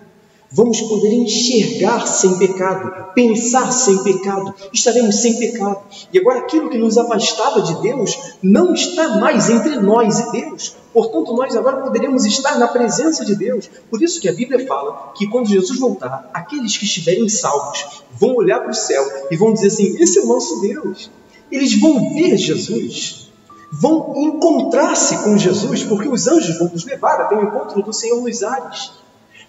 Vamos 0.51 0.81
poder 0.81 1.13
enxergar 1.13 2.07
sem 2.07 2.39
pecado, 2.39 3.13
pensar 3.13 3.71
sem 3.71 4.01
pecado, 4.03 4.53
estaremos 4.73 5.21
sem 5.21 5.37
pecado. 5.37 5.79
E 6.11 6.17
agora 6.17 6.39
aquilo 6.39 6.69
que 6.71 6.77
nos 6.77 6.97
afastava 6.97 7.61
de 7.61 7.79
Deus 7.81 8.17
não 8.41 8.73
está 8.73 9.19
mais 9.19 9.47
entre 9.47 9.75
nós 9.75 10.19
e 10.19 10.31
Deus. 10.31 10.75
Portanto, 10.91 11.35
nós 11.35 11.55
agora 11.55 11.77
poderemos 11.77 12.25
estar 12.25 12.57
na 12.57 12.67
presença 12.67 13.23
de 13.23 13.35
Deus. 13.35 13.69
Por 13.91 14.01
isso 14.01 14.19
que 14.19 14.27
a 14.27 14.33
Bíblia 14.33 14.65
fala 14.65 15.13
que 15.15 15.27
quando 15.27 15.47
Jesus 15.47 15.79
voltar, 15.79 16.27
aqueles 16.33 16.75
que 16.75 16.85
estiverem 16.85 17.29
salvos 17.29 18.03
vão 18.19 18.35
olhar 18.35 18.59
para 18.59 18.71
o 18.71 18.73
céu 18.73 19.05
e 19.29 19.37
vão 19.37 19.53
dizer 19.53 19.67
assim: 19.67 19.97
esse 20.01 20.17
é 20.17 20.23
o 20.23 20.27
nosso 20.27 20.61
Deus. 20.61 21.11
Eles 21.51 21.79
vão 21.79 22.15
ver 22.15 22.37
Jesus 22.37 23.29
vão 23.71 24.15
encontrar-se 24.17 25.15
com 25.23 25.37
Jesus, 25.37 25.83
porque 25.83 26.07
os 26.07 26.27
anjos 26.27 26.57
vão 26.57 26.69
nos 26.69 26.83
levar 26.85 27.21
até 27.21 27.35
o 27.35 27.43
encontro 27.43 27.83
do 27.83 27.93
Senhor 27.93 28.19
nos 28.19 28.41
ares. 28.41 28.91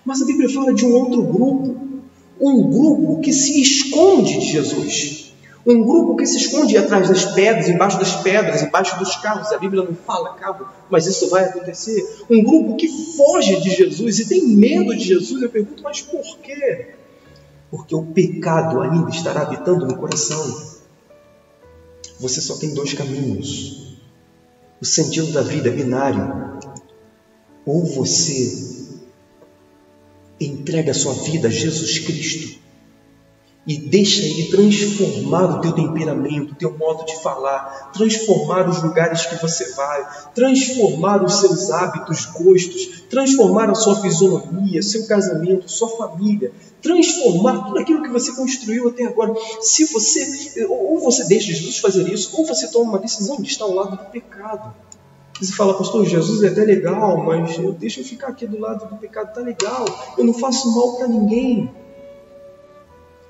Mas 0.04 0.22
a 0.22 0.24
Bíblia 0.24 0.48
fala 0.48 0.72
de 0.72 0.84
um 0.84 0.92
outro 0.92 1.22
grupo, 1.22 1.76
um 2.40 2.70
grupo 2.70 3.20
que 3.20 3.32
se 3.32 3.60
esconde 3.60 4.38
de 4.38 4.46
Jesus, 4.46 5.34
um 5.66 5.82
grupo 5.82 6.16
que 6.16 6.26
se 6.26 6.38
esconde 6.38 6.76
atrás 6.76 7.08
das 7.08 7.24
pedras, 7.26 7.68
embaixo 7.68 7.98
das 7.98 8.16
pedras, 8.16 8.62
embaixo 8.62 8.98
dos 8.98 9.16
carros. 9.16 9.52
A 9.52 9.58
Bíblia 9.58 9.82
não 9.82 9.94
fala 9.94 10.34
carro, 10.34 10.66
mas 10.88 11.06
isso 11.06 11.28
vai 11.28 11.44
acontecer. 11.44 12.24
Um 12.30 12.42
grupo 12.42 12.76
que 12.76 12.88
foge 13.16 13.60
de 13.60 13.70
Jesus 13.70 14.18
e 14.20 14.28
tem 14.28 14.46
medo 14.46 14.96
de 14.96 15.04
Jesus. 15.04 15.42
Eu 15.42 15.50
pergunto, 15.50 15.82
mas 15.82 16.00
por 16.00 16.38
quê? 16.38 16.94
Porque 17.70 17.94
o 17.94 18.06
pecado 18.06 18.80
ainda 18.80 19.10
estará 19.10 19.42
habitando 19.42 19.86
no 19.86 19.96
coração. 19.96 20.70
Você 22.18 22.40
só 22.40 22.56
tem 22.56 22.74
dois 22.74 22.94
caminhos 22.94 23.90
o 24.80 24.84
sentido 24.84 25.30
da 25.32 25.42
vida 25.42 25.68
é 25.68 25.72
binário. 25.72 26.58
Ou 27.66 27.84
você 27.84 28.69
entrega 30.40 30.92
a 30.92 30.94
sua 30.94 31.12
vida 31.14 31.48
a 31.48 31.50
Jesus 31.50 31.98
Cristo 31.98 32.60
e 33.66 33.76
deixa 33.76 34.22
Ele 34.22 34.50
transformar 34.50 35.58
o 35.58 35.60
teu 35.60 35.72
temperamento, 35.72 36.52
o 36.52 36.56
teu 36.56 36.76
modo 36.76 37.04
de 37.04 37.22
falar, 37.22 37.92
transformar 37.92 38.68
os 38.68 38.82
lugares 38.82 39.26
que 39.26 39.36
você 39.36 39.74
vai, 39.74 40.30
transformar 40.34 41.22
os 41.22 41.34
seus 41.40 41.70
hábitos, 41.70 42.24
gostos, 42.24 43.04
transformar 43.10 43.70
a 43.70 43.74
sua 43.74 44.00
fisionomia, 44.00 44.82
seu 44.82 45.06
casamento, 45.06 45.70
sua 45.70 45.88
família, 45.88 46.52
transformar 46.80 47.66
tudo 47.66 47.78
aquilo 47.78 48.02
que 48.02 48.08
você 48.08 48.32
construiu 48.32 48.88
até 48.88 49.04
agora. 49.04 49.34
Se 49.60 49.84
você 49.84 50.66
ou 50.66 50.98
você 50.98 51.24
deixa 51.24 51.52
Jesus 51.52 51.78
fazer 51.78 52.10
isso, 52.12 52.30
ou 52.36 52.46
você 52.46 52.66
toma 52.68 52.92
uma 52.92 52.98
decisão 52.98 53.36
de 53.40 53.48
estar 53.48 53.66
ao 53.66 53.74
lado 53.74 53.96
do 53.96 54.10
pecado. 54.10 54.74
Você 55.40 55.52
fala, 55.52 55.72
pastor, 55.72 56.04
Jesus 56.04 56.42
é 56.42 56.48
até 56.48 56.62
legal, 56.64 57.16
mas 57.24 57.56
deixa 57.78 58.00
eu 58.00 58.04
ficar 58.04 58.28
aqui 58.28 58.46
do 58.46 58.60
lado 58.60 58.86
do 58.90 58.96
pecado, 58.96 59.32
tá 59.32 59.40
legal. 59.40 59.86
Eu 60.18 60.24
não 60.24 60.34
faço 60.34 60.70
mal 60.74 60.96
para 60.96 61.08
ninguém. 61.08 61.74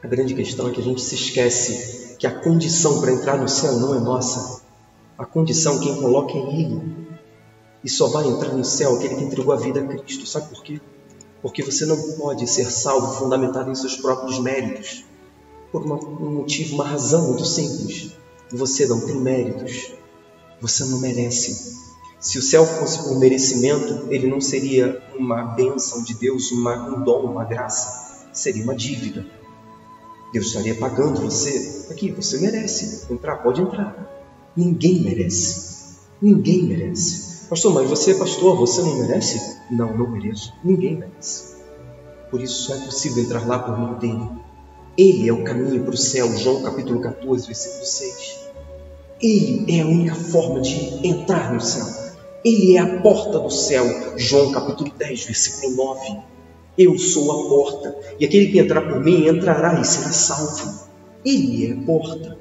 A 0.03 0.09
grande 0.09 0.35
questão 0.35 0.69
é 0.69 0.73
que 0.73 0.81
a 0.81 0.83
gente 0.83 1.01
se 1.01 1.15
esquece 1.15 2.17
que 2.19 2.27
a 2.27 2.41
condição 2.41 3.01
para 3.01 3.13
entrar 3.13 3.39
no 3.39 3.49
céu 3.49 3.79
não 3.79 3.95
é 3.95 4.01
nossa. 4.01 4.61
A 5.17 5.25
condição 5.25 5.79
quem 5.79 6.01
coloca 6.01 6.33
é 6.33 6.41
Ele. 6.41 6.83
E 7.85 7.89
só 7.89 8.09
vai 8.09 8.27
entrar 8.27 8.55
no 8.55 8.65
céu 8.65 8.97
aquele 8.97 9.15
que 9.15 9.25
entregou 9.25 9.53
a 9.53 9.57
vida 9.57 9.81
a 9.81 9.87
Cristo. 9.87 10.27
Sabe 10.27 10.49
por 10.49 10.65
quê? 10.65 10.81
Porque 11.41 11.63
você 11.63 11.87
não 11.87 11.97
pode 12.19 12.47
ser 12.49 12.71
salvo 12.73 13.15
fundamentado 13.15 13.71
em 13.71 13.75
seus 13.75 13.97
próprios 13.97 14.41
méritos. 14.41 15.05
Por 15.71 15.83
uma, 15.85 15.95
um 15.95 16.39
motivo, 16.39 16.75
uma 16.75 16.85
razão 16.85 17.29
muito 17.29 17.45
simples. 17.45 18.17
Você 18.51 18.85
não 18.87 19.01
tem 19.07 19.15
méritos. 19.15 19.93
Você 20.61 20.85
não 20.87 20.99
merece. 20.99 21.80
Se 22.21 22.39
o 22.39 22.43
céu 22.43 22.67
fosse 22.67 23.03
por 23.03 23.19
merecimento, 23.19 24.13
ele 24.13 24.27
não 24.27 24.43
seria 24.43 25.03
uma 25.19 25.43
bênção 25.43 26.05
de 26.05 26.13
Deus, 26.13 26.53
uma, 26.53 26.77
um 26.95 27.03
dom, 27.03 27.23
uma 27.23 27.45
graça. 27.45 28.29
Seria 28.31 28.63
uma 28.63 28.75
dívida. 28.75 29.25
Deus 30.31 30.49
estaria 30.49 30.75
pagando 30.75 31.23
você. 31.23 31.87
Aqui, 31.91 32.13
você 32.13 32.39
merece 32.39 33.11
entrar, 33.11 33.39
pode 33.39 33.63
entrar. 33.63 34.07
Ninguém 34.55 35.01
merece. 35.01 35.97
Ninguém 36.21 36.65
merece. 36.65 37.49
Pastor, 37.49 37.73
mas 37.73 37.89
você 37.89 38.11
é 38.11 38.15
pastor, 38.15 38.55
você 38.55 38.83
não 38.83 38.99
merece? 38.99 39.57
Não, 39.71 39.97
não 39.97 40.11
mereço. 40.11 40.53
Ninguém 40.63 40.99
merece. 40.99 41.57
Por 42.31 42.43
isso 42.43 42.65
só 42.65 42.75
é 42.75 42.81
possível 42.81 43.25
entrar 43.25 43.47
lá 43.47 43.59
por 43.59 43.79
meio 43.79 43.99
dele. 43.99 44.31
Ele 44.97 45.27
é 45.27 45.33
o 45.33 45.43
caminho 45.43 45.83
para 45.83 45.95
o 45.95 45.97
céu, 45.97 46.31
João 46.37 46.63
capítulo 46.63 47.01
14, 47.01 47.47
versículo 47.47 47.85
6. 47.85 48.39
Ele 49.23 49.65
é 49.75 49.81
a 49.81 49.87
única 49.87 50.15
forma 50.15 50.61
de 50.61 51.07
entrar 51.07 51.53
no 51.53 51.61
céu. 51.61 52.00
Ele 52.43 52.77
é 52.77 52.81
a 52.81 53.01
porta 53.01 53.39
do 53.39 53.51
céu, 53.51 53.85
João 54.17 54.51
capítulo 54.51 54.91
10, 54.97 55.25
versículo 55.25 55.77
9. 55.77 56.21
Eu 56.79 56.99
sou 56.99 57.31
a 57.33 57.49
porta, 57.49 57.95
e 58.19 58.25
aquele 58.25 58.51
que 58.51 58.59
entrar 58.59 58.81
por 58.81 58.99
mim 59.05 59.29
entrará 59.29 59.79
e 59.79 59.85
será 59.85 60.11
salvo. 60.11 60.89
Ele 61.23 61.67
é 61.67 61.73
a 61.73 61.83
porta. 61.83 62.39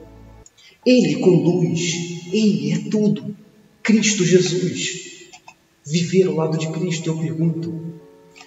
Ele 0.85 1.19
conduz, 1.19 2.27
ele 2.31 2.71
é 2.71 2.89
tudo. 2.89 3.35
Cristo 3.83 4.23
Jesus. 4.23 5.09
Viver 5.85 6.27
ao 6.27 6.35
lado 6.35 6.57
de 6.57 6.69
Cristo, 6.69 7.09
eu 7.09 7.17
pergunto: 7.17 7.73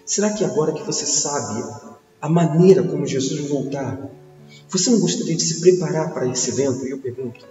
será 0.07 0.31
que 0.31 0.45
agora 0.45 0.73
que 0.73 0.83
você 0.83 1.05
sabe 1.05 1.63
a 2.21 2.29
maneira 2.31 2.83
como 2.83 3.07
Jesus 3.07 3.47
voltar, 3.49 4.11
você 4.71 4.91
não 4.91 5.01
gostaria 5.01 5.37
de 5.37 5.43
se 5.43 5.61
preparar 5.61 6.15
para 6.15 6.27
esse 6.29 6.51
evento? 6.51 6.87
Eu 6.87 6.97
pergunto: 6.97 7.45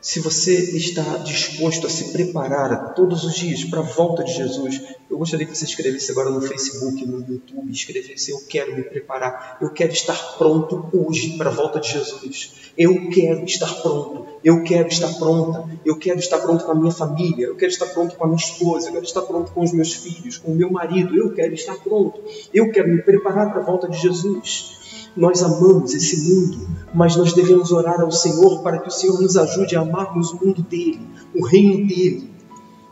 se 0.00 0.18
você 0.18 0.54
está 0.76 1.18
disposto 1.18 1.86
a 1.86 1.90
se 1.90 2.12
preparar 2.12 2.94
todos 2.94 3.22
os 3.22 3.34
dias 3.34 3.64
para 3.64 3.80
a 3.80 3.82
volta 3.82 4.24
de 4.24 4.32
Jesus, 4.32 4.80
eu 5.10 5.18
gostaria 5.18 5.46
que 5.46 5.54
você 5.54 5.66
escrevesse 5.66 6.10
agora 6.10 6.30
no 6.30 6.40
Facebook, 6.40 7.04
no 7.04 7.18
YouTube, 7.18 7.70
escrevesse: 7.70 8.30
Eu 8.30 8.40
quero 8.48 8.74
me 8.74 8.82
preparar, 8.82 9.58
eu 9.60 9.70
quero 9.70 9.92
estar 9.92 10.16
pronto 10.38 10.88
hoje 10.92 11.36
para 11.36 11.50
a 11.50 11.52
volta 11.52 11.80
de 11.80 11.92
Jesus. 11.92 12.52
Eu 12.78 13.10
quero 13.10 13.44
estar 13.44 13.72
pronto, 13.82 14.26
eu 14.42 14.62
quero 14.62 14.88
estar 14.88 15.12
pronta, 15.18 15.68
eu 15.84 15.98
quero 15.98 16.18
estar 16.18 16.38
pronto 16.38 16.64
com 16.64 16.72
a 16.72 16.74
minha 16.74 16.92
família, 16.92 17.46
eu 17.46 17.56
quero 17.56 17.70
estar 17.70 17.86
pronto 17.86 18.16
com 18.16 18.24
a 18.24 18.26
minha 18.26 18.38
esposa, 18.38 18.88
eu 18.88 18.92
quero 18.92 19.04
estar 19.04 19.22
pronto 19.22 19.52
com 19.52 19.62
os 19.62 19.72
meus 19.72 19.92
filhos, 19.92 20.38
com 20.38 20.52
o 20.52 20.54
meu 20.54 20.70
marido, 20.70 21.14
eu 21.14 21.34
quero 21.34 21.52
estar 21.52 21.74
pronto, 21.74 22.22
eu 22.54 22.70
quero 22.72 22.88
me 22.88 23.02
preparar 23.02 23.50
para 23.50 23.60
a 23.60 23.64
volta 23.64 23.86
de 23.86 23.98
Jesus. 23.98 24.79
Nós 25.16 25.42
amamos 25.42 25.92
esse 25.92 26.28
mundo, 26.28 26.68
mas 26.94 27.16
nós 27.16 27.32
devemos 27.32 27.72
orar 27.72 28.00
ao 28.00 28.10
Senhor 28.10 28.62
para 28.62 28.78
que 28.78 28.88
o 28.88 28.92
Senhor 28.92 29.20
nos 29.20 29.36
ajude 29.36 29.76
a 29.76 29.80
amarmos 29.80 30.30
o 30.30 30.44
mundo 30.44 30.62
dele, 30.62 31.06
o 31.34 31.44
reino 31.44 31.86
dele, 31.86 32.30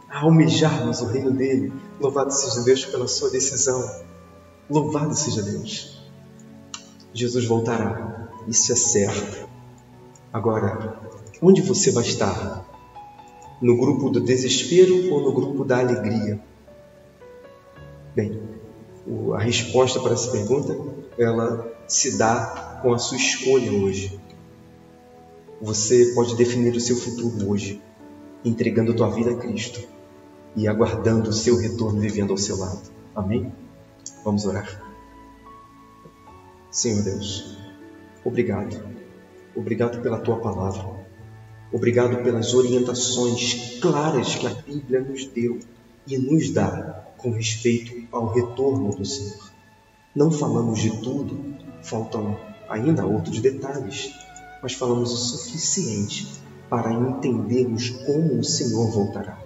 a 0.09 0.23
almejarmos 0.23 1.01
o 1.01 1.07
reino 1.07 1.31
dele. 1.31 1.73
Louvado 2.01 2.33
seja 2.33 2.62
Deus 2.62 2.85
pela 2.85 3.07
sua 3.07 3.31
decisão. 3.31 3.89
Louvado 4.69 5.14
seja 5.14 5.43
Deus. 5.43 5.99
Jesus 7.14 7.47
voltará, 7.47 8.29
isso 8.47 8.73
é 8.73 8.77
certo. 8.77 9.49
Agora, 10.33 11.01
onde 11.41 11.62
você 11.62 11.91
vai 11.91 12.05
estar? 12.05 12.66
No 13.61 13.77
grupo 13.77 14.11
do 14.11 14.21
desespero 14.21 15.12
ou 15.12 15.21
no 15.23 15.33
grupo 15.33 15.64
da 15.64 15.79
alegria? 15.79 16.41
Bem, 18.14 18.41
a 19.35 19.39
resposta 19.39 19.99
para 20.01 20.12
essa 20.12 20.31
pergunta, 20.31 20.77
ela 21.19 21.78
se 21.89 22.18
dá 22.18 22.78
com 22.82 22.93
a 22.93 22.99
sua 22.99 23.16
escolha 23.16 23.72
hoje. 23.72 24.20
Você 25.61 26.12
pode 26.14 26.36
definir 26.36 26.76
o 26.76 26.80
seu 26.80 26.97
futuro 26.97 27.49
hoje, 27.51 27.82
entregando 28.45 28.93
a 28.93 28.95
tua 28.95 29.11
vida 29.11 29.32
a 29.32 29.36
Cristo 29.36 29.80
e 30.55 30.68
aguardando 30.68 31.30
o 31.30 31.32
seu 31.32 31.57
retorno 31.57 31.99
vivendo 31.99 32.30
ao 32.30 32.36
seu 32.36 32.57
lado. 32.59 32.82
Amém? 33.16 33.53
Vamos 34.22 34.45
orar. 34.45 34.84
Senhor 36.70 37.03
Deus, 37.03 37.57
obrigado. 38.24 38.76
Obrigado 39.57 40.01
pela 40.03 40.18
tua 40.18 40.36
palavra. 40.36 41.09
Obrigado 41.72 42.22
pelas 42.22 42.55
orientações 42.55 43.78
claras 43.80 44.34
que 44.34 44.47
a 44.47 44.51
Bíblia 44.51 45.01
nos 45.01 45.26
deu 45.26 45.59
e 46.07 46.16
nos 46.16 46.51
dá 46.51 47.07
com 47.16 47.30
respeito 47.30 48.07
ao 48.12 48.32
retorno 48.32 48.95
do 48.95 49.05
Senhor. 49.05 49.51
Não 50.14 50.30
falamos 50.30 50.80
de 50.80 50.91
tudo, 51.03 51.39
faltam 51.83 52.39
ainda 52.68 53.07
outros 53.07 53.41
detalhes, 53.41 54.12
mas 54.62 54.74
falamos 54.74 55.12
o 55.12 55.16
suficiente 55.16 56.29
para 56.68 56.93
entendermos 56.93 57.91
como 57.91 58.39
o 58.39 58.45
Senhor 58.45 58.91
voltará. 58.91 59.39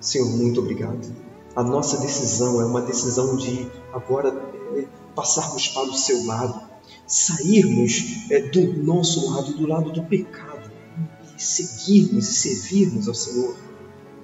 Senhor, 0.00 0.28
muito 0.30 0.60
obrigado. 0.60 1.00
A 1.54 1.62
nossa 1.62 2.00
decisão 2.00 2.60
é 2.60 2.64
uma 2.64 2.80
decisão 2.80 3.36
de 3.36 3.70
agora 3.92 4.34
é, 4.74 4.86
passarmos 5.14 5.68
para 5.68 5.90
o 5.90 5.94
seu 5.94 6.24
lado, 6.24 6.62
sairmos 7.06 8.26
é, 8.30 8.40
do 8.40 8.82
nosso 8.82 9.30
lado, 9.30 9.52
do 9.52 9.66
lado 9.66 9.92
do 9.92 10.02
pecado, 10.04 10.70
e 11.36 11.42
seguirmos 11.42 12.28
e 12.28 12.32
servirmos 12.32 13.06
ao 13.06 13.14
Senhor. 13.14 13.54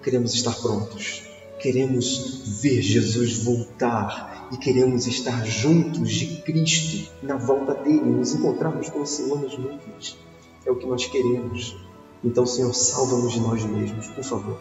Queremos 0.02 0.32
estar 0.32 0.54
prontos, 0.54 1.22
queremos 1.60 2.60
ver 2.62 2.80
Jesus 2.80 3.44
voltar 3.44 4.38
e 4.51 4.57
queremos 4.57 5.07
estar 5.07 5.44
juntos 5.44 6.11
de 6.11 6.42
Cristo 6.42 7.11
na 7.22 7.36
volta 7.36 7.74
dele, 7.74 8.01
nos 8.01 8.34
encontrarmos 8.34 8.88
com 8.88 9.01
o 9.01 9.07
Senhor 9.07 9.40
nas 9.40 9.57
nuvens. 9.57 10.18
É 10.64 10.70
o 10.70 10.76
que 10.76 10.86
nós 10.86 11.07
queremos. 11.07 11.76
Então, 12.24 12.46
Senhor, 12.46 12.74
salva-nos 12.74 13.32
de 13.32 13.40
nós 13.40 13.64
mesmos, 13.64 14.09
por 14.09 14.24
favor. 14.24 14.59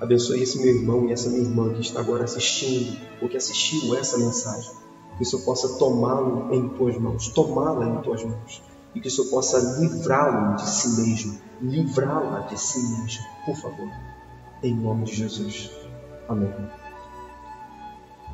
Abençoe 0.00 0.42
esse 0.42 0.58
meu 0.58 0.74
irmão 0.74 1.08
e 1.08 1.12
essa 1.12 1.30
minha 1.30 1.42
irmã 1.42 1.72
que 1.72 1.80
está 1.80 2.00
agora 2.00 2.24
assistindo 2.24 2.96
ou 3.20 3.28
que 3.28 3.36
assistiu 3.36 3.94
essa 3.96 4.18
mensagem. 4.18 4.72
Que 5.16 5.22
o 5.22 5.26
Senhor 5.26 5.44
possa 5.44 5.78
tomá-lo 5.78 6.52
em 6.52 6.68
tuas 6.70 6.98
mãos, 6.98 7.28
tomá-la 7.28 7.88
em 7.88 8.02
tuas 8.02 8.24
mãos. 8.24 8.62
E 8.94 9.00
que 9.00 9.08
o 9.08 9.10
Senhor 9.10 9.30
possa 9.30 9.58
livrá-lo 9.80 10.56
de 10.56 10.68
si 10.68 11.00
mesmo, 11.00 11.38
livrá-la 11.60 12.40
de 12.40 12.60
si 12.60 12.78
mesmo, 12.78 13.24
por 13.46 13.56
favor. 13.56 13.88
Em 14.62 14.74
nome 14.74 15.04
de 15.04 15.14
Jesus. 15.14 15.70
Amém. 16.28 16.81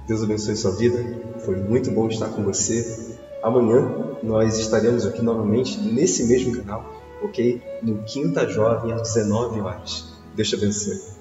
Deus 0.09 0.23
abençoe 0.23 0.57
sua 0.57 0.71
vida. 0.71 1.05
Foi 1.45 1.55
muito 1.57 1.91
bom 1.91 2.09
estar 2.09 2.29
com 2.29 2.43
você. 2.43 3.15
Amanhã 3.43 4.17
nós 4.23 4.59
estaremos 4.59 5.07
aqui 5.07 5.21
novamente 5.23 5.79
nesse 5.79 6.25
mesmo 6.25 6.57
canal, 6.57 6.83
ok? 7.23 7.61
No 7.83 8.03
Quinta 8.05 8.49
Jovem 8.49 8.91
às 8.93 9.03
19 9.03 9.61
horas. 9.61 10.17
Deus 10.35 10.49
te 10.49 10.55
abençoe. 10.55 11.18